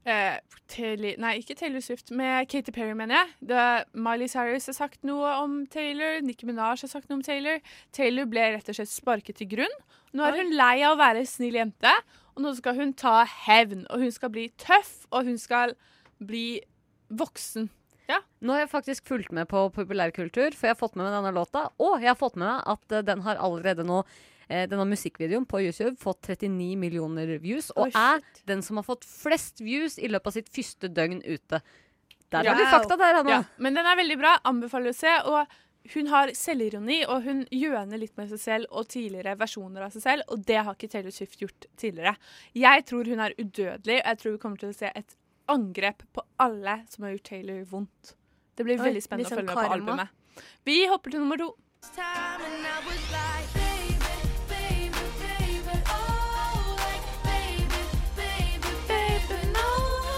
uh, 0.08 0.38
Taylor, 0.67 1.17
nei, 1.22 1.38
ikke 1.41 1.56
Taylor 1.56 1.84
Swift, 1.84 2.12
med 2.12 2.50
Katy 2.52 2.74
Perry, 2.76 2.93
mener 2.98 3.22
jeg. 3.22 3.34
Det, 3.52 3.65
Miley 3.93 4.30
Cyrus 4.32 4.70
har 4.72 4.78
sagt 4.78 5.04
noe 5.08 5.34
om 5.41 5.60
Taylor, 5.72 6.22
Nicki 6.26 6.48
Minaj 6.50 6.84
har 6.84 6.91
sagt 6.91 7.10
noe 7.10 7.20
om 7.20 7.26
Taylor. 7.26 7.62
Taylor 7.96 8.30
ble 8.30 8.52
rett 8.56 8.72
og 8.72 8.80
slett 8.80 8.93
sparket 8.93 9.39
til 9.41 9.52
grunn. 9.58 9.78
Nå 10.15 10.26
er 10.26 10.39
hun 10.41 10.56
lei 10.56 10.82
av 10.88 10.96
å 10.96 11.02
være 11.02 11.26
snill 11.28 11.60
jente, 11.60 11.93
og 12.36 12.43
nå 12.46 12.54
skal 12.58 12.78
hun 12.80 12.93
ta 12.98 13.22
hevn. 13.48 13.86
Og 13.91 14.06
hun 14.06 14.13
skal 14.13 14.32
bli 14.34 14.48
tøff, 14.62 15.06
og 15.12 15.28
hun 15.28 15.39
skal 15.41 15.76
bli 16.24 16.62
voksen. 17.08 17.70
Nå 18.39 18.54
har 18.54 18.65
jeg 18.65 18.71
faktisk 18.71 19.08
fulgt 19.10 19.34
med 19.34 19.47
på 19.50 19.63
populærkultur, 19.73 20.54
for 20.54 20.69
jeg 20.69 20.76
har 20.76 20.80
fått 20.80 20.97
med 20.97 21.08
meg 21.08 21.15
denne 21.17 21.34
låta. 21.34 21.67
Og 21.82 22.02
jeg 22.04 22.12
har 22.12 22.19
fått 22.19 22.38
med 22.38 22.47
meg 22.47 22.73
at 22.73 22.97
eh, 22.97 23.06
den 23.08 23.23
har 23.26 23.41
allerede 23.41 23.86
nå 23.88 24.04
eh, 24.04 24.67
denne 24.69 24.86
musikkvideoen 24.91 25.47
på 25.50 25.63
YouTube 25.65 25.95
fått 26.02 26.30
39 26.30 26.76
millioner 26.80 27.34
views, 27.43 27.71
og 27.76 27.89
oh, 27.89 28.00
er 28.13 28.21
den 28.50 28.62
som 28.65 28.82
har 28.82 28.86
fått 28.88 29.08
flest 29.10 29.63
views 29.65 29.97
i 29.97 30.12
løpet 30.12 30.32
av 30.32 30.38
sitt 30.39 30.52
første 30.54 30.91
døgn 30.93 31.23
ute. 31.26 31.62
Der 32.30 32.43
har 32.43 32.54
wow. 32.54 32.62
vi 32.62 32.73
fakta 32.76 33.00
der, 33.00 33.21
Hanna. 33.21 33.38
Ja, 33.39 33.63
men 33.63 33.78
den 33.78 33.88
er 33.88 33.97
veldig 33.97 34.19
bra. 34.19 34.36
Anbefaler 34.50 34.91
å 34.91 34.97
se. 34.97 35.13
Og 35.32 35.58
hun 35.93 36.10
har 36.12 36.34
selvironi, 36.36 37.00
og 37.08 37.23
hun 37.23 37.45
gjøner 37.54 38.02
litt 38.02 38.17
med 38.19 38.28
seg 38.34 38.41
selv 38.41 38.76
og 38.76 38.89
tidligere 38.91 39.38
versjoner 39.39 39.86
av 39.86 39.93
seg 39.95 40.04
selv, 40.04 40.28
og 40.34 40.43
det 40.47 40.60
har 40.60 40.76
ikke 40.76 40.91
Taylor 40.91 41.15
Swift 41.15 41.39
gjort 41.41 41.69
tidligere. 41.80 42.17
Jeg 42.58 42.84
tror 42.89 43.08
hun 43.08 43.23
er 43.23 43.36
udødelig, 43.39 44.02
og 44.02 44.12
jeg 44.12 44.21
tror 44.21 44.36
vi 44.36 44.41
kommer 44.43 44.63
til 44.63 44.73
å 44.73 44.78
se 44.78 44.91
et 44.91 45.17
angrep 45.47 46.04
på 46.12 46.23
alle 46.43 46.82
som 46.91 47.08
har 47.08 47.15
gjort 47.15 47.30
Taylor 47.32 47.63
vondt. 47.71 48.17
Det 48.58 48.65
blir 48.65 48.80
Oi, 48.80 48.88
veldig 48.89 49.04
spennende 49.06 49.28
litt 49.28 49.32
å 49.32 49.36
sånn 49.36 49.46
følge 49.46 49.54
med 49.54 49.56
på 49.56 49.62
karma. 49.62 49.76
albumet. 49.78 50.46
Vi 50.65 50.78
hopper 50.89 51.13
til 51.13 51.22
nummer 51.24 51.38
to. 51.38 51.54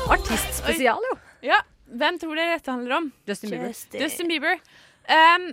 Artistspesial, 0.09 1.03
jo. 1.11 1.17
Ja, 1.45 1.59
Hvem 1.89 2.19
tror 2.21 2.37
dere 2.37 2.57
dette 2.57 2.69
handler 2.69 2.95
om? 2.99 3.09
Justin 3.25 3.49
Bieber. 3.55 3.71
Justin. 3.73 4.01
Justin 4.03 4.27
Bieber. 4.29 4.59
Um, 5.09 5.47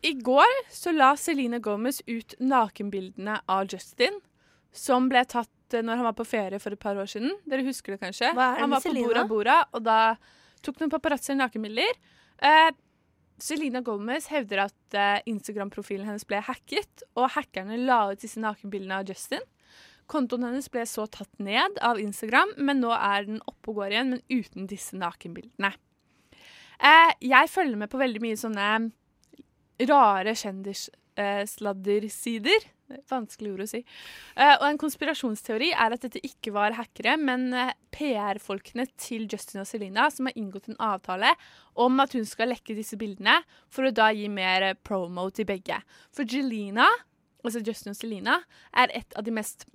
I 0.00 0.12
går 0.24 0.52
så 0.72 0.92
la 0.96 1.10
Celine 1.20 1.58
Gomez 1.60 2.00
ut 2.06 2.34
nakenbildene 2.40 3.40
av 3.44 3.66
Justin, 3.68 4.16
som 4.72 5.10
ble 5.12 5.20
tatt 5.28 5.76
eh, 5.76 5.84
når 5.84 6.00
han 6.00 6.08
var 6.08 6.16
på 6.16 6.24
ferie 6.24 6.60
for 6.62 6.72
et 6.72 6.80
par 6.80 6.96
år 6.96 7.10
siden. 7.12 7.34
Dere 7.44 7.66
husker 7.66 7.92
det 7.92 8.00
kanskje? 8.06 8.32
Han 8.32 8.72
var 8.72 8.80
på 8.80 8.88
Selena? 8.88 9.10
Bora 9.10 9.26
Bora, 9.28 9.58
og 9.76 9.84
da 9.84 9.98
tok 10.64 10.80
noen 10.80 10.92
paparazzoer 10.92 11.36
nakenbilder. 11.38 11.94
Eh, 12.42 12.70
Selena 13.40 13.80
Gomez 13.84 14.28
hevder 14.32 14.58
at 14.66 14.96
eh, 14.96 15.22
Instagram-profilen 15.30 16.06
hennes 16.08 16.26
ble 16.28 16.38
hacket, 16.44 17.04
og 17.16 17.32
hackerne 17.36 17.76
la 17.80 17.98
ut 18.12 18.22
disse 18.22 18.40
nakenbildene 18.42 18.96
av 19.00 19.06
Justin. 19.08 19.44
Kontoen 20.10 20.44
hennes 20.48 20.70
ble 20.72 20.82
så 20.88 21.04
tatt 21.10 21.34
ned 21.42 21.72
av 21.86 22.00
Instagram, 22.02 22.50
men 22.58 22.80
nå 22.82 22.90
er 22.96 23.20
den 23.28 23.40
oppe 23.46 23.66
og 23.70 23.76
går 23.80 23.90
igjen, 23.94 24.10
men 24.16 24.22
uten 24.32 24.62
disse 24.70 24.94
nakenbildene. 24.98 25.70
Eh, 26.80 27.12
jeg 27.30 27.52
følger 27.52 27.78
med 27.80 27.88
på 27.92 28.00
veldig 28.00 28.22
mye 28.24 28.40
sånne 28.40 28.68
rare 29.90 30.32
kjendissladdersider. 30.36 32.60
Vanskelig 33.10 33.52
ord 33.54 33.64
å 33.64 33.68
si. 33.70 33.82
Uh, 34.34 34.56
og 34.58 34.66
en 34.68 34.80
konspirasjonsteori 34.80 35.70
er 35.72 35.94
at 35.94 36.04
dette 36.06 36.22
ikke 36.26 36.54
var 36.54 36.76
hackere, 36.78 37.16
men 37.20 37.50
eh, 37.56 37.74
PR-folkene 37.94 38.86
til 39.00 39.26
Justin 39.30 39.62
og 39.62 39.68
Selena 39.70 40.08
som 40.12 40.28
har 40.28 40.38
inngått 40.38 40.70
en 40.70 40.80
avtale 40.82 41.34
om 41.80 42.02
at 42.02 42.14
hun 42.16 42.26
skal 42.28 42.52
lekke 42.52 42.76
disse 42.78 42.98
bildene, 43.00 43.40
for 43.72 43.88
å 43.88 43.94
da 43.94 44.10
gi 44.16 44.28
mer 44.32 44.70
eh, 44.70 44.78
promo 44.86 45.28
til 45.34 45.48
begge. 45.50 45.80
For 46.16 46.28
Jelena, 46.28 46.88
altså 47.44 47.62
Justin 47.66 47.94
og 47.94 48.00
Selena, 48.00 48.40
er 48.76 48.92
et 49.02 49.18
av 49.18 49.26
de 49.26 49.34
mest 49.34 49.68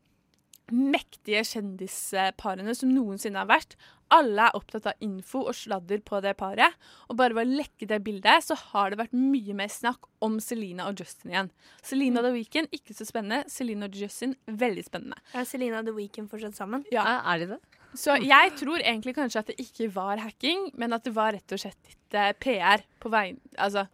mektige 0.73 1.43
kjendisparene 1.45 2.73
som 2.77 2.89
noensinne 2.94 3.42
har 3.42 3.50
vært. 3.50 3.75
Alle 4.13 4.47
er 4.47 4.58
opptatt 4.58 4.85
av 4.91 4.99
info 5.03 5.41
og 5.49 5.56
sladder 5.58 6.01
på 6.06 6.19
det 6.21 6.35
paret. 6.37 6.75
Og 7.10 7.17
bare 7.17 7.33
ved 7.33 7.47
å 7.47 7.58
lekke 7.62 7.87
det 7.89 8.01
bildet, 8.06 8.45
så 8.45 8.58
har 8.71 8.93
det 8.93 8.99
vært 8.99 9.15
mye 9.17 9.56
mer 9.58 9.71
snakk 9.73 10.06
om 10.25 10.37
Selena 10.43 10.85
og 10.91 11.01
Justin 11.01 11.33
igjen. 11.33 11.49
Selena 11.85 12.21
og 12.21 12.27
The 12.27 12.35
Weeknd, 12.35 12.69
ikke 12.75 12.93
så 12.97 13.08
spennende. 13.10 13.49
Selena 13.51 13.89
og 13.89 13.97
Justin, 13.97 14.35
veldig 14.45 14.85
spennende. 14.85 15.17
Er 15.33 15.49
Selena 15.49 15.81
The 15.85 15.95
Weeknd 15.97 16.29
fortsatt 16.29 16.58
sammen? 16.60 16.85
Ja. 16.93 17.06
Er, 17.25 17.41
de 17.41 17.49
det? 17.56 17.60
Så 17.97 18.17
jeg 18.21 18.53
tror 18.60 18.83
egentlig 18.83 19.15
kanskje 19.17 19.41
at 19.41 19.49
det 19.51 19.58
ikke 19.63 19.89
var 19.95 20.21
hacking, 20.21 20.69
men 20.77 20.93
at 20.93 21.06
det 21.08 21.15
var 21.15 21.33
rett 21.33 21.56
og 21.56 21.62
slett 21.65 21.79
litt 21.89 22.17
uh, 22.19 22.31
PR 22.37 22.83
på 23.01 23.12
veien 23.13 23.39
Altså, 23.56 23.87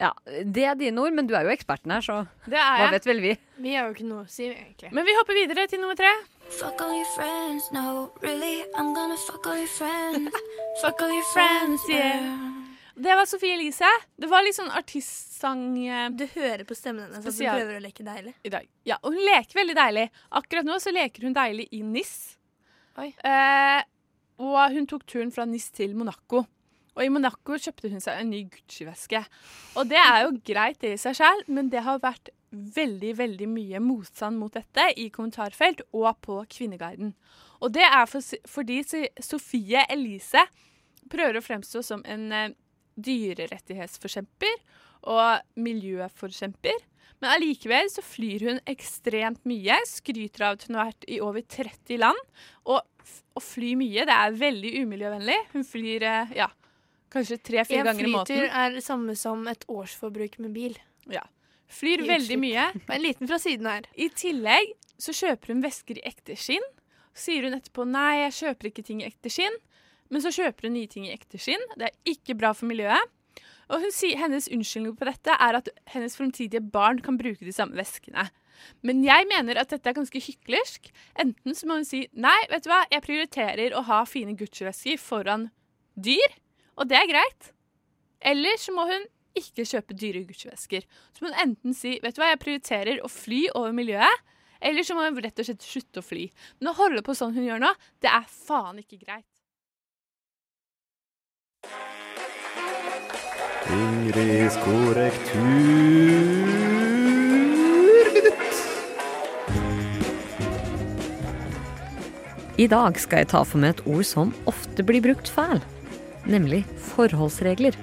Ja, 0.00 0.14
Det 0.24 0.64
er 0.64 0.78
dine 0.80 1.02
ord, 1.02 1.12
men 1.12 1.26
du 1.28 1.34
er 1.36 1.44
jo 1.44 1.52
eksperten 1.52 1.92
her, 1.92 2.00
så 2.00 2.22
det 2.48 2.56
er 2.56 2.78
hva 2.80 2.92
vet 2.94 3.08
vel 3.08 3.18
vi? 3.20 3.34
Vi 3.60 3.74
har 3.76 3.90
jo 3.90 3.96
ikke 3.98 4.06
noe 4.08 4.24
å 4.24 4.30
si, 4.32 4.46
egentlig. 4.48 4.88
Men 4.96 5.04
vi 5.04 5.16
hopper 5.18 5.36
videre 5.36 5.66
til 5.68 5.82
nummer 5.82 5.98
tre. 5.98 6.08
Fuck 6.58 6.80
all 6.82 6.92
your 6.94 7.06
friends, 7.16 7.70
no, 7.72 8.12
really, 8.22 8.64
I'm 8.74 8.92
gonna 8.94 9.16
fuck 9.16 9.46
all 9.46 9.56
your 9.56 9.66
friends. 9.68 10.30
Fuck 10.82 11.00
all 11.02 11.12
your 11.12 11.24
friends, 11.32 11.80
yeah. 11.88 12.36
Det 12.96 13.14
var 13.16 13.24
Sofie 13.26 13.54
Elise. 13.54 13.88
Det 14.16 14.28
var 14.28 14.42
litt 14.44 14.56
sånn 14.58 14.68
artistsang 14.76 15.62
eh, 15.88 16.08
Du 16.12 16.26
hører 16.34 16.66
på 16.68 16.74
stemmen 16.76 17.06
hennes 17.06 17.18
at 17.22 17.24
hun 17.24 17.32
Spesial. 17.32 17.56
prøver 17.60 17.78
å 17.78 17.82
leke 17.84 18.04
deilig. 18.04 18.34
i 18.44 18.52
dag. 18.52 18.66
Ja, 18.84 18.98
og 19.02 19.14
hun 19.14 19.22
leker 19.24 19.60
veldig 19.62 19.76
deilig. 19.78 20.04
Akkurat 20.40 20.68
nå 20.68 20.76
så 20.82 20.92
leker 20.92 21.24
hun 21.24 21.36
deilig 21.36 21.68
i 21.72 21.80
NIS. 21.86 22.12
Oi. 23.00 23.08
Eh, 23.24 23.80
og 24.42 24.58
hun 24.74 24.88
tok 24.90 25.06
turen 25.08 25.32
fra 25.32 25.46
NIS 25.48 25.70
til 25.76 25.94
Monaco. 25.96 26.44
Og 26.98 27.04
i 27.06 27.08
Monaco 27.14 27.56
kjøpte 27.56 27.88
hun 27.94 28.02
seg 28.04 28.20
en 28.20 28.30
ny 28.34 28.42
Gucci-veske. 28.52 29.22
Og 29.80 29.88
det 29.88 30.00
er 30.02 30.26
jo 30.26 30.34
greit 30.50 30.80
det 30.82 30.96
i 30.98 31.00
seg 31.00 31.16
selv, 31.22 31.46
men 31.48 31.70
det 31.72 31.86
har 31.86 32.02
vært 32.02 32.28
veldig, 32.50 33.12
veldig 33.18 33.48
mye 33.50 33.80
motstand 33.82 34.38
mot 34.40 34.54
dette 34.54 34.88
i 34.98 35.08
kommentarfelt 35.14 35.84
og 35.94 36.10
på 36.24 36.40
Kvinneguiden. 36.50 37.14
Og 37.60 37.72
det 37.76 37.86
er 37.86 38.06
for, 38.10 38.24
fordi 38.48 38.82
Sofie 39.22 39.84
Elise 39.92 40.46
prøver 41.10 41.38
å 41.38 41.44
fremstå 41.44 41.82
som 41.84 42.04
en 42.08 42.30
eh, 42.34 42.52
dyrerettighetsforkjemper 43.00 44.56
og 45.10 45.60
miljøforkjemper. 45.60 46.86
Men 47.20 47.34
allikevel 47.34 47.90
så 47.92 48.02
flyr 48.04 48.46
hun 48.48 48.62
ekstremt 48.70 49.42
mye, 49.48 49.76
skryter 49.88 50.46
av 50.46 50.56
at 50.56 50.66
hun 50.68 50.78
har 50.78 50.90
vært 50.92 51.08
i 51.08 51.20
over 51.24 51.44
30 51.44 52.00
land. 52.00 52.22
Og 52.68 52.80
å 53.36 53.42
fly 53.42 53.74
mye, 53.80 54.06
det 54.08 54.16
er 54.16 54.38
veldig 54.40 54.72
umiljøvennlig. 54.84 55.36
Hun 55.52 55.66
flyr 55.68 56.06
eh, 56.08 56.32
ja, 56.40 56.48
kanskje 57.12 57.40
tre-fire 57.44 57.84
En 57.84 57.90
ganger 57.92 58.08
i 58.08 58.14
flytur 58.14 58.46
er 58.48 58.78
det 58.78 58.84
samme 58.86 59.16
som 59.18 59.44
et 59.52 59.66
årsforbruk 59.68 60.40
med 60.44 60.56
bil. 60.56 60.80
Ja. 61.12 61.26
Flyr 61.70 62.04
veldig 62.08 62.38
mye. 62.40 62.66
Og 62.86 62.92
en 62.96 63.04
liten 63.04 63.30
fra 63.30 63.38
siden 63.42 63.68
her. 63.70 63.88
I 63.94 64.10
tillegg 64.14 64.74
så 65.00 65.14
kjøper 65.16 65.54
hun 65.54 65.64
vesker 65.64 66.00
i 66.00 66.06
ekte 66.10 66.36
skinn. 66.38 66.66
Sier 67.16 67.46
hun 67.46 67.56
etterpå 67.56 67.86
nei, 67.88 68.24
jeg 68.24 68.36
kjøper 68.40 68.70
ikke 68.70 68.86
ting 68.86 69.02
i 69.02 69.08
ekte 69.08 69.32
skinn. 69.32 69.56
Men 70.10 70.24
så 70.24 70.32
kjøper 70.34 70.66
hun 70.66 70.76
nye 70.76 70.90
ting 70.90 71.06
i 71.06 71.14
ekte 71.14 71.38
skinn. 71.40 71.62
Det 71.78 71.90
er 71.90 72.12
ikke 72.14 72.36
bra 72.38 72.52
for 72.56 72.70
miljøet. 72.70 73.16
Og 73.70 73.86
sier, 73.94 74.18
hennes 74.18 74.48
unnskyldning 74.50 74.96
på 74.98 75.06
dette 75.06 75.34
er 75.38 75.58
at 75.60 75.68
hennes 75.92 76.16
fremtidige 76.18 76.62
barn 76.74 76.98
kan 77.04 77.18
bruke 77.20 77.46
de 77.46 77.54
samme 77.54 77.78
veskene. 77.78 78.26
Men 78.84 79.04
jeg 79.04 79.28
mener 79.30 79.60
at 79.60 79.70
dette 79.72 79.88
er 79.88 79.96
ganske 79.96 80.20
hyklersk. 80.20 80.90
Enten 81.22 81.56
så 81.56 81.68
må 81.68 81.78
hun 81.78 81.86
si 81.86 82.02
nei, 82.12 82.36
vet 82.50 82.66
du 82.66 82.70
hva, 82.72 82.82
jeg 82.90 83.04
prioriterer 83.06 83.76
å 83.76 83.84
ha 83.86 84.02
fine 84.08 84.34
Gucci-vesker 84.36 84.98
foran 85.00 85.48
dyr, 85.94 86.34
og 86.76 86.90
det 86.90 86.98
er 86.98 87.08
greit. 87.10 87.52
Eller 88.20 88.58
så 88.60 88.74
må 88.74 88.88
hun 88.90 89.06
ikke 89.38 89.66
kjøpe 89.68 89.96
dyre 89.96 90.24
Gucci-vesker. 90.28 90.86
Så 91.14 91.24
må 91.24 91.30
hun 91.30 91.42
enten 91.44 91.76
si 91.76 91.98
vet 92.02 92.16
du 92.16 92.22
hva, 92.22 92.32
jeg 92.32 92.42
prioriterer 92.42 93.02
å 93.04 93.10
fly 93.12 93.46
over 93.54 93.74
miljøet, 93.76 94.26
eller 94.60 94.84
så 94.84 94.96
må 94.96 95.06
hun 95.06 95.20
rett 95.24 95.40
og 95.40 95.48
slett 95.48 95.64
slutte 95.64 96.02
å 96.02 96.04
fly. 96.04 96.28
Men 96.60 96.72
å 96.72 96.78
holde 96.80 97.04
på 97.06 97.16
sånn 97.16 97.34
hun 97.36 97.46
gjør 97.46 97.62
nå, 97.62 97.74
det 98.04 98.10
er 98.12 98.26
faen 98.28 98.80
ikke 98.82 99.00
greit. 99.00 99.26
Ingrids 103.70 104.56
korrektur. 104.64 106.50
I 112.60 112.66
dag 112.68 112.98
skal 113.00 113.22
jeg 113.22 113.30
ta 113.30 113.40
for 113.46 113.62
meg 113.62 113.78
et 113.78 113.86
ord 113.88 114.04
som 114.04 114.34
ofte 114.50 114.84
blir 114.84 115.00
brukt 115.04 115.30
feil, 115.32 115.62
nemlig 116.28 116.60
forholdsregler. 116.90 117.78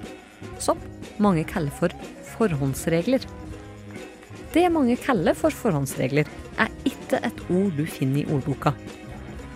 Som 0.62 0.80
mange 1.22 1.44
kaller 1.48 1.74
for 1.74 1.94
forhåndsregler. 2.34 3.24
Det 4.54 4.64
mange 4.72 4.96
kaller 5.00 5.36
for 5.36 5.54
forhåndsregler, 5.54 6.28
er 6.58 6.70
ikke 6.88 7.20
et 7.22 7.40
ord 7.52 7.74
du 7.76 7.84
finner 7.86 8.22
i 8.22 8.28
ordboka. 8.32 8.72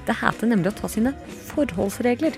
Det 0.07 0.17
heter 0.19 0.51
nemlig 0.51 0.73
å 0.73 0.79
ta 0.83 0.91
sine 0.91 1.15
forholdsregler. 1.49 2.37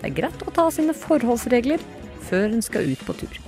Det 0.00 0.08
er 0.08 0.16
greit 0.16 0.44
å 0.46 0.52
ta 0.54 0.66
sine 0.72 0.94
forholdsregler 0.96 1.82
før 2.28 2.54
en 2.54 2.64
skal 2.64 2.88
ut 2.92 3.04
på 3.06 3.16
tur. 3.22 3.40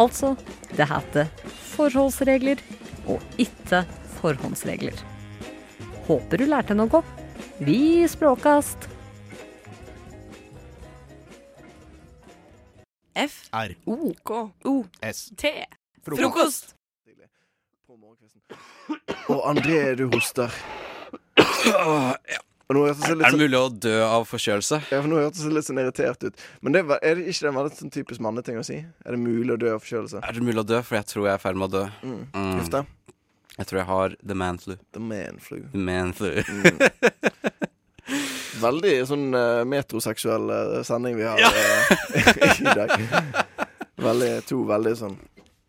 Altså, 0.00 0.34
det 0.74 0.88
heter 0.90 1.28
forholdsregler 1.74 2.62
og 3.10 3.22
ikke 3.42 3.84
forhåndsregler. 4.20 4.96
Håper 6.08 6.40
du 6.40 6.48
lærte 6.48 6.78
noe. 6.78 7.02
Vi 7.62 8.02
språkast! 8.10 8.91
F. 13.14 13.48
R. 13.52 13.74
O. 13.86 14.12
K. 14.24 14.44
O. 14.64 14.84
S. 15.02 15.30
T. 15.36 15.52
Frokost. 16.04 16.74
Og 19.30 19.42
André, 19.48 19.94
du 19.96 20.08
hoster. 20.12 20.52
Er 22.72 23.30
det 23.30 23.36
mulig 23.36 23.58
å 23.58 23.68
dø 23.68 23.94
av 24.06 24.24
forkjølelse? 24.28 24.78
ja, 24.88 25.00
for 25.02 25.10
nå 25.10 25.20
hørtes 25.20 25.44
det 25.44 25.52
litt 25.52 25.66
sånn 25.68 25.80
irritert 25.82 26.24
ut. 26.24 26.44
Men 26.64 26.76
det 26.76 26.84
var, 26.88 27.02
er 27.04 27.18
det 27.18 27.28
ikke 27.28 27.44
det 27.44 27.50
en 27.50 27.58
veldig 27.58 27.78
sånn 27.78 27.92
typisk 27.92 28.24
manneting 28.24 28.60
å 28.60 28.64
si? 28.66 28.78
Er 29.04 29.16
det 29.16 29.20
mulig 29.20 29.56
å 29.56 29.60
dø 29.60 29.74
av 29.76 29.82
forkjølelse? 29.84 30.22
Er 30.24 30.38
det 30.38 30.44
mulig 30.46 30.64
å 30.64 30.68
dø? 30.72 30.80
For 30.86 30.98
jeg 30.98 31.08
tror 31.12 31.28
jeg 31.28 31.34
er 31.34 31.42
i 31.42 31.44
ferd 31.44 31.60
med 31.60 31.68
å 31.68 31.72
dø. 31.76 31.84
Mm. 32.02 32.22
Mm. 32.32 32.92
Jeg 33.58 33.68
tror 33.68 33.82
jeg 33.82 33.88
har 33.90 34.16
the 34.24 34.38
man 34.38 34.62
flu. 34.62 34.78
The 34.96 35.04
man 35.04 35.42
flu. 35.44 35.60
The 35.74 35.84
man 35.90 36.16
flu. 36.16 36.32
Veldig 38.62 38.94
sånn 39.08 39.28
uh, 39.34 39.64
metroseksuell 39.68 40.50
uh, 40.52 40.78
sending 40.86 41.18
vi 41.18 41.26
har 41.26 41.40
eh, 41.42 42.60
i 42.62 42.64
dag. 42.64 42.96
Veldig, 44.02 44.32
to 44.48 44.62
veldig 44.68 44.96
sånn 44.98 45.18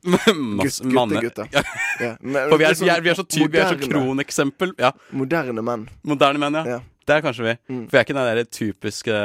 Masse 0.35 0.83
Gutt- 0.83 0.93
manne. 0.93 1.21
guttegutter. 1.21 1.47
Ja. 1.51 1.61
Ja, 1.99 2.15
men 2.19 2.49
For 2.49 2.59
vi 2.59 2.65
er, 2.67 2.75
vi 2.75 2.89
er, 2.91 3.03
vi 3.05 3.11
er 3.13 3.15
så, 3.15 3.23
ty, 3.23 3.45
vi 3.47 3.59
er 3.61 3.69
så 3.71 3.77
kroneksempel. 3.79 4.73
Ja. 4.81 4.91
Moderne 5.15 5.63
menn. 5.63 5.85
Moderne 6.03 6.41
menn, 6.43 6.57
ja. 6.59 6.75
Ja. 6.75 7.15
er 7.15 7.23
kanskje 7.23 7.45
vi. 7.45 7.53
Mm. 7.71 7.85
For 7.87 7.95
vi 7.95 8.01
er 8.01 8.07
ikke 8.07 8.17
den 8.17 8.27
der 8.27 8.49
typiske 8.51 9.21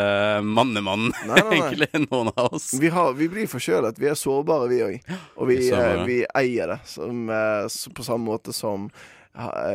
mannemannen, 0.47 1.11
egentlig, 1.49 1.91
noen 2.07 2.31
av 2.37 2.53
oss. 2.53 2.71
Vi, 2.79 2.93
har, 2.95 3.11
vi 3.19 3.27
blir 3.33 3.51
forkjølet. 3.51 3.99
Vi 3.99 4.11
er 4.13 4.19
sårbare, 4.19 4.71
vi 4.71 4.81
òg. 4.87 5.15
Og 5.35 5.51
vi, 5.51 5.59
Vi 6.07 6.21
eier 6.39 6.77
det 6.77 6.81
som, 6.87 7.27
på 7.27 8.07
samme 8.07 8.31
måte 8.31 8.55
som 8.55 8.87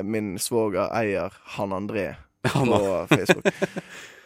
min 0.04 0.38
svoger 0.40 0.88
eier 0.96 1.36
han 1.58 1.76
André 1.76 2.14
på 2.52 3.08
Facebook. 3.10 3.46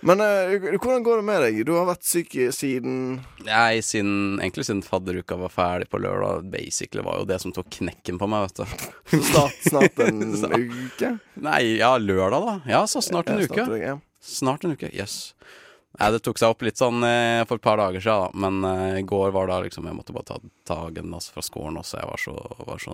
Men 0.08 0.22
uh, 0.22 0.54
hvordan 0.78 1.04
går 1.06 1.20
det 1.22 1.26
med 1.26 1.42
deg? 1.42 1.60
Du 1.66 1.72
har 1.74 1.88
vært 1.90 2.06
syk 2.06 2.36
siden 2.54 3.18
Nei, 3.48 3.80
siden, 3.86 4.38
egentlig 4.42 4.68
siden 4.68 4.84
fadderuka 4.86 5.38
var 5.42 5.50
ferdig 5.54 5.88
på 5.90 5.98
lørdag, 6.02 6.46
basically 6.54 7.02
var 7.06 7.22
jo 7.24 7.28
det 7.30 7.40
som 7.42 7.54
tok 7.56 7.70
knekken 7.80 8.20
på 8.22 8.30
meg, 8.30 8.46
vet 8.50 8.62
du. 8.62 9.22
snart, 9.32 9.58
snart 9.66 10.04
en 10.06 10.22
uke? 10.86 11.16
Nei, 11.42 11.62
ja, 11.80 11.96
lørdag, 11.98 12.46
da. 12.46 12.58
Ja, 12.70 12.84
så 12.90 13.02
snart 13.06 13.30
en 13.34 13.42
uke. 13.42 13.58
snart, 13.66 13.80
ja. 13.82 13.98
Snart 14.22 14.66
en 14.70 14.78
uke, 14.78 14.92
jøss. 14.94 15.18
Yes. 15.34 15.66
Nei, 15.98 16.12
det 16.14 16.20
tok 16.22 16.38
seg 16.38 16.52
opp 16.54 16.62
litt 16.62 16.78
sånn 16.78 17.02
eh, 17.08 17.42
for 17.50 17.58
et 17.58 17.64
par 17.66 17.80
dager 17.82 18.04
siden, 18.04 18.28
da. 18.30 18.42
Men 18.46 18.62
eh, 18.70 19.00
i 19.02 19.06
går 19.08 19.32
var 19.34 19.48
da 19.50 19.64
liksom 19.66 19.88
Jeg 19.90 19.98
måtte 19.98 20.14
bare 20.14 20.28
ta 20.30 20.38
dagen 20.70 21.10
altså, 21.18 21.34
fra 21.34 21.42
skolen 21.48 21.80
også. 21.82 21.98
Jeg 22.04 22.10
var 22.12 22.22
så, 22.22 22.36
var 22.68 22.84
så, 22.84 22.94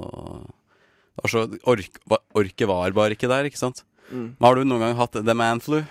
var 1.20 1.34
så 1.34 1.44
ork, 1.74 2.00
var- 2.08 2.24
Orket 2.40 2.70
var 2.72 2.96
bare 2.96 3.18
ikke 3.18 3.28
der, 3.32 3.50
ikke 3.52 3.60
sant. 3.60 3.84
Mm. 4.10 4.26
Men 4.38 4.48
Har 4.48 4.56
du 4.56 4.64
noen 4.68 4.84
gang 4.84 4.98
hatt 5.00 5.20
the 5.20 5.36
man 5.38 5.62
flu? 5.64 5.84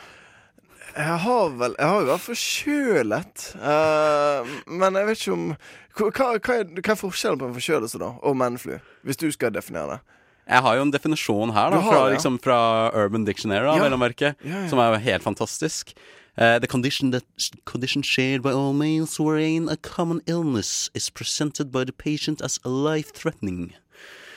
Jeg 0.93 1.19
har 1.25 1.53
vel 1.57 1.75
Jeg 1.79 1.89
har 1.89 2.01
jo 2.03 2.09
vært 2.11 2.27
forkjølet. 2.27 3.45
Uh, 3.57 4.57
men 4.69 4.99
jeg 4.99 5.09
vet 5.09 5.23
ikke 5.23 5.37
om 5.37 5.47
hva, 5.53 6.09
hva, 6.09 6.57
er, 6.57 6.73
hva 6.79 6.95
er 6.95 6.99
forskjellen 7.01 7.41
på 7.41 7.49
en 7.49 7.57
forkjølelse 7.57 8.01
da 8.01 8.15
og 8.21 8.37
mannflu? 8.41 8.79
Hvis 9.05 9.21
du 9.21 9.29
skal 9.33 9.55
definere 9.55 9.97
det. 9.97 10.19
Jeg 10.49 10.65
har 10.65 10.75
jo 10.77 10.85
en 10.85 10.91
definisjon 10.93 11.53
her, 11.55 11.71
da, 11.71 11.79
har 11.81 11.93
fra, 11.93 12.01
ja. 12.09 12.15
liksom, 12.17 12.39
fra 12.43 12.59
Urban 12.99 13.25
Dictionary, 13.25 13.65
da, 13.67 13.77
Ja. 13.79 14.33
Ja, 14.33 14.33
ja. 14.51 14.69
Som 14.69 14.81
er 14.83 14.91
jo 14.93 15.05
helt 15.05 15.23
fantastisk. 15.23 15.93
Uh, 16.37 16.59
the 16.59 16.67
condition 16.67 17.11
that 17.11 17.25
condition 17.67 18.03
shared 18.03 18.43
by 18.43 18.51
all 18.51 18.73
males 18.73 19.21
wherein 19.21 19.69
a 19.69 19.77
common 19.77 20.21
illness 20.27 20.91
is 20.95 21.11
presented 21.11 21.71
by 21.71 21.85
the 21.85 21.93
patient 21.93 22.41
as 22.41 22.59
life-threatening. 22.65 23.75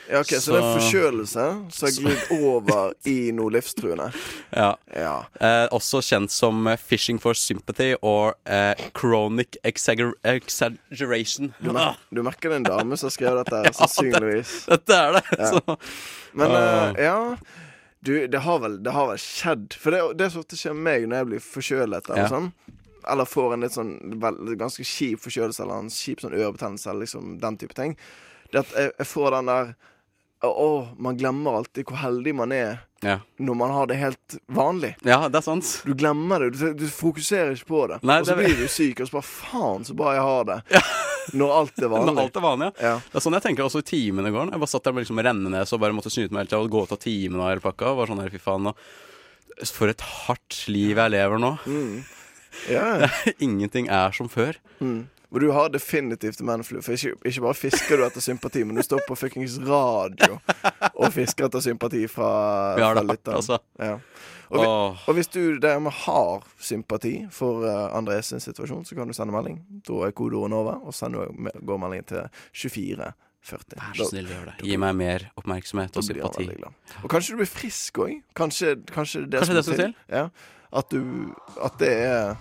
Ja, 0.10 0.20
ok, 0.22 0.32
Så, 0.38 0.54
det 0.54 0.60
er 0.62 0.76
forkjølelse 0.78 1.46
som 1.74 1.88
har 1.88 1.94
glidd 1.98 2.44
over 2.46 2.92
i 3.10 3.32
noe 3.34 3.50
livstruende. 3.56 4.12
Ja. 4.56 4.70
Ja. 4.96 5.16
Eh, 5.44 5.66
også 5.76 6.00
kjent 6.06 6.32
som 6.32 6.68
eh, 6.72 6.78
fishing 6.80 7.18
for 7.20 7.36
sympathy 7.36 7.90
og 8.06 8.36
eh, 8.48 8.72
chronic 8.96 9.58
exagger 9.68 10.14
exaggeration. 10.24 11.50
Du, 11.60 11.72
mer 11.76 11.98
du 12.14 12.22
merker 12.24 12.50
det 12.54 12.56
er 12.56 12.62
en 12.64 12.68
dame 12.70 12.98
som 12.98 13.10
har 13.10 13.16
skrevet 13.18 13.42
dette, 13.44 13.62
Ja, 13.68 13.74
sannsynligvis. 13.82 14.54
Dette 14.70 15.00
er 15.02 15.18
det. 15.18 15.24
Ja. 15.40 15.50
Så. 15.52 15.78
Men 16.36 16.52
Ah. 16.56 16.92
eh, 16.94 17.04
ja 17.04 17.18
Du, 18.06 18.14
det 18.28 18.40
har 18.46 18.60
vel, 18.62 18.78
det 18.86 18.92
har 18.94 19.08
vel 19.10 19.18
skjedd. 19.18 19.74
For 19.82 19.92
det, 19.96 20.02
det 20.20 20.28
som 20.32 20.44
ofte 20.44 20.58
skjer 20.60 20.76
med 20.78 20.86
meg 20.86 21.08
når 21.10 21.18
jeg 21.24 21.30
blir 21.32 21.44
forkjølet, 21.50 22.10
eller 22.14 22.30
sånn 22.30 22.52
Eller 23.10 23.26
får 23.30 23.54
en 23.56 23.66
litt 23.66 23.74
sånn 23.76 23.92
ganske 24.60 24.86
kjip 24.86 25.24
forkjølelse 25.26 25.64
eller 25.66 25.82
en 25.84 25.90
kjip 25.94 26.22
sånn 26.22 26.36
ørebetennelse, 26.38 26.90
eller 26.92 27.06
liksom 27.08 27.36
den 27.42 27.58
type 27.62 27.74
ting, 27.78 27.98
det 28.54 28.62
at 28.64 28.72
jeg, 28.78 28.92
jeg 29.02 29.08
får 29.10 29.36
den 29.40 29.50
der 29.52 29.74
å, 30.50 30.88
man 31.02 31.18
glemmer 31.20 31.58
alltid 31.60 31.86
hvor 31.90 31.98
heldig 32.02 32.34
man 32.36 32.52
er 32.56 32.80
Ja. 33.06 33.20
når 33.38 33.56
man 33.60 33.72
har 33.72 33.88
det 33.88 33.98
helt 34.00 34.36
vanlig. 34.50 34.96
ja, 35.06 35.28
det 35.30 35.38
er 35.38 35.46
sant. 35.46 35.68
Du 35.86 35.94
glemmer 35.94 36.40
det. 36.46 36.58
Du, 36.58 36.74
du 36.74 36.86
fokuserer 36.90 37.52
ikke 37.54 37.68
på 37.70 37.82
det. 37.92 38.00
Nei, 38.04 38.20
og 38.22 38.26
så 38.30 38.36
blir 38.40 38.56
du 38.58 38.68
syk, 38.72 39.02
og 39.04 39.08
så 39.10 39.18
bare 39.20 39.28
faen, 39.30 39.86
så 39.86 39.94
bra 39.98 40.14
jeg 40.16 40.24
har 40.26 40.44
det. 40.50 40.58
Når 41.36 41.54
alt 41.60 41.80
er 41.84 41.92
vanlig. 41.94 42.14
Når 42.16 42.22
alt 42.24 42.40
er 42.42 42.46
vanlig, 42.48 42.70
ja. 42.80 42.88
Ja. 42.90 42.96
Det 43.12 43.20
er 43.20 43.26
sånn 43.28 43.38
jeg 43.38 43.46
tenker 43.46 43.66
også 43.68 43.82
i 43.84 43.88
timene 43.92 44.32
går. 44.34 44.52
Jeg 44.56 44.64
bare 44.64 44.74
satt 44.74 44.84
der 44.88 44.96
med 44.98 45.06
liksom 45.06 45.22
Rennenes 45.26 45.74
og 45.76 45.82
bare 45.86 45.98
måtte 45.98 46.14
snyte 46.14 46.34
meg 46.34 46.46
helt 46.46 46.54
tida 46.56 46.62
og 46.66 46.72
gå 46.74 46.84
ut 46.86 46.96
av 46.98 47.02
timene 47.06 47.42
og 47.44 47.50
hele 47.52 47.66
pakka. 47.66 47.92
Og 47.94 48.00
var 48.02 48.12
sånn 48.14 48.22
her, 48.24 48.34
fy 48.34 48.42
faen. 48.42 48.72
Og 48.74 49.70
for 49.72 49.88
et 49.92 50.02
hardt 50.26 50.64
liv 50.68 50.98
jeg 50.98 51.14
lever 51.16 51.42
nå. 51.46 51.56
Mm. 51.66 51.96
Ja. 52.72 53.10
Ingenting 53.44 53.90
er 53.92 54.14
som 54.16 54.30
før. 54.32 54.56
Mm. 54.80 55.10
Og 55.36 55.42
du 55.44 55.50
har 55.52 55.68
definitivt 55.68 56.40
manflu. 56.48 56.80
For 56.80 56.96
ikke, 56.96 57.18
ikke 57.28 57.42
bare 57.44 57.58
fisker 57.60 58.00
du 58.00 58.06
etter 58.06 58.24
sympati, 58.24 58.62
men 58.64 58.78
du 58.80 58.84
står 58.86 59.02
på 59.04 59.18
fuckings 59.20 59.58
radio 59.68 60.38
og 60.94 61.12
fisker 61.12 61.50
etter 61.50 61.64
sympati 61.66 62.06
fra, 62.08 62.30
har 62.78 62.80
fra 62.80 62.88
hardt, 62.94 63.10
lytteren. 63.10 63.42
altså. 63.42 63.60
Ja. 63.76 63.98
Og, 64.46 64.62
vi, 64.62 64.70
og 65.10 65.18
hvis 65.18 65.28
du 65.34 65.58
dermed 65.60 65.92
har 66.06 66.48
sympati 66.62 67.14
for 67.36 67.68
uh, 67.68 67.98
Andres 67.98 68.32
situasjon, 68.32 68.88
så 68.88 68.96
kan 68.96 69.12
du 69.12 69.18
sende 69.18 69.36
melding. 69.36 69.60
Da 69.84 70.06
er 70.08 70.16
kodeordet 70.16 70.56
over, 70.56 70.80
og 70.88 70.96
send 70.96 71.20
går 71.20 71.84
meldingen 71.84 72.08
til 72.14 72.24
2440. 72.56 73.76
Vær 73.76 74.00
så 74.00 74.10
snill, 74.14 74.32
gjør 74.32 74.52
det. 74.54 74.58
Gi 74.64 74.80
meg 74.80 74.98
mer 75.04 75.30
oppmerksomhet 75.36 76.00
og 76.00 76.08
sympati. 76.14 76.48
Og 77.04 77.12
kanskje 77.12 77.36
du 77.36 77.44
blir 77.44 77.52
frisk 77.52 78.06
òg. 78.06 78.20
Kanskje, 78.40 78.78
kanskje 78.88 79.28
det 79.28 79.44
Kanskje 79.44 79.52
som 79.52 79.60
det 79.60 79.68
skal 79.68 79.84
til? 79.84 79.98
Ja. 80.08 80.30
At, 80.72 80.96
du, 80.96 81.36
at 81.60 81.76
det 81.84 81.92
er 82.08 82.38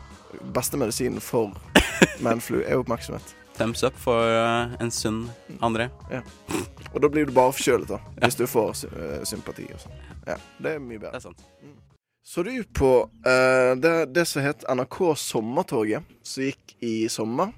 beste 0.55 0.79
medisinen 0.81 1.23
for 1.23 1.55
manflu, 2.25 2.63
er 2.63 2.81
oppmerksomhet. 2.81 3.35
Thumbs 3.55 3.85
up 3.87 3.95
for 4.03 4.19
uh, 4.19 4.75
en 4.83 4.91
sunn 4.91 5.29
André. 5.63 5.89
Ja. 6.11 6.23
Og 6.93 7.01
da 7.03 7.11
blir 7.11 7.27
du 7.27 7.33
bare 7.35 7.55
forkjølet, 7.55 7.91
da. 7.91 8.01
Hvis 8.25 8.39
du 8.39 8.47
får 8.51 8.85
eh, 8.89 9.21
sympati 9.27 9.67
og 9.75 9.83
sånn. 9.83 9.99
Ja, 10.27 10.39
det 10.63 10.77
er 10.77 10.83
mye 10.83 10.99
bedre. 10.99 11.15
Det 11.15 11.21
er 11.21 11.27
sant. 11.29 11.45
Så 12.25 12.43
du 12.43 12.51
på 12.75 12.93
uh, 13.07 13.73
det, 13.79 13.95
det 14.15 14.25
som 14.27 14.43
het 14.43 14.65
NRK 14.67 14.99
Sommertoget, 15.21 16.17
som 16.27 16.49
gikk 16.49 16.75
i 16.83 16.97
sommer? 17.13 17.53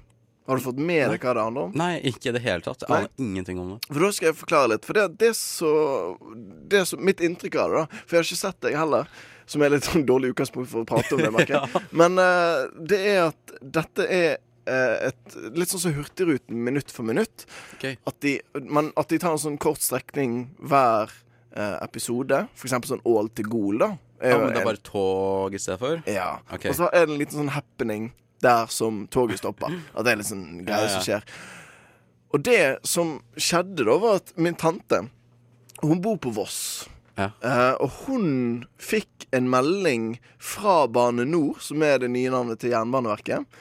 Har 0.47 0.57
du 0.57 0.63
fått 0.63 0.77
med 0.79 1.09
deg 1.11 1.23
hva 1.25 1.33
det 1.35 1.43
handler 1.43 1.65
om? 1.67 1.73
Nei, 1.75 1.97
ikke 2.07 2.29
i 2.29 2.35
det 2.37 2.41
hele 2.45 2.63
tatt. 2.63 2.85
Jeg 2.85 2.93
aner 2.93 3.09
ingenting 3.19 3.57
om 3.59 3.73
det. 3.73 3.79
For 3.89 4.05
da 4.05 4.11
skal 4.15 4.29
jeg 4.29 4.37
forklare 4.39 4.69
litt. 4.71 4.85
For 4.87 4.95
det, 4.95 5.07
det 5.19 5.31
er 5.33 5.35
så, 5.35 5.71
det 6.71 6.79
er 6.79 6.85
så 6.87 6.99
Mitt 7.03 7.23
inntrykk 7.25 7.57
av 7.59 7.73
det, 7.73 7.81
da 7.81 7.97
For 7.97 8.15
jeg 8.15 8.21
har 8.21 8.29
ikke 8.29 8.39
sett 8.45 8.61
deg 8.63 8.77
heller. 8.79 9.09
Som 9.47 9.63
er 9.63 9.71
litt 9.71 9.85
sånn 9.87 10.03
dårlig 10.07 10.33
utgangspunkt 10.33 10.69
for 10.71 10.83
å 10.83 10.87
prate 10.89 11.15
om 11.15 11.21
det. 11.23 11.31
merker 11.31 11.55
jeg. 11.63 11.83
Men 11.95 12.19
uh, 12.19 12.67
det 12.77 12.99
er 13.13 13.21
at 13.29 13.53
dette 13.63 14.07
er 14.11 14.27
eh, 14.67 15.07
et 15.07 15.37
Litt 15.55 15.71
sånn 15.71 15.85
som 15.85 15.93
Hurtigruten 15.95 16.59
minutt 16.67 16.91
for 16.91 17.07
minutt. 17.07 17.45
Okay. 17.77 17.95
At, 18.09 18.17
de, 18.25 18.33
man, 18.67 18.91
at 18.99 19.07
de 19.13 19.19
tar 19.23 19.37
en 19.37 19.39
sånn 19.45 19.55
kort 19.63 19.79
strekning 19.85 20.49
hver 20.59 21.13
eh, 21.55 21.77
episode. 21.85 22.43
Eksempel 22.59 22.91
sånn 22.91 23.05
Ål 23.07 23.31
til 23.39 23.47
Gol, 23.53 23.79
da. 23.85 23.93
Ja, 24.19 24.39
men 24.41 24.49
det 24.51 24.63
er 24.63 24.65
bare 24.65 24.81
tog 24.81 25.53
i 25.53 25.59
stedet 25.61 25.77
for? 25.79 25.99
ja. 26.09 26.39
Okay. 26.51 26.71
Og 26.73 26.79
så 26.79 26.87
er 26.89 27.05
det 27.05 27.13
en 27.13 27.19
liten 27.21 27.37
sånn 27.37 27.51
happening 27.53 28.09
der 28.43 28.67
som 28.73 29.03
toget 29.13 29.39
stopper. 29.39 29.71
At 29.93 30.05
det 30.07 30.11
er 30.15 30.19
litt 30.19 30.29
sånn 30.29 30.47
greier 30.65 30.87
Ja, 30.87 30.89
ja. 30.89 30.95
som 30.97 31.05
skjer. 31.05 31.27
Og 32.35 32.43
det 32.43 32.61
som 32.85 33.13
skjedde 33.39 33.85
da, 33.87 33.95
var 34.01 34.19
at 34.19 34.33
min 34.35 34.57
tante 34.59 35.03
Hun 35.79 36.01
bor 36.03 36.17
på 36.19 36.31
Voss. 36.35 36.59
Ja. 37.17 37.31
Eh, 37.41 37.73
og 37.81 37.93
hun 38.05 38.27
fikk 38.77 39.25
en 39.33 39.49
melding 39.49 40.11
fra 40.37 40.85
Bane 40.91 41.25
NOR, 41.25 41.57
som 41.63 41.81
er 41.85 42.03
det 42.03 42.11
nye 42.13 42.31
navnet 42.33 42.61
til 42.61 42.75
Jernbaneverket. 42.75 43.57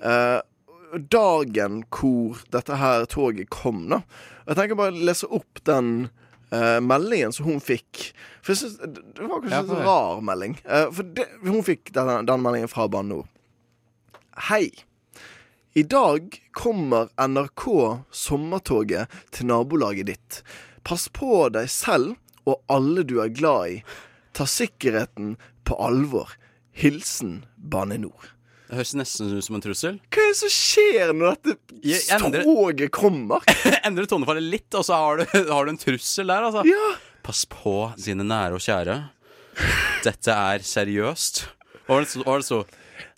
Uh, 0.00 0.38
dagen 1.12 1.82
hvor 1.92 2.38
dette 2.54 2.78
her 2.80 3.04
toget 3.10 3.50
kom, 3.52 3.82
da. 3.90 4.00
Jeg 4.46 4.56
tenker 4.58 4.78
bare 4.78 4.94
å 4.94 5.08
lese 5.10 5.28
opp 5.28 5.60
den 5.68 5.90
uh, 6.54 6.78
meldingen 6.82 7.34
som 7.34 7.50
hun 7.50 7.60
fikk. 7.62 8.12
For 8.40 8.54
jeg 8.54 8.62
synes, 8.62 8.78
Det 8.78 9.26
var 9.26 9.42
kanskje 9.42 9.56
Ja, 9.56 9.64
en 9.64 9.72
sånn 9.72 9.84
rar 9.90 10.22
melding. 10.24 10.56
For 10.94 11.12
det, 11.18 11.26
hun 11.44 11.60
fikk 11.66 11.92
den, 11.98 12.30
den 12.30 12.46
meldingen 12.46 12.72
fra 12.72 12.86
Bane 12.90 13.10
NOR. 13.10 13.28
Hei. 14.48 14.70
I 15.78 15.84
dag 15.86 16.32
kommer 16.56 17.10
NRK 17.20 17.66
Sommertoget 18.10 19.12
til 19.34 19.50
nabolaget 19.50 20.08
ditt. 20.08 20.40
Pass 20.86 21.10
på 21.14 21.44
deg 21.52 21.68
selv 21.70 22.16
og 22.48 22.60
alle 22.72 23.04
du 23.06 23.18
er 23.22 23.32
glad 23.34 23.76
i. 23.76 23.80
Ta 24.36 24.46
sikkerheten 24.48 25.34
på 25.66 25.76
alvor. 25.82 26.36
Hilsen 26.76 27.40
Bane 27.56 27.98
NOR. 28.00 28.30
Det 28.70 28.78
høres 28.78 28.92
nesten 28.94 29.32
ut 29.34 29.42
som 29.42 29.56
en 29.58 29.62
trussel. 29.64 29.96
Hva 30.14 30.22
er 30.22 30.28
det 30.30 30.38
som 30.38 30.52
skjer 30.54 31.10
når 31.18 31.40
dette 31.42 31.56
endrer- 32.14 32.44
toget 32.46 32.92
kommer? 32.94 33.42
Endrer 33.86 34.06
tonefallet 34.06 34.46
litt, 34.46 34.68
og 34.78 34.86
så 34.86 34.98
har 35.00 35.18
du, 35.18 35.24
har 35.54 35.66
du 35.66 35.72
en 35.72 35.80
trussel 35.80 36.30
der, 36.30 36.46
altså. 36.46 36.62
Ja. 36.68 36.92
Pass 37.26 37.42
på 37.50 37.74
dine 37.98 38.24
nære 38.24 38.60
og 38.60 38.62
kjære. 38.62 39.00
Dette 40.06 40.36
er 40.54 40.62
seriøst. 40.64 41.42
Hva 41.82 41.98
var 41.98 42.06
det 42.06 42.12
så? 42.12 42.22
Hva 42.22 42.30
var 42.30 42.44
det 42.44 42.48
så? 42.48 42.62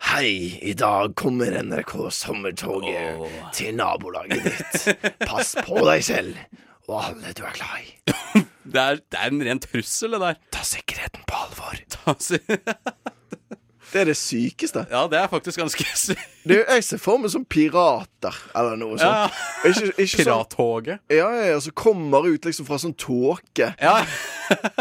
Hei, 0.09 0.33
i 0.65 0.73
dag 0.79 1.13
kommer 1.19 1.55
NRK 1.63 1.93
Sommertoget 2.17 3.21
oh. 3.21 3.37
til 3.55 3.77
nabolaget 3.77 4.49
ditt. 4.49 5.05
Pass 5.21 5.53
på 5.63 5.85
deg 5.85 6.03
selv 6.07 6.41
og 6.89 6.99
alle 7.05 7.33
du 7.37 7.43
er 7.47 7.53
glad 7.59 7.83
i. 7.85 7.93
Det 8.73 8.79
er, 8.79 9.01
det 9.11 9.19
er 9.19 9.33
en 9.35 9.41
ren 9.43 9.59
trussel, 9.59 10.13
det 10.15 10.21
der. 10.23 10.37
Ta 10.55 10.61
sikkerheten 10.65 11.25
på 11.27 11.35
alvor. 11.35 11.81
Ta 11.91 12.15
si- 12.23 12.39
Det 13.93 14.01
er 14.01 14.07
det 14.09 14.15
sykeste. 14.17 14.87
Ja, 14.89 15.03
det 15.11 15.19
er 15.21 15.27
faktisk 15.29 15.59
ganske 15.61 15.85
sykt. 16.01 16.23
Det 16.49 16.63
jeg 16.63 16.85
ser 16.87 17.01
for 17.03 17.21
meg 17.21 17.29
som 17.35 17.43
pirater 17.45 18.39
eller 18.57 18.79
noe 18.81 18.97
sånt. 18.97 19.03
Ja. 19.05 19.67
Ikke, 19.69 19.91
ikke 20.01 20.07
sånn, 20.15 20.23
Pirattoget. 20.23 21.03
ja, 21.13 21.27
ja, 21.37 21.43
ja, 21.51 21.59
som 21.61 21.75
kommer 21.77 22.25
ut 22.31 22.47
liksom 22.49 22.65
fra 22.71 22.79
sånn 22.81 22.95
tåke 22.97 23.69
Ja. 23.83 23.99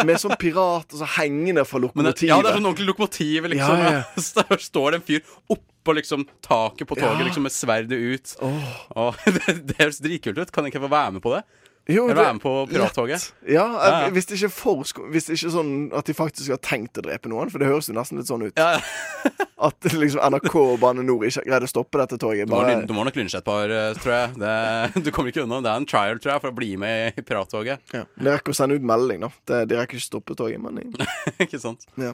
med 0.07 0.21
sånn 0.21 0.37
pirater 0.39 1.01
som 1.01 1.11
hengende 1.17 1.65
fra 1.67 1.81
Men 1.81 1.89
det, 1.89 2.13
lokomotivet. 2.21 2.29
ja, 2.31 2.37
det 2.45 2.53
er 2.53 2.57
sånn 2.61 2.69
ordentlig 2.71 2.87
lokomotiv, 2.93 3.49
liksom. 3.51 3.83
Ja, 3.83 3.91
ja. 3.97 4.21
Så 4.29 4.45
Der 4.47 4.63
står 4.69 4.91
det 4.95 5.01
en 5.01 5.07
fyr 5.09 5.35
oppå 5.57 5.97
liksom 5.97 6.23
taket 6.45 6.87
på 6.87 6.95
toget 7.01 7.19
Ja. 7.19 7.25
liksom 7.27 7.43
med 7.49 7.51
sverdet 7.57 7.99
ut. 7.99 8.37
Oh. 8.39 8.71
Åh, 8.95 9.19
det, 9.25 9.57
det 9.73 9.77
høres 9.81 9.99
dritkult 10.05 10.37
ut. 10.39 10.51
Kan 10.55 10.63
jeg 10.69 10.75
ikke 10.77 10.85
få 10.87 10.93
være 10.95 11.17
med 11.17 11.25
på 11.25 11.35
det? 11.35 11.43
Jo, 11.89 12.07
det- 12.07 12.15
være 12.17 12.33
med 12.37 12.41
på 12.43 12.51
pirattoget? 12.69 13.31
Ja, 13.49 13.63
Ja. 13.81 14.09
Hvis 14.13 14.27
det 14.29 14.37
ikke 14.37 14.51
for 14.53 14.83
Hvis 15.09 15.25
det 15.25 15.33
ikke 15.37 15.47
er 15.47 15.55
sånn 15.55 15.71
at 15.97 16.05
de 16.05 16.13
faktisk 16.13 16.49
har 16.53 16.57
tenkt 16.61 16.97
å 16.97 17.01
drepe 17.01 17.27
noen, 17.27 17.49
for 17.49 17.57
det 17.59 17.67
høres 17.67 17.87
jo 17.89 17.93
nesten 17.97 18.17
litt 18.21 18.27
sånn 18.29 18.43
ut. 18.45 18.53
Ja, 18.55 18.79
At 19.61 19.79
liksom 19.93 20.21
NRK 20.21 20.55
og 20.55 20.79
Bane 20.81 21.03
NOR 21.05 21.25
ikke 21.27 21.43
greide 21.45 21.67
å 21.67 21.69
stoppe 21.69 21.99
dette 22.01 22.17
toget. 22.17 22.47
du, 22.47 22.53
må, 22.55 22.63
du 22.87 22.93
må 22.97 23.03
nok 23.05 23.13
lynsje 23.15 23.37
et 23.37 23.45
par, 23.45 23.69
eh, 23.69 23.93
tror 23.93 24.13
jeg. 24.13 24.33
Det, 24.41 25.03
du 25.05 25.11
kommer 25.11 25.29
ikke 25.29 25.43
unna. 25.43 25.59
Det 25.61 25.69
er 25.69 25.75
en 25.83 25.85
trial, 25.85 26.17
tror 26.17 26.33
jeg, 26.33 26.41
for 26.41 26.49
å 26.49 26.55
bli 26.57 26.71
med 26.81 27.13
i 27.17 27.21
pirattoget. 27.21 27.79
ja. 27.93 28.05
De 28.17 28.25
rekker 28.25 28.49
å 28.53 28.57
sende 28.57 28.75
ut 28.79 28.81
melding, 28.81 29.21
da. 29.21 29.29
Det, 29.45 29.67
de 29.69 29.75
rekker 29.77 29.97
ikke 29.99 30.07
stoppe 30.09 30.35
toget. 30.35 30.57
Men 30.61 30.81
ikke 31.45 31.59
sant? 31.61 31.85
ja. 31.97 32.13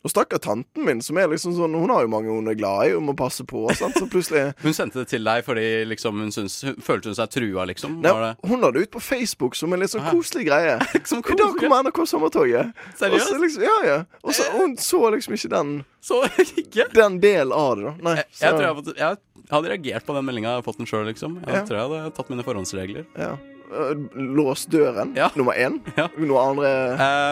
Og 0.00 0.08
stakkar 0.12 0.40
tanten 0.40 0.84
min, 0.86 1.02
som 1.04 1.18
er 1.20 1.26
liksom 1.28 1.52
sånn 1.52 1.74
Hun 1.76 1.90
har 1.92 2.06
jo 2.06 2.08
mange 2.08 2.30
hun 2.32 2.46
er 2.48 2.54
glad 2.56 2.88
i 2.88 2.94
og 2.96 3.02
må 3.04 3.12
passe 3.18 3.44
på. 3.44 3.66
Sant? 3.76 3.98
Så 4.00 4.06
plutselig 4.08 4.54
Hun 4.64 4.72
sendte 4.76 5.02
det 5.02 5.10
til 5.12 5.26
deg 5.26 5.44
fordi 5.44 5.66
liksom 5.90 6.22
hun, 6.24 6.30
syns, 6.32 6.56
hun 6.64 6.78
følte 6.84 7.10
hun 7.12 7.18
seg 7.18 7.28
trua, 7.34 7.66
liksom? 7.68 7.98
Nei? 8.00 8.30
Hun 8.48 8.64
la 8.64 8.70
det 8.72 8.86
ut 8.86 8.92
på 8.94 9.02
Facebook 9.04 9.58
som 9.58 9.72
en 9.76 9.82
litt 9.84 9.92
sånn 9.92 10.06
koselig 10.08 10.46
greie. 10.48 10.78
Som 11.10 11.20
I 11.20 11.36
dag 11.36 11.52
kommer 11.60 11.84
NRK 11.84 12.00
Sommertoget. 12.08 12.72
Seriøst? 12.96 13.36
Liksom, 13.44 13.62
ja, 13.68 13.76
ja. 13.90 13.98
Og 14.24 14.32
så 14.36 14.48
hun 14.56 14.76
så 14.80 15.02
liksom 15.12 15.36
ikke 15.36 15.52
den 15.52 15.74
Så 16.00 16.22
ikke? 16.56 16.88
Den 16.96 17.20
delen 17.20 17.52
av 17.52 17.76
det, 17.76 17.84
da. 17.90 17.94
Nei. 18.08 18.16
Jeg, 18.22 18.26
jeg 18.40 18.56
tror 18.56 18.64
jeg, 18.64 18.74
hadde 18.80 18.96
jeg 19.04 19.24
hadde 19.50 19.70
reagert 19.74 20.06
på 20.06 20.14
den 20.16 20.24
meldinga 20.28 20.48
jeg 20.52 20.60
hadde 20.60 20.68
fått 20.70 20.80
den 20.80 20.88
sjøl, 20.88 21.06
liksom. 21.12 21.40
Jeg 21.44 21.56
Ja. 21.60 21.64
tror 21.68 21.76
jeg 21.80 21.88
hadde 21.92 22.12
tatt 22.16 22.30
mine 22.32 22.46
forhåndsregler. 22.46 23.04
ja. 23.20 23.34
Øh, 23.70 23.96
Lås 24.36 24.66
døren, 24.66 25.12
Ja. 25.16 25.28
nummer 25.38 25.52
én. 25.54 25.80
Ja. 25.96 26.08
Noe 26.18 26.40
andre 26.42 26.70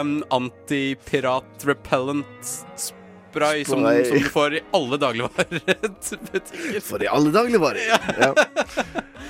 Um, 0.01 0.22
Antipirat 0.30 1.64
repellent 1.66 2.45
spray 2.78 3.64
som, 3.64 3.80
Spray. 3.82 4.05
som 4.05 4.18
du 4.18 4.28
får 4.32 4.55
i 4.55 4.61
alle 4.74 4.97
dagligvarebutikker. 5.03 6.80
For 6.86 7.03
i 7.03 7.07
alle 7.11 7.32
dagligvarer. 7.34 7.82
Ja. 7.91 8.34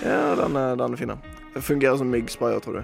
ja, 0.05 0.35
den, 0.39 0.57
er, 0.57 0.77
den 0.79 0.93
er 0.93 0.97
fin. 1.01 1.13
Fungerer 1.61 1.97
som 1.99 2.11
myggsprayer, 2.13 2.61
tror 2.65 2.79
du. 2.79 2.83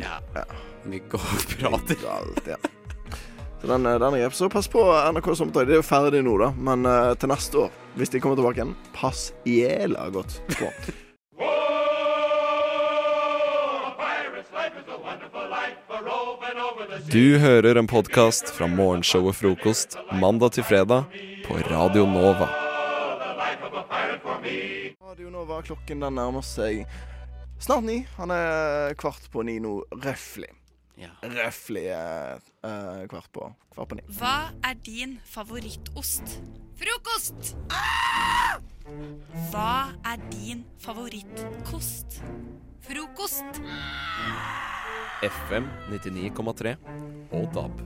Ja. 0.00 0.18
Ja. 0.34 0.44
Mygg 0.86 1.14
og 1.14 1.20
pirater. 1.50 1.96
Alt, 2.10 2.46
ja. 2.50 2.56
Så 3.60 3.66
den, 3.70 3.86
er- 3.86 3.98
den 4.02 4.14
er. 4.18 4.30
Så 4.34 4.48
pass 4.52 4.68
på 4.68 4.82
NRK 5.12 5.30
Sommertøy. 5.38 5.64
Det 5.66 5.76
er 5.76 5.80
jo 5.80 5.86
ferdig 5.86 6.22
nå, 6.26 6.34
da. 6.42 6.50
Men 6.58 6.86
uh, 6.86 7.14
til 7.18 7.28
neste 7.32 7.58
år, 7.66 7.70
hvis 7.96 8.10
de 8.12 8.20
kommer 8.20 8.36
tilbake 8.38 8.60
igjen, 8.60 8.74
pass 8.96 9.28
jæla 9.48 10.08
godt 10.14 10.40
på. 10.58 10.68
Du 17.08 17.38
hører 17.38 17.78
en 17.80 17.86
podkast 17.88 18.50
fra 18.52 18.66
morgenshow 18.68 19.30
og 19.30 19.36
frokost 19.38 19.94
mandag 20.20 20.52
til 20.58 20.66
fredag 20.68 21.06
på 21.46 21.56
Radio 21.70 22.04
Nova. 22.04 22.50
Radio 25.00 25.30
Nova, 25.32 25.62
klokken 25.64 26.04
den 26.04 26.18
nærmer 26.18 26.44
seg 26.44 26.82
snart 27.64 27.86
ni. 27.86 28.02
Han 28.18 28.34
er 28.34 28.92
kvart 29.00 29.30
på 29.32 29.46
ni 29.48 29.56
nå, 29.64 29.78
røftlig. 30.04 30.50
Ja. 31.00 31.14
Røftlig 31.24 31.86
eh, 31.96 32.44
eh, 32.68 33.02
kvart 33.08 33.32
på 33.32 33.48
kvart 33.72 33.94
på 33.94 34.00
ni. 34.02 34.04
Hva 34.20 34.36
er 34.60 34.76
din 34.84 35.16
favorittost? 35.32 36.38
Frokost! 36.76 37.54
Hva 39.48 39.72
er 40.04 40.20
din 40.28 40.66
favorittkost? 40.84 42.20
Frokost. 42.86 43.44
FM 45.22 45.64
99,3 45.90 46.76
og 47.34 47.46
DAB. 47.54 47.80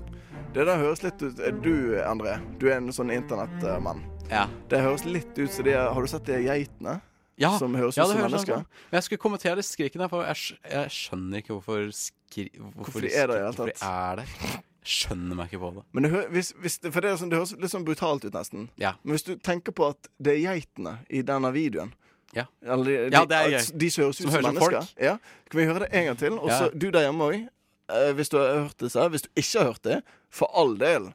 Det 0.54 0.66
der 0.66 0.80
høres 0.82 1.00
litt 1.04 1.22
ut 1.22 1.38
Du, 1.62 1.72
André, 2.02 2.34
du 2.60 2.66
er 2.68 2.80
en 2.80 2.90
sånn 2.92 3.12
internettmann. 3.14 4.02
Ja. 4.28 4.44
Det 4.68 4.82
høres 4.84 5.06
litt 5.06 5.38
ut 5.38 5.50
som 5.50 5.66
de 5.66 5.76
Har 5.78 5.96
du 5.96 6.10
sett 6.10 6.26
de 6.28 6.40
geitene? 6.44 6.98
Ja, 7.40 7.54
Som 7.58 7.78
høres 7.78 7.96
ja, 7.96 8.04
ut 8.04 8.12
som 8.12 8.20
mennesker? 8.26 8.60
sånn. 8.60 8.80
Jeg 8.92 9.06
skulle 9.06 9.22
kommentere 9.22 9.56
de 9.62 9.64
skrikene 9.64 10.04
der, 10.04 10.12
for 10.12 10.26
jeg, 10.28 10.58
jeg 10.68 10.96
skjønner 10.98 11.40
ikke 11.40 11.54
hvorfor 11.56 11.86
skri... 11.96 12.50
Hvorfor 12.58 13.06
de 13.06 13.14
er 13.14 13.30
det 13.30 13.38
i 13.38 13.40
det 13.40 13.46
hele 13.46 13.70
tatt. 13.72 13.86
er 13.86 14.60
skjønner 14.90 15.36
meg 15.38 15.50
ikke 15.50 15.60
på 15.62 15.70
det. 15.76 15.86
Men 15.92 16.04
det, 16.04 16.10
hø 16.12 16.20
hvis, 16.34 16.52
hvis 16.60 16.78
det, 16.82 16.92
for 16.94 17.04
det, 17.04 17.12
er 17.12 17.18
sånn, 17.20 17.32
det 17.32 17.40
høres 17.40 17.54
litt 17.60 17.72
sånn 17.72 17.86
brutalt 17.86 18.24
ut, 18.26 18.34
nesten. 18.34 18.68
Ja. 18.80 18.94
Men 19.02 19.16
hvis 19.16 19.26
du 19.28 19.34
tenker 19.36 19.74
på 19.76 19.90
at 19.92 20.08
det 20.20 20.36
er 20.36 20.44
geitene 20.50 20.98
i 21.08 21.22
denne 21.26 21.52
videoen 21.56 21.92
Ja. 22.36 22.44
Eller 22.62 22.84
de, 22.84 22.92
Ja, 23.12 23.24
det 23.24 23.36
er 23.36 23.48
gøy. 23.56 23.78
De 23.80 23.90
som 23.90 24.04
høres 24.04 24.20
ut 24.20 24.22
Som 24.26 24.30
som, 24.32 24.42
mennesker. 24.46 24.92
Ja. 25.02 25.16
Kan 25.50 25.60
vi 25.60 25.64
høre 25.66 25.78
det 25.84 25.88
en 25.92 26.04
gang 26.04 26.18
til? 26.18 26.32
Og 26.38 26.50
så 26.50 26.64
Ja. 26.64 26.78
du 26.78 26.90
der 26.90 27.00
hjemme 27.08 27.24
òg. 27.26 27.48
Eh, 27.90 28.12
hvis 28.14 28.28
du 28.30 28.36
har 28.38 28.60
hørt 28.62 28.78
det, 28.78 28.92
så 28.92 29.08
Hvis 29.08 29.22
du 29.22 29.28
ikke 29.36 29.58
har 29.58 29.64
hørt 29.72 29.82
det, 29.84 30.02
for 30.30 30.50
all 30.54 30.76
del, 30.78 31.12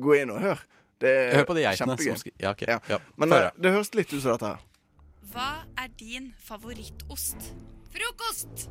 gå 0.00 0.12
inn 0.22 0.30
og 0.30 0.40
hør. 0.40 0.58
Det 1.00 1.10
er 1.10 1.36
Hør 1.36 1.44
på 1.44 1.54
de 1.54 1.62
geitene. 1.62 1.96
Ja, 2.40 2.50
okay. 2.50 2.66
Ja. 2.68 2.78
Ja. 2.88 2.98
Men 3.16 3.28
Før, 3.30 3.44
eh, 3.46 3.50
det 3.62 3.72
høres 3.72 3.94
litt 3.94 4.12
ut 4.12 4.22
som 4.22 4.32
dette 4.32 4.46
her. 4.46 4.58
Hva 5.32 5.48
er 5.78 5.88
din 5.98 6.34
favorittost? 6.42 7.52
Frokost! 7.94 8.68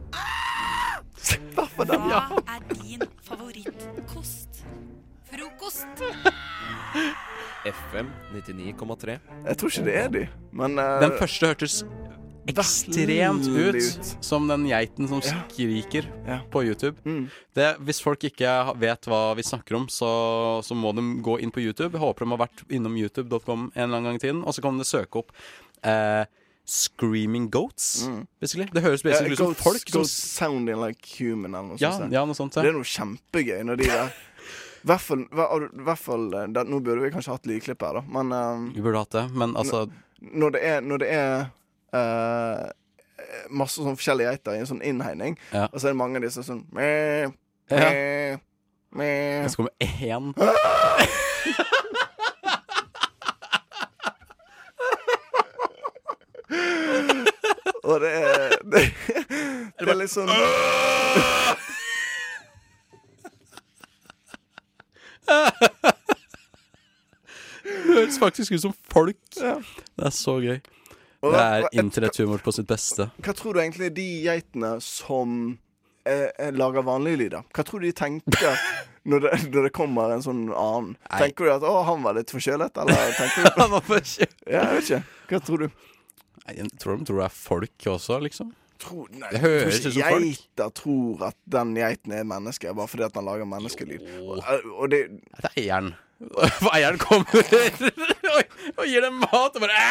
Hva 1.55 2.41
er 2.47 2.59
din 2.73 3.01
favorittkost? 3.23 4.63
Frokost! 5.27 5.87
FM 7.67 8.07
99,3. 8.33 9.17
Jeg 9.47 9.57
tror 9.59 9.71
ikke 9.73 9.85
det 9.87 9.95
er 9.99 10.11
de, 10.13 10.21
men 10.55 10.77
uh, 10.79 10.99
Den 11.03 11.15
første 11.19 11.49
hørtes 11.51 11.81
ekstremt 12.47 13.43
ut 13.51 14.13
som 14.23 14.45
den 14.47 14.63
geiten 14.69 15.09
som 15.11 15.19
skriker 15.19 16.07
Ja. 16.23 16.37
på 16.51 16.61
YouTube. 16.63 16.95
Mm. 17.03 17.25
Det, 17.57 17.73
hvis 17.83 17.99
folk 17.99 18.23
ikke 18.29 18.53
vet 18.79 19.09
hva 19.11 19.33
vi 19.35 19.43
snakker 19.43 19.75
om, 19.81 19.89
så, 19.91 20.07
så 20.63 20.77
må 20.79 20.93
de 20.95 21.03
gå 21.25 21.39
inn 21.43 21.51
på 21.51 21.59
YouTube. 21.65 21.91
Jeg 21.97 22.05
håper 22.05 22.23
de 22.23 22.31
har 22.37 22.43
vært 22.45 22.63
innom 22.71 22.95
youtube.com 22.95 23.67
en 23.73 23.83
eller 23.83 23.97
annen 23.97 24.07
gang 24.13 24.21
i 24.21 24.23
tiden. 24.23 24.43
Og 24.47 24.55
så 24.55 24.63
kan 24.63 24.79
de 24.79 24.87
søke 24.87 25.19
opp 25.25 25.35
eh, 25.83 26.23
Screaming 26.67 27.49
Goats, 27.51 28.05
basically. 28.39 28.69
Det 28.71 28.81
høres 28.83 29.03
basically 29.03 29.35
ja, 29.35 29.35
basically 29.35 29.35
ut 29.35 29.43
som 29.43 29.51
goats, 29.51 29.63
folk 29.67 29.91
som 29.91 30.01
goats 30.01 30.15
sounding 30.37 30.79
like 30.83 31.03
human, 31.19 31.51
eller 31.55 31.73
noe 31.75 31.81
Ja, 31.83 31.91
sånt. 31.99 32.15
ja, 32.15 32.23
noe 32.27 32.35
sånt. 32.35 32.55
Det 32.59 32.71
er 32.71 32.75
noe 32.79 32.87
kjempegøy 32.87 33.61
når 33.67 33.83
de 33.83 33.91
der 33.91 34.15
hvert 34.83 35.01
fall, 35.01 35.23
hvert 35.31 35.99
fall 36.01 36.33
eh, 36.33 36.47
det, 36.53 36.63
Nå 36.69 36.79
burde 36.85 37.01
vi 37.05 37.11
kanskje 37.13 37.31
hatt 37.35 37.45
lydklipp 37.49 37.81
her, 37.81 37.93
da, 37.99 38.03
men 38.07 38.31
eh, 38.35 38.57
Vi 38.75 38.81
burde 38.85 38.99
hatt 39.05 39.11
det, 39.17 39.25
men 39.33 39.55
altså 39.57 39.87
når 40.21 40.49
det 40.55 40.61
er, 40.65 40.79
når 40.81 40.97
det 41.03 41.09
er 41.13 41.33
uh, 41.93 42.65
masse 43.53 43.77
sånn 43.77 43.93
forskjellige 43.99 44.31
geiter 44.33 44.51
i 44.57 44.59
en 44.63 44.69
sånn 44.69 44.81
innhegning, 44.81 45.37
Ja. 45.53 45.67
og 45.69 45.77
så 45.77 45.87
er 45.87 45.91
det 45.93 45.99
mange 46.01 46.17
av 46.17 46.23
disse 46.25 46.41
sånn 46.43 46.63
meh, 46.73 47.29
Ja. 47.69 47.89
meh, 48.97 49.43
Og 49.43 49.49
så 49.49 49.53
skal 49.53 49.65
komme 49.67 49.77
én 49.85 50.33
Og 57.83 57.99
det 58.01 58.11
er 58.11 58.49
Det, 58.71 58.81
det 59.79 59.89
er 59.89 59.95
litt 60.01 60.11
sånn 60.11 60.29
Det 67.67 67.93
høres 67.97 68.17
faktisk 68.21 68.55
ut 68.55 68.61
som 68.63 68.73
folk. 68.91 69.19
Ja. 69.35 69.57
Det 69.97 70.05
er 70.09 70.15
så 70.15 70.37
gøy. 70.43 70.59
Det 71.27 71.39
er 71.41 71.65
internetthumor 71.81 72.43
på 72.45 72.53
sitt 72.55 72.67
beste. 72.69 73.09
Hva 73.25 73.33
tror 73.35 73.57
du 73.57 73.61
egentlig 73.63 73.89
de 73.97 74.05
geitene 74.27 74.75
som 74.83 75.33
eh, 76.07 76.29
eh, 76.37 76.51
lager 76.55 76.85
vanlige 76.87 77.19
lyder? 77.23 77.47
Hva 77.55 77.65
tror 77.67 77.81
du 77.83 77.89
de 77.89 77.95
tenker 77.97 78.61
når 79.09 79.25
det, 79.25 79.33
når 79.49 79.67
det 79.67 79.73
kommer 79.75 80.13
en 80.15 80.23
sånn 80.23 80.45
annen? 80.53 80.93
Nei. 81.09 81.19
Tenker 81.25 81.49
du 81.49 81.53
at 81.57 81.65
'å, 81.67 81.73
han 81.89 82.05
var 82.05 82.19
litt 82.19 82.31
forkjølet', 82.31 82.77
eller 82.83 83.11
tenker 83.17 83.47
du 83.49 83.51
Han 83.63 83.73
var 83.73 83.83
forkjølet. 83.89 84.37
Ja, 84.45 84.61
jeg 84.61 84.77
vet 84.77 84.91
ikke. 84.91 85.03
Hva 85.33 85.41
tror 85.49 85.65
du? 85.65 85.67
Nei, 86.45 86.55
Jeg 86.61 86.71
tror 86.79 87.01
de 87.01 87.09
tror 87.09 87.23
det 87.23 87.27
er 87.27 87.37
folk 87.41 87.89
også, 87.97 88.21
liksom. 88.23 88.53
Tror, 88.77 89.07
nei, 89.09 89.29
Det 89.33 89.39
høres 89.41 89.79
ut 89.79 89.87
som 89.87 90.01
folk. 90.03 90.25
Geiter 90.25 90.69
tror 90.77 91.23
at 91.31 91.37
den 91.57 91.71
geiten 91.77 92.11
er 92.13 92.21
et 92.21 92.29
menneske, 92.29 92.73
bare 92.77 92.87
fordi 92.91 93.03
at 93.07 93.15
den 93.17 93.25
lager 93.25 93.47
menneskelyd. 93.49 94.03
Og, 94.21 94.43
og 94.77 94.91
det 94.93 94.99
Det 95.41 95.49
er 95.49 95.57
eieren. 95.63 95.93
For 96.59 96.69
eieren 96.73 96.97
kommer 97.01 97.29
og, 98.37 98.55
og 98.77 98.85
gir 98.89 99.01
dem 99.05 99.19
mat 99.21 99.57
og 99.57 99.61
bare 99.65 99.81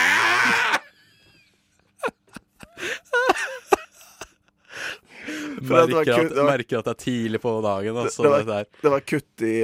merker, 5.60 6.14
kutt- 6.14 6.38
at, 6.38 6.44
merker 6.46 6.78
at 6.78 6.84
det 6.86 6.92
er 6.92 7.00
tidlig 7.00 7.40
på 7.42 7.52
dagen. 7.64 7.96
Altså, 7.98 8.22
det, 8.22 8.32
det 8.38 8.46
var, 8.46 8.66
det 8.82 8.92
var 8.92 9.00
kutt 9.12 9.42
i, 9.46 9.54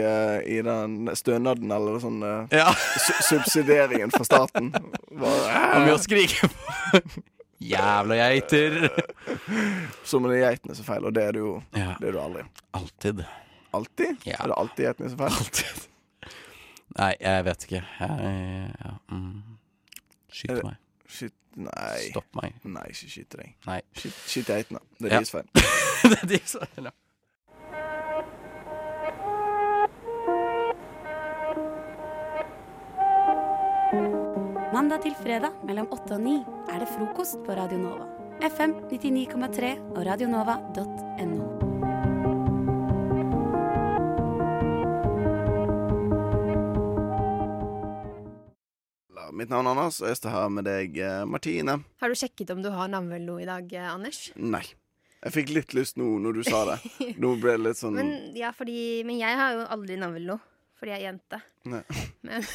i 0.56 0.58
den 0.66 1.10
stønaden, 1.18 1.70
eller 1.74 2.00
sånn 2.02 2.22
Ja. 2.52 2.72
su 2.98 3.12
subsidieringen 3.28 4.10
fra 4.14 4.24
staten. 4.26 4.72
Bare, 5.12 5.60
Og 5.76 5.86
mye 5.86 5.94
å 5.98 6.02
skrike 6.02 6.48
på 6.50 7.02
Jævla 7.70 8.16
geiter. 8.18 8.76
Som 10.04 10.24
om 10.24 10.30
det 10.32 10.40
er 10.40 10.50
geitene 10.50 10.74
som 10.78 10.86
feil, 10.88 11.04
og 11.08 11.14
det 11.16 11.24
er 11.28 11.32
du 11.36 11.38
jo 11.42 11.52
Ja. 11.76 11.94
det 12.00 12.08
er 12.10 12.16
du 12.16 12.20
aldri. 12.22 12.42
Alltid. 12.74 13.22
Alltid? 13.74 14.26
Ja. 14.28 14.36
Er 14.42 14.52
det 14.52 14.58
alltid 14.58 14.84
geitene 14.88 15.10
som 15.12 15.18
feil? 15.22 15.36
Alltid. 15.42 15.88
Nei, 16.98 17.12
jeg 17.20 17.44
vet 17.46 17.62
ikke. 17.68 17.82
Jeg, 18.00 18.72
ja, 18.84 18.90
mm. 19.08 19.58
Skyt 20.32 20.58
meg. 20.66 20.76
Skyt 21.08 21.38
Nei. 21.52 21.98
Stopp 22.10 22.28
meg. 22.38 22.54
Nei, 22.64 22.86
ikke 22.88 23.10
skyt 23.12 23.34
deg. 23.36 23.48
Nei. 23.68 23.78
Skyt, 23.92 24.14
skyt 24.32 24.46
geitene. 24.48 24.80
Det 24.96 25.08
er 25.10 25.12
Ja. 25.12 25.18
deres 25.20 25.32
feil. 25.34 25.48
det 26.10 26.18
er 26.22 26.26
deres 26.30 26.54
feil, 26.56 26.86
ja. 26.88 26.92
Mandag 34.72 35.02
til 35.04 35.12
fredag 35.12 35.52
mellom 35.68 35.84
8 35.92 36.14
og 36.16 36.22
9 36.24 36.30
er 36.72 36.78
det 36.80 36.86
frokost 36.88 37.42
på 37.44 37.52
Radio 37.58 37.76
Nova. 37.76 38.06
FM 38.40 38.70
99,3 38.88 39.72
og 39.92 39.98
radionova.no. 40.08 41.48
Mitt 49.32 49.52
navn 49.52 49.66
er 49.66 49.74
Anders, 49.74 49.98
og 50.00 50.08
jeg 50.08 50.22
står 50.22 50.32
her 50.38 50.48
med 50.56 50.64
deg, 50.68 50.96
eh, 51.04 51.24
Martine. 51.28 51.76
Har 52.00 52.08
du 52.08 52.16
sjekket 52.16 52.50
om 52.56 52.64
du 52.64 52.70
har 52.72 52.88
navnelo 52.88 53.36
i 53.40 53.48
dag, 53.48 53.68
eh, 53.72 53.92
Anders? 53.92 54.30
Nei. 54.36 54.64
Jeg 55.22 55.32
fikk 55.36 55.52
litt 55.52 55.74
lyst 55.76 56.00
nå 56.00 56.08
når 56.18 56.40
du 56.40 56.42
sa 56.48 56.64
det. 56.72 56.78
Nå 57.22 57.36
ble 57.42 57.58
det 57.58 57.64
litt 57.68 57.78
sånn 57.80 57.94
Men, 58.00 58.14
ja, 58.34 58.50
fordi, 58.56 59.04
men 59.04 59.20
jeg 59.20 59.36
har 59.36 59.52
jo 59.54 59.68
aldri 59.68 60.00
navnelo, 60.00 60.40
fordi 60.82 60.92
jeg 60.96 61.00
er 61.00 61.06
jente. 61.06 61.38
Men, 62.26 62.46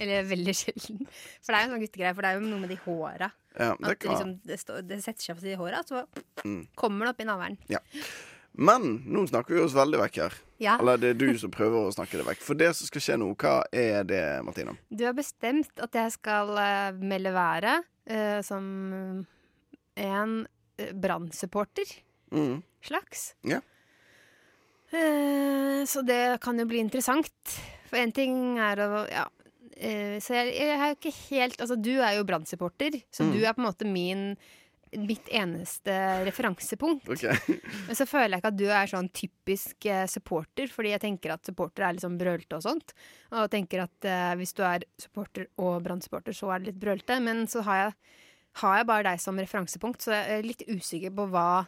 eller 0.00 0.28
veldig 0.32 0.54
sjelden. 0.56 1.02
For 1.44 1.52
det 1.52 1.58
er 1.58 1.64
jo 1.64 1.68
en 1.68 1.74
sånn 1.76 1.82
guttegreie, 1.84 2.14
for 2.16 2.24
det 2.24 2.30
er 2.32 2.38
jo 2.40 2.46
noe 2.48 2.62
med 2.64 2.72
de 2.72 2.78
håra. 2.86 3.28
Ja, 3.54 3.72
det 3.76 3.90
At 3.92 3.98
det, 4.00 4.08
liksom, 4.10 4.30
det, 4.48 4.56
står, 4.62 4.80
det 4.88 4.98
setter 5.04 5.26
seg 5.28 5.36
fast 5.38 5.50
i 5.52 5.58
håra, 5.60 5.82
så 5.86 6.06
Mm. 6.44 6.62
kommer 6.76 7.06
det 7.06 7.12
opp 7.14 7.20
i 7.22 7.26
navlen. 7.28 7.54
Ja. 7.70 7.78
Men 8.54 8.84
nå 9.10 9.22
snakker 9.26 9.54
vi 9.56 9.60
oss 9.64 9.72
veldig 9.74 9.98
vekk 10.02 10.16
her. 10.22 10.34
Ja. 10.62 10.74
Eller 10.78 10.98
det 11.02 11.08
er 11.12 11.16
du 11.18 11.38
som 11.38 11.50
prøver 11.58 11.86
å 11.88 11.92
snakke 11.94 12.20
det 12.20 12.26
vekk. 12.28 12.42
For 12.46 12.58
det 12.58 12.72
som 12.78 12.86
skal 12.88 13.04
skje 13.04 13.16
nå, 13.20 13.28
hva 13.40 13.54
er 13.74 14.04
det, 14.08 14.22
Martina? 14.46 14.74
Du 14.90 15.04
har 15.06 15.14
bestemt 15.16 15.82
at 15.82 15.94
jeg 15.98 16.12
skal 16.16 16.52
eh, 16.62 16.98
melde 17.00 17.32
været 17.34 17.84
uh, 18.10 18.40
som 18.46 18.64
en 19.96 20.34
uh, 20.46 20.90
brannsupporter. 21.04 21.96
Mm. 22.34 22.62
Slags. 22.84 23.32
Ja. 23.46 23.58
Eh, 23.58 23.73
så 25.88 26.02
det 26.06 26.40
kan 26.44 26.58
jo 26.60 26.66
bli 26.70 26.78
interessant. 26.82 27.30
For 27.90 27.98
én 28.00 28.12
ting 28.14 28.58
er 28.58 28.76
å 28.84 28.90
Ja. 29.10 29.24
eh, 29.76 30.18
så 30.22 30.34
jeg, 30.38 30.54
jeg 30.54 30.74
er 30.78 30.92
jo 30.92 30.96
ikke 30.98 31.14
helt 31.30 31.56
Altså, 31.60 31.76
du 31.82 31.94
er 32.00 32.16
jo 32.18 32.24
brannsupporter, 32.24 33.00
så 33.10 33.24
Mm. 33.24 33.32
du 33.32 33.40
er 33.44 33.52
på 33.54 33.62
en 33.64 33.70
måte 33.72 33.86
min 33.86 34.36
Mitt 34.94 35.26
eneste 35.34 35.90
referansepunkt. 36.24 37.08
Okay. 37.10 37.34
Men 37.88 37.96
så 37.98 38.06
føler 38.06 38.36
jeg 38.36 38.38
ikke 38.44 38.50
at 38.52 38.56
du 38.60 38.66
er 38.70 38.86
sånn 38.86 39.08
typisk 39.10 39.86
eh, 39.90 40.04
supporter, 40.06 40.68
fordi 40.70 40.92
jeg 40.92 41.00
tenker 41.02 41.32
at 41.34 41.42
supporter 41.44 41.82
er 41.82 41.96
litt 41.96 42.04
sånn 42.04 42.14
brølte 42.20 42.54
og 42.54 42.62
sånt. 42.62 42.92
Og 43.32 43.50
tenker 43.50 43.82
at 43.88 44.06
eh, 44.06 44.36
hvis 44.38 44.54
du 44.54 44.62
er 44.62 44.84
supporter 45.02 45.48
og 45.58 45.82
brannsupporter, 45.82 46.30
så 46.38 46.52
er 46.54 46.62
det 46.62 46.68
litt 46.70 46.78
brølte. 46.78 47.18
Men 47.26 47.42
så 47.50 47.64
har 47.66 47.80
jeg, 47.80 47.96
har 48.62 48.76
jeg 48.78 48.86
bare 48.86 49.02
deg 49.08 49.18
som 49.24 49.36
referansepunkt, 49.42 50.00
så 50.06 50.14
jeg 50.14 50.38
er 50.38 50.46
litt 50.46 50.62
usikker 50.70 51.10
på 51.18 51.26
hva, 51.34 51.66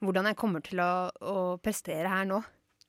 hvordan 0.00 0.30
jeg 0.32 0.40
kommer 0.40 0.64
til 0.64 0.80
å, 0.80 1.10
å 1.20 1.36
prestere 1.60 2.08
her 2.08 2.24
nå. 2.24 2.40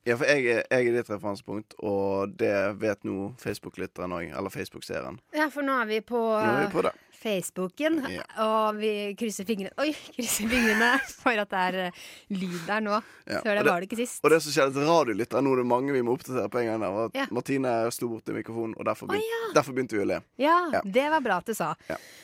Ja, 0.06 0.16
for 0.20 0.26
jeg, 0.28 0.46
er- 0.52 0.64
jeg 0.72 0.88
er 0.88 0.98
ditt 0.98 1.10
referansepunkt, 1.10 1.74
og 1.80 2.34
det 2.40 2.52
vet 2.82 3.04
nå 3.08 3.34
Facebook-lytteren 3.40 4.12
òg. 4.12 4.26
Eller 4.38 4.50
Facebook-seeren. 4.52 5.20
Ja, 5.34 5.48
for 5.50 5.62
nå 5.64 5.78
er 5.82 5.86
vi 5.86 6.02
på, 6.02 6.20
Nå 6.20 6.50
er 6.58 6.66
vi 6.68 6.72
på 6.74 6.82
det. 6.84 6.92
Facebooken, 7.14 8.00
Ja. 8.12 8.24
og 8.44 8.80
vi 8.82 8.90
krysser 9.20 9.46
fingrene 9.48 9.72
Oi, 9.80 9.94
krysser 10.16 10.50
fingrene 10.52 10.90
for 11.24 11.40
at 11.40 11.50
det 11.54 11.62
er 11.70 11.78
eh, 11.86 12.00
lyd 12.34 12.58
der 12.68 12.82
nå. 12.84 12.98
Ja, 13.30 13.40
Før 13.46 13.56
det 13.56 13.64
det, 13.64 13.70
var 13.72 13.80
det 13.84 13.88
ikke 13.90 14.00
sist. 14.02 14.20
Og 14.26 14.34
det 14.34 14.40
som 14.44 14.52
skjedde 14.56 14.74
til 14.76 14.88
radiolyttere, 14.90 15.44
nå 15.46 15.54
er 15.56 15.62
det 15.62 15.68
mange 15.70 15.96
vi 15.96 16.02
må 16.04 16.16
oppdatere 16.18 16.50
på 16.52 16.60
en 16.64 16.68
gang. 16.72 16.84
Der, 16.84 16.98
at 17.06 17.16
Ja. 17.22 17.28
Martine 17.32 17.74
slo 17.96 18.10
borti 18.16 18.36
mikrofonen, 18.36 18.74
og 18.78 18.86
derfor, 18.90 19.08
begynte, 19.12 19.30
ja. 19.32 19.54
derfor 19.56 19.78
begynte 19.78 19.96
vi 19.98 20.04
å 20.04 20.10
le. 20.10 20.20
Ja, 20.42 20.58
det 20.84 21.06
var 21.14 21.24
bra 21.26 21.38
at 21.44 21.48
du 21.48 21.54
sa. 21.58 21.72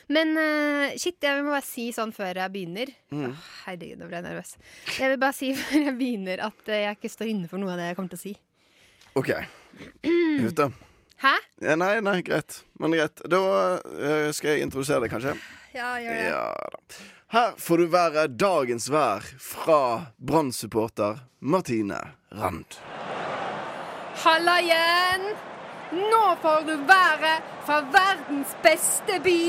Men 0.10 0.36
uh, 0.36 0.98
shit, 1.00 1.16
jeg 1.22 1.44
må 1.46 1.54
bare 1.54 1.64
si 1.68 1.90
sånn 1.96 2.12
før 2.16 2.44
jeg 2.44 2.52
begynner 2.58 2.96
Mm. 3.10 3.32
oh, 3.32 3.48
Herregud, 3.66 3.98
nå 3.98 4.06
ble 4.10 4.20
jeg 4.20 4.26
nervøs. 4.28 4.52
Jeg 5.00 5.10
vil 5.14 5.18
bare 5.22 5.34
si 5.34 5.54
før 5.58 5.80
jeg 5.88 5.96
begynner 5.98 6.44
at 6.46 6.68
eh, 6.70 6.84
jeg 6.86 6.98
ikke 7.00 7.10
står 7.16 7.32
inne 7.32 7.48
for 7.50 7.58
noe 7.62 7.72
av 7.74 7.80
det 7.82 7.88
jeg 7.90 7.98
kommer 7.98 8.14
til 8.14 8.20
å 8.20 8.26
si. 8.28 8.36
OK. 9.18 9.32
Ute. 10.50 10.70
Hæ? 11.20 11.36
Ja, 11.62 11.76
nei, 11.76 12.00
nei, 12.02 12.22
greit. 12.22 12.62
Men 12.80 12.96
greit. 12.96 13.22
Da 13.28 13.40
eh, 13.78 14.30
skal 14.32 14.54
jeg 14.56 14.68
introdusere 14.68 15.04
deg, 15.04 15.12
kanskje. 15.12 15.34
Ja, 15.76 15.98
gjør 16.00 16.14
det. 16.16 16.28
Ja 16.30 16.44
da. 16.76 17.08
Her 17.30 17.52
får 17.62 17.78
du 17.78 17.90
være 17.94 18.24
dagens 18.42 18.88
vær 18.90 19.26
fra 19.38 19.82
Brann-supporter 20.18 21.20
Martine 21.40 22.00
Rand. 22.34 22.80
Halla 24.24 24.56
igjen! 24.64 25.28
Nå 25.92 26.24
får 26.42 26.66
du 26.66 26.74
være 26.90 27.36
fra 27.68 27.78
verdens 27.94 28.56
beste 28.64 29.20
by 29.26 29.42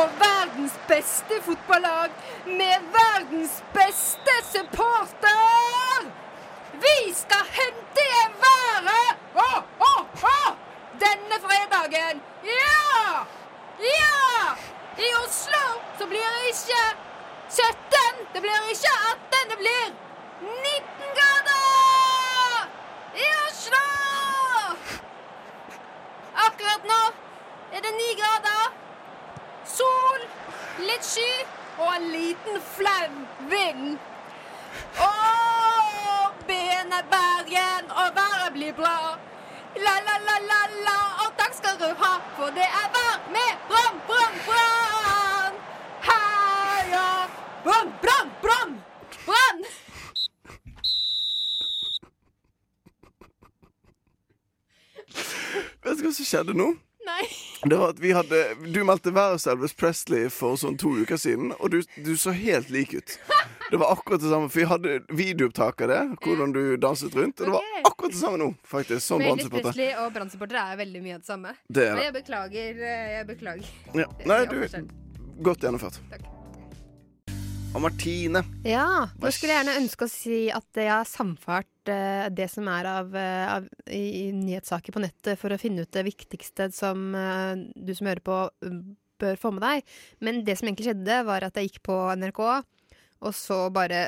og 0.00 0.12
verdens 0.20 0.76
beste 0.88 1.40
fotballag 1.46 2.12
med 2.48 2.90
verdens 2.98 3.62
beste 3.72 4.36
supporter! 4.50 6.10
Vi 6.84 6.98
skal 7.16 7.48
hente 7.56 8.04
igjen 8.08 8.36
været! 8.44 9.24
Oh, 9.46 9.62
oh, 9.88 10.28
å! 10.28 10.61
Denne 11.02 11.36
fredagen! 11.40 12.22
Ja! 12.42 13.26
Ja! 13.78 14.56
I 14.96 15.08
Oslo 15.24 15.62
så 15.98 16.06
blir 16.06 16.28
det 16.34 16.50
ikke 16.52 16.82
17, 17.48 18.20
det 18.34 18.42
blir 18.44 18.68
ikke 18.74 18.92
18, 19.10 19.50
det 19.50 19.58
blir 19.62 19.86
19 20.42 21.16
grader! 21.16 22.68
I 23.14 23.26
Oslo! 23.46 23.82
Akkurat 26.46 26.86
nå 26.92 27.00
er 27.72 27.82
det 27.88 27.92
9 27.98 28.06
grader. 28.22 28.70
Sol, 29.74 30.22
litt 30.86 31.10
sky 31.10 31.32
og 31.80 31.90
en 31.96 32.08
liten 32.14 32.62
flau 32.76 33.10
vind. 33.50 33.98
Å, 35.02 35.10
byen 36.46 36.96
er 37.00 37.12
Bergen, 37.18 37.90
og 37.90 38.16
været 38.22 38.52
blir 38.60 38.78
bra. 38.78 38.96
La, 39.84 39.94
la, 40.06 40.16
la, 40.28 40.36
la, 40.50 40.58
la, 40.86 40.98
og 41.24 41.30
takk 41.38 41.54
skal 41.58 41.78
du 41.80 41.88
ha, 42.02 42.12
for 42.36 42.54
det 42.54 42.66
er 42.80 42.88
vær 42.94 43.14
med 43.34 43.50
Brann, 43.70 43.96
Brann, 44.08 44.36
Brann! 44.46 45.56
Heia 46.06 47.08
Brann, 47.64 47.90
Brann, 48.04 48.30
Brann! 48.44 48.76
Brann! 49.26 49.64
Vet 55.82 55.98
du 55.98 56.06
hva 56.06 56.14
som 56.14 56.30
skjedde 56.30 56.54
nå? 56.62 56.68
Nei. 57.06 57.22
Det 57.70 57.76
var 57.78 57.92
at 57.92 58.00
vi 58.02 58.10
hadde 58.14 58.38
Du 58.74 58.80
meldte 58.86 59.12
været 59.14 59.36
hos 59.36 59.46
Elvis 59.50 59.72
Presley 59.78 60.28
for 60.34 60.56
sånn 60.58 60.74
to 60.78 60.90
uker 61.02 61.18
siden, 61.18 61.52
og 61.58 61.70
du, 61.74 61.80
du 62.02 62.12
så 62.18 62.32
helt 62.34 62.70
lik 62.74 62.94
ut. 62.98 63.14
Det 63.70 63.78
var 63.80 63.92
akkurat 63.94 64.20
det 64.22 64.28
samme, 64.32 64.50
for 64.50 64.58
vi 64.60 64.66
hadde 64.70 64.96
videoopptak 65.14 65.80
av 65.86 65.92
det, 65.92 66.00
hvordan 66.26 66.52
du 66.54 66.60
danset 66.82 67.14
rundt. 67.16 67.40
Og 67.40 67.46
det 67.48 67.54
var 67.54 67.88
akkurat 67.88 68.12
det 68.12 68.18
samme 68.20 68.40
nå, 68.42 68.50
faktisk, 68.68 69.00
som 69.06 69.20
Elvis 69.22 69.46
brannsupporter. 69.46 69.70
Presley 69.70 69.94
og 70.02 70.12
brannsupportere 70.18 70.66
er 70.74 70.82
veldig 70.82 71.04
mye 71.06 71.16
av 71.16 71.22
det 71.24 71.30
samme. 71.32 71.54
Det 71.68 71.86
er 71.86 71.94
Men 71.94 72.02
det. 72.02 72.08
jeg 72.10 72.16
beklager. 72.18 72.84
eh, 72.90 73.08
Jeg 73.16 73.30
beklager. 73.30 73.72
Ja. 74.02 74.10
Nei, 74.26 74.42
du. 74.50 74.92
Godt 75.42 75.64
gjennomført. 75.64 76.02
Og 77.72 77.80
Martine. 77.80 78.42
Ja, 78.68 79.08
nå 79.16 79.30
skulle 79.32 79.54
jeg 79.54 79.62
gjerne 79.62 79.78
ønske 79.80 80.04
å 80.04 80.10
si 80.10 80.40
at 80.52 80.76
jeg 80.76 80.90
har 80.92 81.08
samfart 81.08 81.88
uh, 81.88 82.28
det 82.28 82.50
som 82.52 82.66
er 82.68 82.88
av, 82.90 83.14
uh, 83.16 83.52
av 83.54 83.68
i, 83.88 84.26
i 84.26 84.32
nyhetssaker 84.36 84.92
på 84.92 85.00
nettet, 85.00 85.40
for 85.40 85.54
å 85.54 85.60
finne 85.60 85.86
ut 85.86 85.94
det 85.94 86.04
viktigste 86.04 86.68
som 86.76 87.14
uh, 87.16 87.56
du 87.56 87.94
som 87.96 88.10
hører 88.10 88.20
på, 88.26 88.36
bør 89.22 89.38
få 89.40 89.54
med 89.56 89.64
deg. 89.64 89.94
Men 90.20 90.42
det 90.44 90.58
som 90.58 90.68
egentlig 90.68 90.90
skjedde, 90.90 91.22
var 91.24 91.46
at 91.46 91.56
jeg 91.56 91.70
gikk 91.70 91.80
på 91.88 91.96
NRK, 92.20 92.42
og 93.22 93.36
så 93.38 93.56
bare 93.72 94.02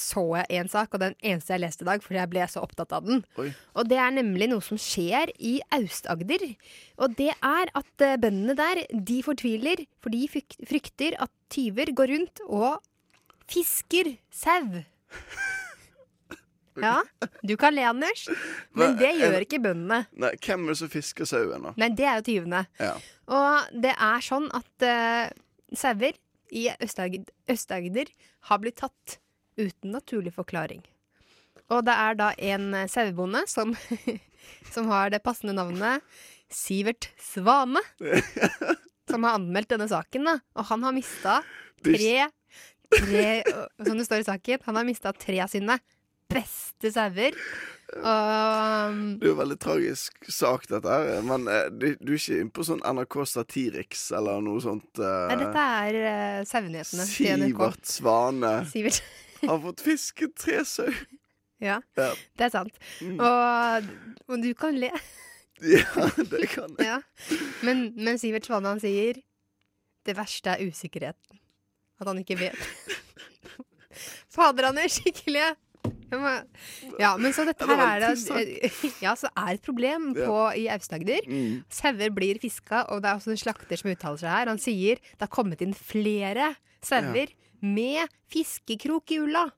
så 0.00 0.24
jeg 0.40 0.58
én 0.58 0.70
sak, 0.72 0.96
og 0.96 1.04
den 1.04 1.14
eneste 1.20 1.54
jeg 1.54 1.62
leste 1.62 1.86
i 1.86 1.88
dag, 1.92 2.02
fordi 2.02 2.18
jeg 2.18 2.30
ble 2.32 2.48
så 2.50 2.64
opptatt 2.64 2.96
av 2.96 3.06
den. 3.06 3.22
Oi. 3.38 3.52
Og 3.78 3.86
det 3.92 4.00
er 4.00 4.16
nemlig 4.16 4.48
noe 4.50 4.64
som 4.64 4.80
skjer 4.80 5.30
i 5.36 5.58
Aust-Agder. 5.76 6.48
Og 6.98 7.14
det 7.20 7.30
er 7.36 7.70
at 7.76 8.06
bøndene 8.24 8.56
der, 8.58 8.82
de 8.90 9.20
fortviler, 9.22 9.84
for 10.02 10.10
de 10.10 10.24
frykter 10.32 11.20
at 11.20 11.30
tyver 11.52 11.92
går 11.94 12.14
rundt 12.14 12.42
og 12.48 12.80
fisker 13.50 14.16
sau. 14.32 14.84
Ja, 16.74 16.96
du 17.46 17.54
kan 17.56 17.74
le, 17.76 17.84
Anders, 17.86 18.26
men 18.74 18.96
det 18.98 19.12
gjør 19.20 19.44
ikke 19.44 19.60
bøndene. 19.62 20.00
Nei, 20.18 20.32
hvem 20.42 20.64
er 20.64 20.74
det 20.74 20.80
som 20.80 20.90
fisker 20.90 21.28
sauen, 21.28 21.68
da? 21.68 21.74
Nei, 21.78 21.90
det 21.94 22.08
er 22.10 22.18
jo 22.18 22.26
tyvene. 22.26 22.64
Ja. 22.82 22.94
Og 23.30 23.76
det 23.84 23.92
er 23.94 24.24
sånn 24.26 24.48
at 24.58 24.86
uh, 24.88 25.28
sauer 25.78 26.18
i 26.54 26.66
Øst-Agder 26.82 28.10
har 28.50 28.62
blitt 28.62 28.80
tatt 28.82 29.18
uten 29.58 29.94
naturlig 29.94 30.34
forklaring. 30.34 30.82
Og 31.72 31.84
det 31.86 31.94
er 31.96 32.16
da 32.18 32.30
en 32.52 32.66
eh, 32.76 32.88
sauebonde 32.90 33.44
som, 33.48 33.72
som 34.74 34.90
har 34.90 35.14
det 35.14 35.22
passende 35.24 35.54
navnet 35.56 36.04
Sivert 36.52 37.08
Svane, 37.22 37.80
som 39.10 39.24
har 39.26 39.38
anmeldt 39.38 39.72
denne 39.72 39.88
saken. 39.90 40.28
da. 40.28 40.36
Og 40.58 40.68
han 40.70 40.84
har 40.86 40.96
mista 40.96 41.38
tre, 41.84 42.28
tre 42.92 43.42
Som 43.86 43.98
det 43.98 44.06
står 44.08 44.22
i 44.24 44.26
saken, 44.28 44.64
han 44.66 44.76
har 44.80 44.84
mista 44.88 45.12
tre 45.12 45.38
av 45.44 45.50
sine 45.52 45.78
beste 46.34 46.90
sauer. 46.90 47.34
Og 47.94 48.94
Det 49.20 49.26
er 49.26 49.28
jo 49.28 49.34
en 49.34 49.40
veldig 49.42 49.58
tragisk 49.62 50.24
sak, 50.32 50.64
dette 50.70 50.88
her. 50.90 51.20
Men 51.26 51.44
eh, 51.50 51.66
du, 51.70 51.86
du 52.00 52.14
er 52.14 52.18
ikke 52.18 52.38
inne 52.40 52.54
på 52.56 52.64
sånn 52.66 52.80
NRK 52.82 53.18
Satiriks 53.28 54.06
eller 54.16 54.40
noe 54.42 54.62
sånt? 54.64 54.88
eh, 54.98 55.26
Nei, 55.30 55.36
dette 55.42 55.66
er 55.84 55.98
uh, 56.00 56.40
sauenyhetene 56.48 57.06
til 57.10 57.28
NRK. 57.42 57.52
Sivert 57.60 57.92
Svane 57.92 58.54
Sivert. 58.72 59.02
har 59.50 59.60
fått 59.66 59.84
fisket 59.84 60.34
tre 60.40 60.64
sau. 60.66 60.88
Ja, 61.62 61.78
Ja. 61.96 62.08
det 62.40 62.48
er 62.48 62.54
sant. 62.56 62.80
Mm. 63.04 63.20
Og, 63.20 63.92
og 64.32 64.42
du 64.42 64.50
kan 64.58 64.80
le. 64.80 64.90
ja, 65.76 66.08
det 66.18 66.48
kan 66.56 66.74
jeg. 66.80 66.88
Ja. 66.88 66.98
Men, 67.62 67.86
men 68.00 68.18
Sivert 68.20 68.48
han 68.50 68.80
sier 68.82 69.20
det 70.04 70.16
verste 70.18 70.56
er 70.56 70.66
usikkerheten. 70.66 71.38
At 72.00 72.10
han 72.10 72.20
ikke 72.22 72.38
vet. 72.40 72.58
Fader, 74.34 74.70
han 74.70 74.80
er 74.82 74.90
skikkelig 74.90 75.52
Ja, 76.98 77.14
men 77.18 77.32
så 77.34 77.44
dette 77.46 77.66
her 77.68 77.80
er 77.84 78.02
det 78.04 78.70
Ja, 79.04 79.14
så 79.18 79.30
er 79.30 79.54
et 79.54 79.64
problem 79.64 80.12
på, 80.16 80.36
i 80.58 80.66
Aust-Agder. 80.72 81.26
Mm. 81.26 81.64
Sauer 81.72 82.14
blir 82.14 82.40
fiska, 82.42 82.84
og 82.90 83.02
det 83.02 83.10
er 83.10 83.18
også 83.18 83.34
en 83.34 83.40
slakter 83.40 83.80
som 83.80 83.90
uttaler 83.92 84.22
seg 84.22 84.30
her. 84.34 84.50
Han 84.52 84.62
sier 84.62 85.02
det 85.02 85.26
har 85.26 85.32
kommet 85.34 85.62
inn 85.64 85.74
flere 85.74 86.54
sauer 86.84 87.34
med 87.64 88.10
fiskekrok 88.32 89.14
i 89.14 89.20
ulla. 89.24 89.48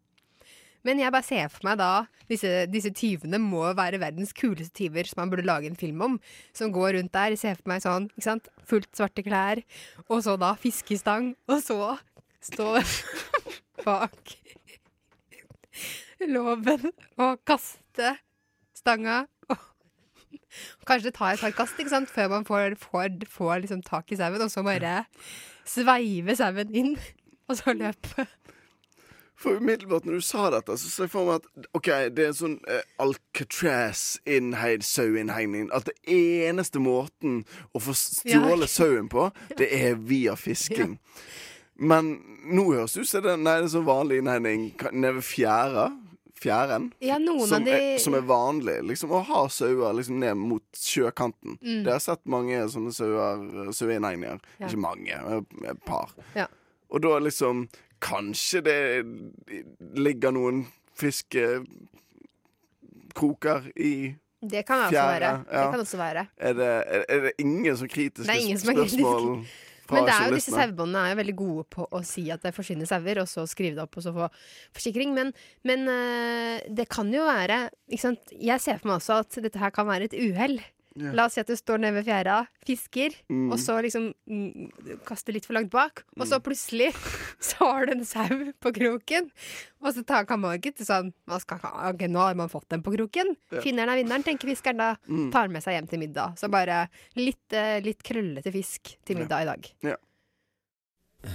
Men 0.87 1.01
jeg 1.03 1.11
bare 1.11 1.26
ser 1.26 1.49
for 1.51 1.66
meg 1.66 1.80
da 1.80 2.07
Disse, 2.26 2.64
disse 2.66 2.91
tyvene 2.91 3.39
må 3.39 3.62
være 3.78 4.01
verdens 4.03 4.32
kuleste 4.34 4.74
tyver 4.74 5.07
som 5.07 5.20
man 5.22 5.30
burde 5.30 5.47
lage 5.47 5.68
en 5.70 5.78
film 5.78 6.01
om. 6.03 6.16
Som 6.57 6.72
går 6.74 6.97
rundt 6.97 7.12
der. 7.14 7.37
Ser 7.39 7.55
for 7.55 7.70
meg 7.70 7.84
sånn, 7.84 8.09
ikke 8.16 8.26
sant? 8.26 8.49
Fullt 8.66 8.91
svarte 8.99 9.22
klær. 9.26 9.62
Og 10.09 10.24
så 10.26 10.34
da 10.41 10.57
fiskestang. 10.59 11.34
Og 11.47 11.62
så 11.62 11.78
stå 12.45 12.76
bak 13.87 14.37
låven 16.26 16.91
og 17.20 17.43
kaste 17.47 18.14
stanga. 18.76 19.26
Kanskje 20.89 21.12
ta 21.12 21.32
et 21.34 21.43
par 21.43 21.53
kast 21.53 21.76
ikke 21.80 21.93
sant? 21.93 22.09
før 22.09 22.30
man 22.32 22.47
får, 22.49 22.78
får, 22.80 23.18
får 23.28 23.59
liksom 23.66 23.82
tak 23.84 24.12
i 24.12 24.16
sauen, 24.16 24.41
og 24.41 24.51
så 24.51 24.62
bare 24.64 25.03
sveive 25.68 26.37
sauen 26.39 26.72
inn. 26.74 26.95
Og 27.47 27.59
så 27.61 27.74
løpe. 27.76 28.24
For 29.37 29.61
umiddelbart 29.61 30.07
når 30.09 30.16
du 30.18 30.24
sa 30.24 30.49
dette, 30.51 30.74
så 30.80 30.89
ser 30.89 31.05
jeg 31.05 31.12
for 31.12 31.28
meg 31.28 31.45
at 31.45 31.68
OK, 31.76 31.91
det 32.16 32.24
er 32.24 32.30
en 32.32 32.39
sånn 32.39 32.57
eh, 32.72 32.80
Alcatraz-innheid 33.05 34.82
saueinnhegning. 34.87 35.68
At 35.76 35.91
det 35.91 35.95
eneste 36.11 36.80
måten 36.82 37.43
å 37.76 37.82
få 37.84 37.93
stjålet 38.01 38.64
Ja. 38.66 38.72
sauen 38.72 39.11
på, 39.12 39.28
det 39.61 39.68
er 39.76 40.01
via 40.01 40.34
fisking. 40.41 40.97
Men 41.79 42.16
nå 42.49 42.72
høres 42.72 42.93
det 42.97 43.01
ut 43.05 43.09
som 43.11 43.22
det, 43.24 43.37
er 43.53 43.66
så 43.68 43.83
vanlig 43.85 44.18
innhegning 44.22 44.70
nede 44.93 45.14
ved 45.18 45.24
fjæra. 45.27 45.87
Fjæren. 46.37 46.91
Ja, 47.01 47.16
som, 47.16 47.55
av 47.57 47.64
de 47.64 47.72
er, 47.72 47.99
som 47.99 48.12
er 48.14 48.24
vanlig. 48.29 48.74
Liksom, 48.85 49.09
å 49.16 49.22
ha 49.24 49.49
sauer 49.49 49.95
liksom, 49.97 50.18
ned 50.20 50.37
mot 50.37 50.62
sjøkanten. 50.77 51.57
Mm. 51.62 51.81
Det 51.81 51.89
har 51.89 51.97
jeg 51.97 52.05
sett 52.11 52.24
mange 52.29 52.59
sånne 52.68 52.93
sauer- 52.93 53.72
saueinnhegninger. 53.72 54.37
Ja. 54.61 54.66
Ikke 54.68 54.83
mange, 54.85 55.16
et 55.72 55.81
par. 55.89 56.12
Ja. 56.37 56.47
Og 56.93 57.01
da 57.05 57.18
liksom 57.24 57.68
Kanskje 58.07 58.61
det 58.61 59.05
ligger 59.97 60.31
noen 60.37 60.66
fiskekroker 61.01 61.64
i 63.81 64.14
Det 64.45 64.66
kan 64.68 64.83
også 64.85 64.93
være. 65.01 65.24
Ja. 65.24 65.33
Det 65.49 65.70
kan 65.72 65.81
også 65.81 65.97
være. 65.97 66.27
Er 66.37 66.53
det, 66.53 66.66
er, 66.66 67.05
er 67.09 67.20
det 67.24 67.33
ingen 67.41 67.77
som 67.77 67.89
er 67.89 68.59
spørsmål 68.61 69.47
Men 69.95 70.11
er 70.11 70.28
jo 70.28 70.37
disse 70.39 70.55
sauebåndene 70.55 71.03
er 71.05 71.12
jo 71.12 71.18
veldig 71.20 71.37
gode 71.39 71.64
på 71.76 71.87
å 71.95 72.03
si 72.07 72.26
at 72.34 72.43
det 72.43 72.55
forsvinner 72.57 72.89
sauer, 72.89 73.22
og 73.22 73.28
så 73.30 73.47
skrive 73.51 73.78
det 73.78 73.84
opp 73.84 73.99
og 73.99 74.07
så 74.07 74.14
få 74.16 74.28
forsikring. 74.76 75.12
Men, 75.16 75.34
men 75.68 75.87
eh, 75.93 76.66
det 76.66 76.89
kan 76.93 77.12
jo 77.14 77.26
være 77.28 77.66
ikke 77.91 78.05
sant? 78.09 78.34
Jeg 78.34 78.62
ser 78.64 78.80
for 78.80 78.91
meg 78.91 79.01
også 79.01 79.20
at 79.22 79.39
dette 79.47 79.62
her 79.62 79.74
kan 79.74 79.89
være 79.89 80.11
et 80.11 80.18
uhell. 80.18 80.59
Ja. 80.97 81.11
La 81.12 81.26
oss 81.28 81.34
si 81.36 81.40
at 81.42 81.51
du 81.51 81.57
står 81.59 81.78
nede 81.82 81.94
ved 81.99 82.07
fjæra, 82.09 82.38
fisker, 82.64 83.12
Mm. 83.28 83.51
og 83.53 83.59
så 83.61 83.76
liksom 83.84 84.07
mm, 84.26 84.70
kaster 85.05 85.32
litt 85.36 85.44
for 85.44 85.53
langt 85.59 85.70
bak, 85.70 86.05
og 86.16 86.26
så 86.26 86.38
plutselig 86.40 86.88
så 87.51 87.57
har 87.72 87.86
du 87.86 87.92
en 87.92 88.05
sau 88.09 88.53
på 88.64 88.72
kroken. 88.72 89.30
Og 89.84 89.92
så 89.92 90.03
tar, 90.09 90.24
kan 90.26 90.40
man 90.40 90.57
ikke 90.57 90.72
til 90.78 90.86
sånn 90.88 91.12
hva 91.28 91.38
skal, 91.42 91.61
Ok, 91.92 92.07
nå 92.09 92.18
har 92.24 92.34
man 92.34 92.49
fått 92.49 92.68
den 92.72 92.82
på 92.82 92.94
kroken. 92.97 93.34
Ja. 93.53 93.61
Finneren 93.61 93.92
er 93.92 94.01
vinneren, 94.01 94.24
tenker 94.24 94.49
fiskeren 94.49 94.80
da. 94.80 94.94
Mm. 95.07 95.28
Tar 95.34 95.49
med 95.53 95.62
seg 95.62 95.76
hjem 95.76 95.86
til 95.92 96.01
middag. 96.01 96.34
Så 96.40 96.49
bare 96.51 96.86
litt, 97.14 97.44
eh, 97.53 97.78
litt 97.84 98.03
krøllete 98.03 98.51
fisk 98.55 98.97
til 99.05 99.20
middag 99.20 99.42
i 99.44 99.51
dag. 99.53 99.70
Ja. 99.92 99.97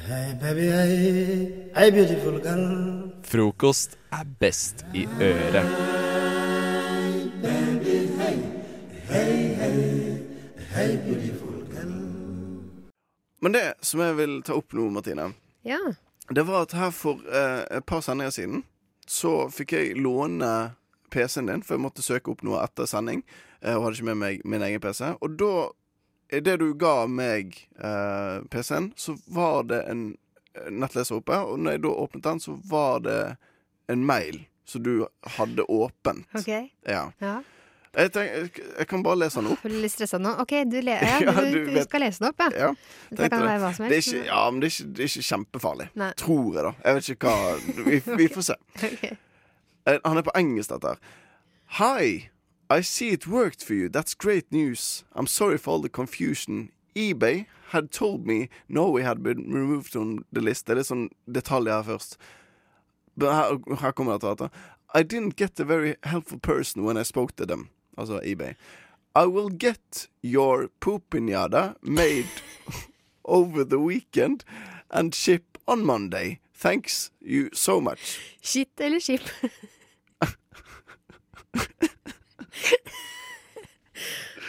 Hey 0.07 0.33
baby, 0.39 0.67
hey, 0.71 1.71
hey 1.75 1.91
beautiful 1.91 2.39
girl. 2.39 3.11
Frokost 3.27 3.97
er 4.11 4.25
best 4.39 4.85
i 4.95 5.05
øret. 5.19 6.00
Hey 10.81 10.97
beautiful 10.97 11.47
girl. 11.73 11.91
Men 13.39 13.51
det 13.51 13.73
som 13.85 13.99
jeg 14.01 14.15
vil 14.17 14.39
ta 14.45 14.55
opp 14.57 14.73
nå, 14.73 14.89
Martine, 14.89 15.33
Ja. 15.63 15.77
det 16.29 16.43
var 16.47 16.61
at 16.65 16.71
her 16.73 16.91
for 16.91 17.21
eh, 17.29 17.65
et 17.77 17.85
par 17.85 18.01
sendinger 18.01 18.31
siden 18.33 18.63
så 19.07 19.49
fikk 19.51 19.71
jeg 19.75 19.97
låne 20.01 20.71
PC-en 21.11 21.45
din, 21.49 21.61
for 21.61 21.75
jeg 21.75 21.83
måtte 21.83 22.01
søke 22.05 22.31
opp 22.31 22.41
noe 22.47 22.61
etter 22.63 22.85
sending, 22.87 23.23
eh, 23.61 23.75
og 23.75 23.83
hadde 23.83 23.99
ikke 23.99 24.09
med 24.09 24.17
meg 24.21 24.41
min 24.45 24.61
egen 24.63 24.79
PC. 24.81 25.01
Og 25.21 25.35
da, 25.37 25.69
idet 26.31 26.59
du 26.61 26.73
ga 26.79 27.05
meg 27.07 27.57
eh, 27.77 28.41
PC-en, 28.49 28.91
så 28.95 29.17
var 29.27 29.63
det 29.69 29.83
en 29.91 30.05
eh, 30.55 30.69
nettleser 30.71 31.19
oppe, 31.19 31.35
og 31.45 31.59
når 31.59 31.71
jeg 31.77 31.83
da 31.83 31.93
åpnet 32.05 32.23
den, 32.29 32.39
så 32.39 32.55
var 32.71 32.99
det 33.05 33.19
en 33.91 34.05
mail 34.05 34.45
som 34.65 34.83
du 34.85 35.05
hadde 35.37 35.65
åpent. 35.67 36.25
OK. 36.37 36.47
Ja. 36.87 37.09
Ja. 37.19 37.41
Jeg, 37.91 38.11
tenker, 38.15 38.67
jeg, 38.77 38.87
kan 38.87 39.01
bare 39.03 39.19
lese 39.19 39.41
den 39.41 39.49
opp. 39.51 39.59
Føler 39.65 39.81
litt 39.83 39.91
stressa 39.91 40.19
nå. 40.21 40.31
OK, 40.39 40.53
du, 40.71 40.77
le 40.85 40.93
ja, 40.95 41.17
du, 41.27 41.41
du 41.51 41.71
du 41.75 41.79
skal 41.83 42.05
lese 42.05 42.23
den 42.23 42.29
opp, 42.29 42.43
ja? 42.45 42.51
Ja, 42.55 42.69
Det 43.11 43.27
kan 43.33 43.43
være 43.43 43.59
hva 43.65 43.71
som 43.75 43.89
Det 43.91 43.97
er 43.97 44.05
ikke, 44.05 44.21
ja, 44.29 44.43
men 44.47 44.61
det 44.63 44.69
er 44.69 44.75
ikke, 44.75 44.91
det 44.95 45.03
er 45.03 45.11
ikke 45.11 45.27
kjempefarlig. 45.27 45.87
Nei. 45.99 46.11
Tror 46.21 46.47
jeg, 46.55 46.63
da. 46.67 46.73
Jeg 46.85 46.99
vet 46.99 47.09
ikke 47.15 47.33
hva 47.35 47.81
Vi, 47.89 48.01
vi 48.21 48.29
får 48.31 48.47
se. 48.51 48.59
Ok. 48.91 49.03
Eh, 49.89 49.97
Han 50.05 50.21
er 50.21 50.27
på 50.27 50.35
engelsk, 50.37 50.71
dette 50.75 50.93
her. 50.93 51.17
Hi. 51.81 52.29
I 52.71 52.79
see 52.81 53.09
it 53.11 53.27
worked 53.27 53.61
for 53.61 53.73
you. 53.73 53.89
That's 53.89 54.13
great 54.15 54.47
news. 54.51 55.03
I'm 55.13 55.27
sorry 55.27 55.57
for 55.57 55.73
all 55.73 55.81
the 55.81 55.89
confusion. 55.89 56.69
eBay 56.95 57.45
had 57.69 57.91
told 57.91 58.25
me 58.27 58.49
Norway 58.69 59.01
had 59.01 59.23
been 59.23 59.51
removed 59.51 59.95
on 59.95 60.23
the 60.31 60.41
list. 60.41 60.65
Det 60.67 60.75
er 60.75 60.79
litt 60.81 60.89
sånn 60.91 61.09
detaljer 61.27 61.81
her 61.81 61.87
først. 61.87 62.17
Her, 63.19 63.59
her 63.81 63.91
kommer 63.91 64.19
dette. 64.19 64.49
I 64.93 65.03
didn't 65.03 65.35
get 65.35 65.59
a 65.59 65.65
very 65.65 65.95
helpful 66.03 66.39
person 66.39 66.83
when 66.83 66.97
I 66.97 67.03
spoke 67.03 67.35
to 67.37 67.45
them. 67.45 67.69
Altså 67.97 68.19
eBay. 68.23 68.53
I 69.15 69.25
will 69.25 69.49
get 69.57 70.07
your 70.23 70.69
poopinjada 70.79 71.73
made 71.81 72.29
over 73.25 73.63
the 73.65 73.77
weekend 73.77 74.43
and 74.89 75.13
ship 75.15 75.43
on 75.67 75.85
Monday. 75.85 76.39
Thanks 76.55 77.11
you 77.21 77.49
so 77.53 77.79
much. 77.81 78.19
Shit 78.41 78.69
eller 78.79 78.99
skip? 78.99 79.21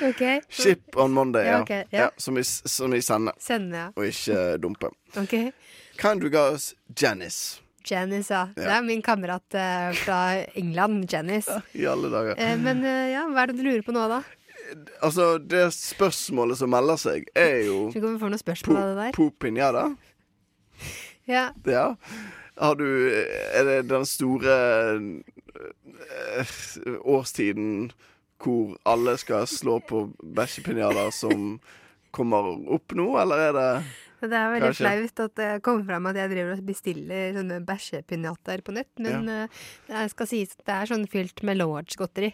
okay. 0.02 0.40
Ship 0.48 0.96
on 0.96 1.12
Monday, 1.12 1.44
Ja, 1.46 1.52
ja. 1.52 1.62
ok, 1.62 1.70
ja. 1.70 1.84
ja 1.90 2.10
som, 2.16 2.34
vi, 2.34 2.44
som 2.44 2.90
vi 2.90 3.02
sender, 3.02 3.32
Sende, 3.38 3.76
ja. 3.78 3.92
og 3.96 4.06
ikke 4.06 4.56
dumper. 4.58 4.90
dumpe. 5.14 5.36
OK. 5.36 5.52
Kind 5.98 6.22
regards, 6.24 6.74
Janice. 7.02 7.62
Janice, 7.90 8.32
ja. 8.32 8.44
Det 8.56 8.68
er 8.68 8.84
min 8.86 9.02
kamerat 9.04 9.56
eh, 9.58 9.90
fra 10.02 10.18
England, 10.58 11.06
Janice. 11.12 11.60
I 11.74 11.86
alle 11.90 12.10
dager. 12.12 12.38
Eh, 12.38 12.54
men 12.60 12.84
eh, 12.84 13.12
ja, 13.14 13.26
hva 13.30 13.44
er 13.44 13.52
det 13.52 13.58
du 13.60 13.66
lurer 13.66 13.82
på 13.86 13.94
nå, 13.96 14.06
da? 14.10 14.22
Altså, 15.04 15.36
det 15.38 15.66
spørsmålet 15.74 16.60
som 16.60 16.70
melder 16.72 17.00
seg, 17.00 17.26
er 17.36 17.66
jo 17.66 17.90
Skal 17.92 18.04
vi 18.06 18.14
få 18.20 18.30
noen 18.30 18.40
spørsmål 18.40 18.78
av 18.78 18.86
det 18.92 18.96
der? 19.00 19.16
Pupinjada. 19.18 19.84
Ja. 21.28 21.48
Ja. 21.68 21.86
Har 22.58 22.74
du 22.78 22.86
Er 23.10 23.64
det 23.68 23.76
den 23.90 24.06
store 24.08 24.56
eh, 26.38 26.56
årstiden 27.02 27.92
hvor 28.42 28.74
alle 28.86 29.14
skal 29.22 29.46
slå 29.46 29.78
på 29.86 30.08
bæsjepinjader 30.34 31.12
som 31.14 31.60
kommer 32.10 32.48
opp 32.74 32.94
nå, 32.98 33.06
eller 33.20 33.38
er 33.38 33.52
det 33.54 33.68
Det 34.22 34.38
er 34.38 34.52
veldig 34.54 34.68
Kanskje. 34.70 34.86
flaut 34.86 35.24
at 35.26 35.34
det 35.40 35.50
kommer 35.66 35.84
fram 35.88 36.06
at 36.12 36.16
jeg 36.20 36.30
driver 36.30 36.52
og 36.54 36.62
bestiller 36.68 37.34
sånne 37.34 37.58
bæsjepinjatter 37.66 38.62
på 38.62 38.72
nett, 38.76 38.90
men 39.02 39.28
eh, 39.28 39.60
det 39.88 40.06
skal 40.14 40.26
sies 40.30 40.54
at 40.58 40.64
det 40.68 40.74
er 40.78 40.86
sånn 40.94 41.08
fylt 41.10 41.42
med 41.42 41.58
low 41.58 41.74
hearts-godteri. 41.76 42.32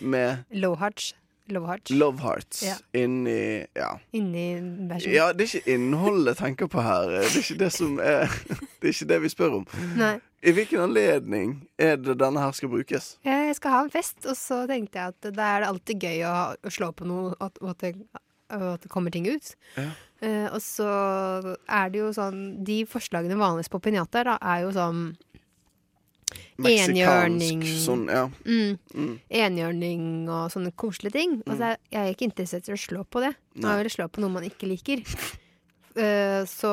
med 0.00 0.44
Low 0.52 0.74
hearts. 0.80 1.14
Low 1.48 1.62
hearts. 1.68 1.92
Love 1.94 2.18
Hearts 2.24 2.62
Ja. 2.66 2.74
inni 2.92 3.64
Ja. 3.76 3.92
Inni 4.12 4.58
bæsjen. 4.90 5.12
Ja, 5.14 5.28
det 5.32 5.44
er 5.46 5.60
ikke 5.60 5.74
innholdet 5.76 6.32
jeg 6.32 6.36
tenker 6.40 6.66
på 6.66 6.82
her. 6.82 7.06
Det 7.06 7.20
er 7.22 7.38
ikke 7.38 7.58
det 7.60 7.68
som 7.72 8.00
er 8.02 8.26
Det 8.80 8.88
er 8.88 8.92
ikke 8.96 9.08
det 9.12 9.20
vi 9.22 9.28
spør 9.30 9.54
om. 9.60 9.66
Nei. 9.94 10.16
I 10.42 10.50
hvilken 10.52 10.80
anledning 10.88 11.52
er 11.78 11.96
det 12.02 12.18
denne 12.18 12.42
her 12.42 12.50
skal 12.50 12.68
brukes? 12.68 13.12
Jeg 13.24 13.54
skal 13.60 13.70
ha 13.70 13.84
en 13.86 13.90
fest, 13.94 14.26
og 14.26 14.34
så 14.36 14.66
tenkte 14.66 14.98
jeg 14.98 15.14
at 15.14 15.30
da 15.38 15.46
er 15.54 15.60
det 15.62 15.68
alltid 15.70 16.02
gøy 16.02 16.26
å, 16.26 16.34
slå 16.70 16.90
på 16.92 17.06
noe, 17.06 17.32
at, 17.40 17.58
og 17.62 17.70
at, 17.70 17.78
det, 17.78 17.94
og 18.54 18.66
at 18.74 18.84
det 18.84 18.90
kommer 18.92 19.14
ting 19.14 19.26
ut. 19.28 19.54
Ja. 19.76 19.90
Uh, 20.22 20.48
og 20.48 20.60
så 20.64 20.88
er 21.68 21.90
det 21.92 21.98
jo 22.00 22.06
sånn 22.16 22.64
De 22.64 22.78
forslagene 22.88 23.36
vanligst 23.36 23.68
på 23.68 23.82
pinjater, 23.84 24.24
da, 24.24 24.38
er 24.40 24.62
jo 24.64 24.70
sånn 24.72 25.02
Enhjørning 26.56 27.60
sånn, 27.84 28.06
ja. 28.10 28.24
Mm. 28.48 28.78
Mm. 28.96 29.12
Enhjørning 29.42 30.06
og 30.24 30.48
sånne 30.54 30.72
koselige 30.72 31.18
ting. 31.18 31.36
Og 31.44 31.52
så 31.52 31.68
er 31.68 31.76
jeg 31.92 32.00
er 32.00 32.14
ikke 32.16 32.28
interessert 32.30 32.70
i 32.70 32.74
å 32.74 32.80
slå 32.80 33.04
på 33.04 33.22
det. 33.22 33.34
Nå 33.60 33.76
vil 33.76 33.90
jeg 33.90 33.98
slå 33.98 34.08
på 34.10 34.24
noe 34.24 34.32
man 34.32 34.46
ikke 34.48 34.70
liker. 34.70 35.04
Eh, 35.96 36.42
så, 36.44 36.72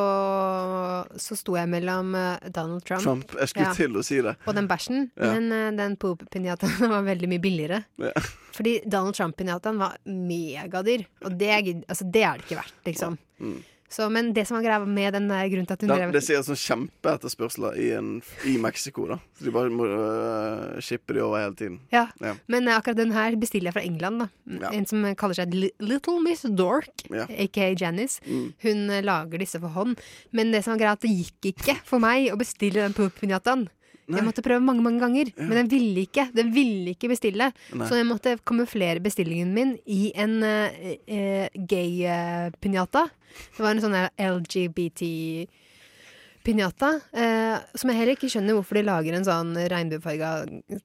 så 1.16 1.38
sto 1.40 1.56
jeg 1.56 1.70
mellom 1.72 2.14
eh, 2.20 2.50
Donald 2.52 2.84
Trump, 2.84 3.04
Trump. 3.06 3.36
Jeg 3.40 3.52
skulle 3.54 3.70
Ja. 3.70 3.74
til 3.78 3.96
å 4.00 4.04
si 4.04 4.20
det. 4.22 4.36
og 4.46 4.56
den 4.58 4.68
bæsjen. 4.68 5.06
Ja. 5.16 5.34
Men 5.34 5.52
eh, 5.56 5.70
den 5.80 5.96
poop-pinjataen 6.02 6.90
var 6.96 7.06
veldig 7.08 7.30
mye 7.32 7.44
billigere. 7.44 7.84
Ja. 8.04 8.12
Fordi 8.54 8.82
Donald 8.86 9.16
Trump-pinjataen 9.16 9.80
var 9.80 9.96
megadyr. 10.06 11.06
Og 11.24 11.38
det, 11.40 11.54
altså, 11.88 12.10
det 12.12 12.24
er 12.28 12.38
det 12.42 12.48
ikke 12.50 12.60
verdt, 12.60 12.82
liksom. 12.90 13.18
Mm. 13.40 13.62
Så, 13.94 14.08
men 14.10 14.32
det 14.34 14.48
som 14.50 14.58
var 14.58 14.64
greia 14.66 14.86
med 14.90 15.14
den 15.14 15.28
der 15.30 15.46
grunnen 15.52 15.68
til 15.70 15.76
at 15.78 15.84
hun 15.86 15.92
drev 15.94 16.14
det 16.16 16.24
sier 16.26 16.42
sånn 16.46 16.58
kjempeetterspørsler 16.58 17.76
i, 17.78 17.92
en- 17.94 18.22
i 18.50 18.56
Mexico, 18.58 19.06
da. 19.12 19.20
Så 19.38 19.46
de 19.46 19.54
bare 19.54 19.70
må 19.74 19.86
uh, 19.86 20.80
shippe 20.82 21.14
de 21.14 21.22
over 21.22 21.44
hele 21.44 21.56
tiden. 21.60 21.80
Ja. 21.94 22.08
Ja. 22.24 22.34
Men 22.50 22.68
uh, 22.68 22.76
akkurat 22.80 22.98
den 22.98 23.14
her 23.14 23.38
bestiller 23.38 23.70
jeg 23.70 23.78
fra 23.78 23.86
England. 23.86 24.24
da 24.26 24.30
Ja. 24.64 24.72
En 24.74 24.86
som 24.90 25.06
kaller 25.20 25.38
seg 25.38 25.54
Little 25.80 26.18
Miss 26.26 26.42
Dork, 26.50 27.06
Ja. 27.14 27.28
aka 27.30 27.70
Janice. 27.78 28.20
Mm. 28.26 28.50
Hun 28.66 28.84
uh, 28.90 29.02
lager 29.06 29.38
disse 29.46 29.62
for 29.62 29.70
hånd. 29.78 30.02
Men 30.32 30.52
det 30.52 30.64
som 30.66 30.74
var 30.74 30.82
greia, 30.84 30.98
at 30.98 31.06
det 31.06 31.14
gikk 31.14 31.54
ikke 31.54 31.78
for 31.86 32.00
meg 32.04 32.32
å 32.34 32.38
bestille 32.40 32.82
den 32.82 32.94
poop-pinjataen. 32.98 33.68
Nei. 34.04 34.20
Jeg 34.20 34.28
måtte 34.28 34.44
prøve 34.44 34.60
mange 34.64 34.84
mange 34.84 35.00
ganger, 35.00 35.30
men 35.40 35.56
den 35.62 35.70
ville 35.72 36.02
ikke 36.04 36.26
Den 36.36 36.52
ville 36.56 36.90
ikke 36.92 37.08
bestille. 37.14 37.52
Nei. 37.72 37.88
Så 37.88 37.96
jeg 37.96 38.06
måtte 38.10 38.40
kamuflere 38.44 39.00
bestillingen 39.04 39.54
min 39.56 39.78
i 39.88 40.12
en 40.20 40.44
uh, 40.44 40.70
uh, 41.08 41.48
gay-pinjata. 41.56 43.08
det 43.56 43.62
var 43.64 43.72
en 43.72 43.82
sånn 43.82 43.96
LGBT-pinjata. 44.20 46.90
Eh, 47.16 47.58
som 47.80 47.90
jeg 47.90 47.98
heller 47.98 48.14
ikke 48.18 48.30
skjønner 48.30 48.54
hvorfor 48.58 48.76
de 48.78 48.84
lager 48.86 49.14
en 49.18 49.26
sånn 49.26 49.52
regnbuefarga 49.72 50.30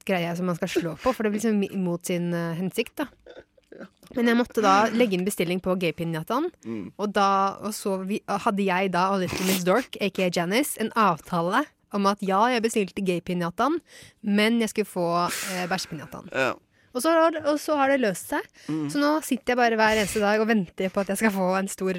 greie 0.09 0.37
som 0.39 0.47
man 0.49 0.57
skal 0.57 0.71
slå 0.73 0.93
på, 1.03 1.13
for 1.13 1.23
det 1.27 1.33
blir 1.35 1.43
liksom 1.43 1.61
mot 1.83 2.03
sin 2.07 2.27
uh, 2.33 2.57
hensikt, 2.57 2.97
da. 3.03 3.07
Men 4.17 4.31
jeg 4.31 4.39
måtte 4.39 4.63
da 4.65 4.89
legge 4.95 5.19
inn 5.19 5.27
bestilling 5.27 5.61
på 5.61 5.75
gay-pinjataen. 5.81 6.47
Mm. 6.65 6.93
Og, 6.97 7.09
da, 7.13 7.59
og 7.61 7.75
så 7.77 7.99
vi, 8.09 8.21
hadde 8.25 8.63
jeg 8.65 8.93
da 8.95 9.11
og 9.13 9.21
Little 9.23 9.47
Miss 9.51 9.65
Dork, 9.67 9.97
aka 10.01 10.31
Janice, 10.33 10.81
en 10.81 10.93
avtale 10.97 11.65
om 11.97 12.07
at 12.11 12.19
ja, 12.21 12.41
jeg 12.53 12.63
bestilte 12.63 13.05
gay-pinjataen, 13.05 13.79
men 14.23 14.59
jeg 14.61 14.69
skulle 14.75 14.91
få 14.91 15.07
eh, 15.55 15.67
bæsjepinjataen. 15.71 16.29
Ja. 16.33 16.55
Og, 16.95 17.03
så 17.05 17.13
har- 17.15 17.41
og 17.47 17.59
så 17.61 17.77
har 17.77 17.89
det 17.93 18.01
løst 18.01 18.29
seg. 18.33 18.45
Mm. 18.69 18.89
Så 18.91 18.99
nå 19.01 19.13
sitter 19.23 19.53
jeg 19.55 19.61
bare 19.61 19.77
hver 19.79 19.97
eneste 20.01 20.21
dag 20.25 20.41
og 20.41 20.49
venter 20.51 20.89
på 20.91 21.01
at 21.05 21.09
jeg 21.13 21.21
skal 21.21 21.31
få 21.37 21.49
en 21.59 21.69
stor 21.69 21.95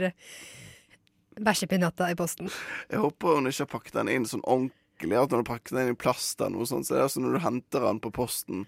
bæsjepinjata 1.39 2.09
i 2.11 2.17
posten. 2.19 2.49
Jeg 2.91 2.99
håper 3.03 3.37
hun 3.37 3.47
ikke 3.49 3.63
har 3.65 3.71
pakket 3.71 3.99
den 4.01 4.09
inn 4.11 4.25
sånn 4.29 4.43
ordentlig. 4.43 5.15
At 5.15 5.31
hun 5.31 5.39
har 5.43 5.47
pakket 5.47 5.71
den 5.75 5.85
inn 5.87 5.95
i 5.95 5.99
plast 5.99 6.41
eller 6.41 6.57
noe 6.57 6.67
sånt. 6.69 6.87
Så 6.89 6.97
det 6.97 7.03
er 7.05 7.13
sånn 7.13 7.27
når 7.29 7.37
du 7.37 7.43
henter 7.45 7.85
den 7.87 8.01
på 8.03 8.11
posten, 8.15 8.65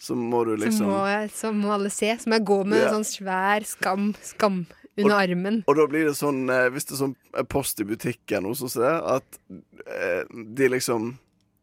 så 0.00 0.16
må 0.16 0.42
du 0.48 0.54
liksom 0.56 0.84
Så, 0.84 0.90
må 0.90 1.00
jeg, 1.08 1.30
så 1.36 1.52
må 1.56 1.72
alle 1.76 1.90
se. 1.92 2.10
Så 2.20 2.28
må 2.28 2.38
jeg 2.38 2.46
gå 2.50 2.58
med 2.66 2.78
Ja. 2.82 2.88
en 2.90 2.98
sånn 3.00 3.08
svær 3.08 3.64
skam, 3.68 4.10
skam 4.24 4.66
under 4.98 5.16
armen. 5.16 5.62
Og 5.66 5.76
da 5.78 5.86
blir 5.90 6.08
det 6.08 6.16
sånn, 6.18 6.44
eh, 6.50 6.68
hvis 6.74 6.88
det 6.88 6.96
er 6.96 7.02
sånn 7.04 7.16
eh, 7.36 7.46
post 7.48 7.80
i 7.80 7.86
butikken, 7.88 8.48
hos 8.48 8.62
oss, 8.66 8.78
det, 8.80 8.90
at 8.90 9.40
eh, 9.86 10.22
de 10.30 10.72
liksom 10.76 11.16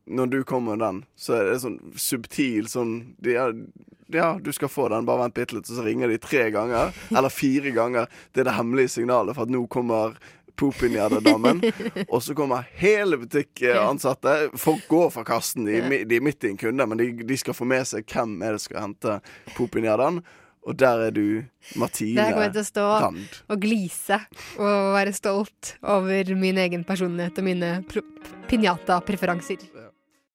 Når 0.08 0.28
du 0.32 0.44
kommer 0.48 0.78
med 0.78 0.86
den, 0.86 1.00
så 1.20 1.34
er 1.36 1.50
det 1.50 1.58
sånn 1.60 1.80
subtil 2.00 2.70
sånn 2.72 2.94
De 3.20 3.34
er, 3.36 3.52
ja, 4.08 4.38
du 4.40 4.54
skal 4.56 4.72
få 4.72 4.86
den, 4.88 5.04
bare 5.04 5.26
vent 5.26 5.36
bitte 5.36 5.58
litt. 5.58 5.68
Og 5.68 5.76
så 5.76 5.84
ringer 5.84 6.08
de 6.08 6.18
tre 6.24 6.46
ganger, 6.50 6.94
eller 7.12 7.34
fire 7.34 7.74
ganger. 7.76 8.08
Det 8.32 8.40
er 8.40 8.48
det 8.48 8.56
hemmelige 8.56 8.94
signalet 8.94 9.36
for 9.36 9.44
at 9.44 9.52
nå 9.52 9.66
kommer 9.68 10.16
Popinjada-damen. 10.58 11.60
Og 12.14 12.24
så 12.24 12.34
kommer 12.34 12.64
hele 12.80 13.20
butikkansatte. 13.22 14.38
Folk 14.58 14.88
går 14.90 15.12
fra 15.14 15.26
kassen, 15.28 15.68
de, 15.68 16.06
de 16.08 16.18
er 16.18 16.24
midt 16.24 16.48
i 16.48 16.54
en 16.54 16.58
kunde, 16.58 16.88
men 16.88 16.98
de, 16.98 17.12
de 17.28 17.38
skal 17.38 17.54
få 17.58 17.68
med 17.70 17.86
seg 17.86 18.08
hvem 18.10 18.40
er 18.42 18.56
det 18.56 18.64
skal 18.64 18.88
hente 18.88 19.20
Popinjadaen. 19.58 20.24
Og 20.68 20.76
der 20.76 21.06
er 21.08 21.14
du, 21.16 21.44
Martine 21.80 22.20
Der 22.20 22.34
kommer 22.36 22.50
jeg 22.50 22.58
til 22.58 22.64
å 22.66 22.68
stå 22.68 22.86
Rand. 23.06 23.38
og 23.48 23.62
glise 23.64 24.18
og 24.60 24.94
være 24.98 25.14
stolt 25.16 25.78
over 25.88 26.34
min 26.36 26.60
egen 26.60 26.84
personlighet 26.88 27.40
og 27.40 27.48
mine 27.48 27.70
pinjata-preferanser. 28.52 29.64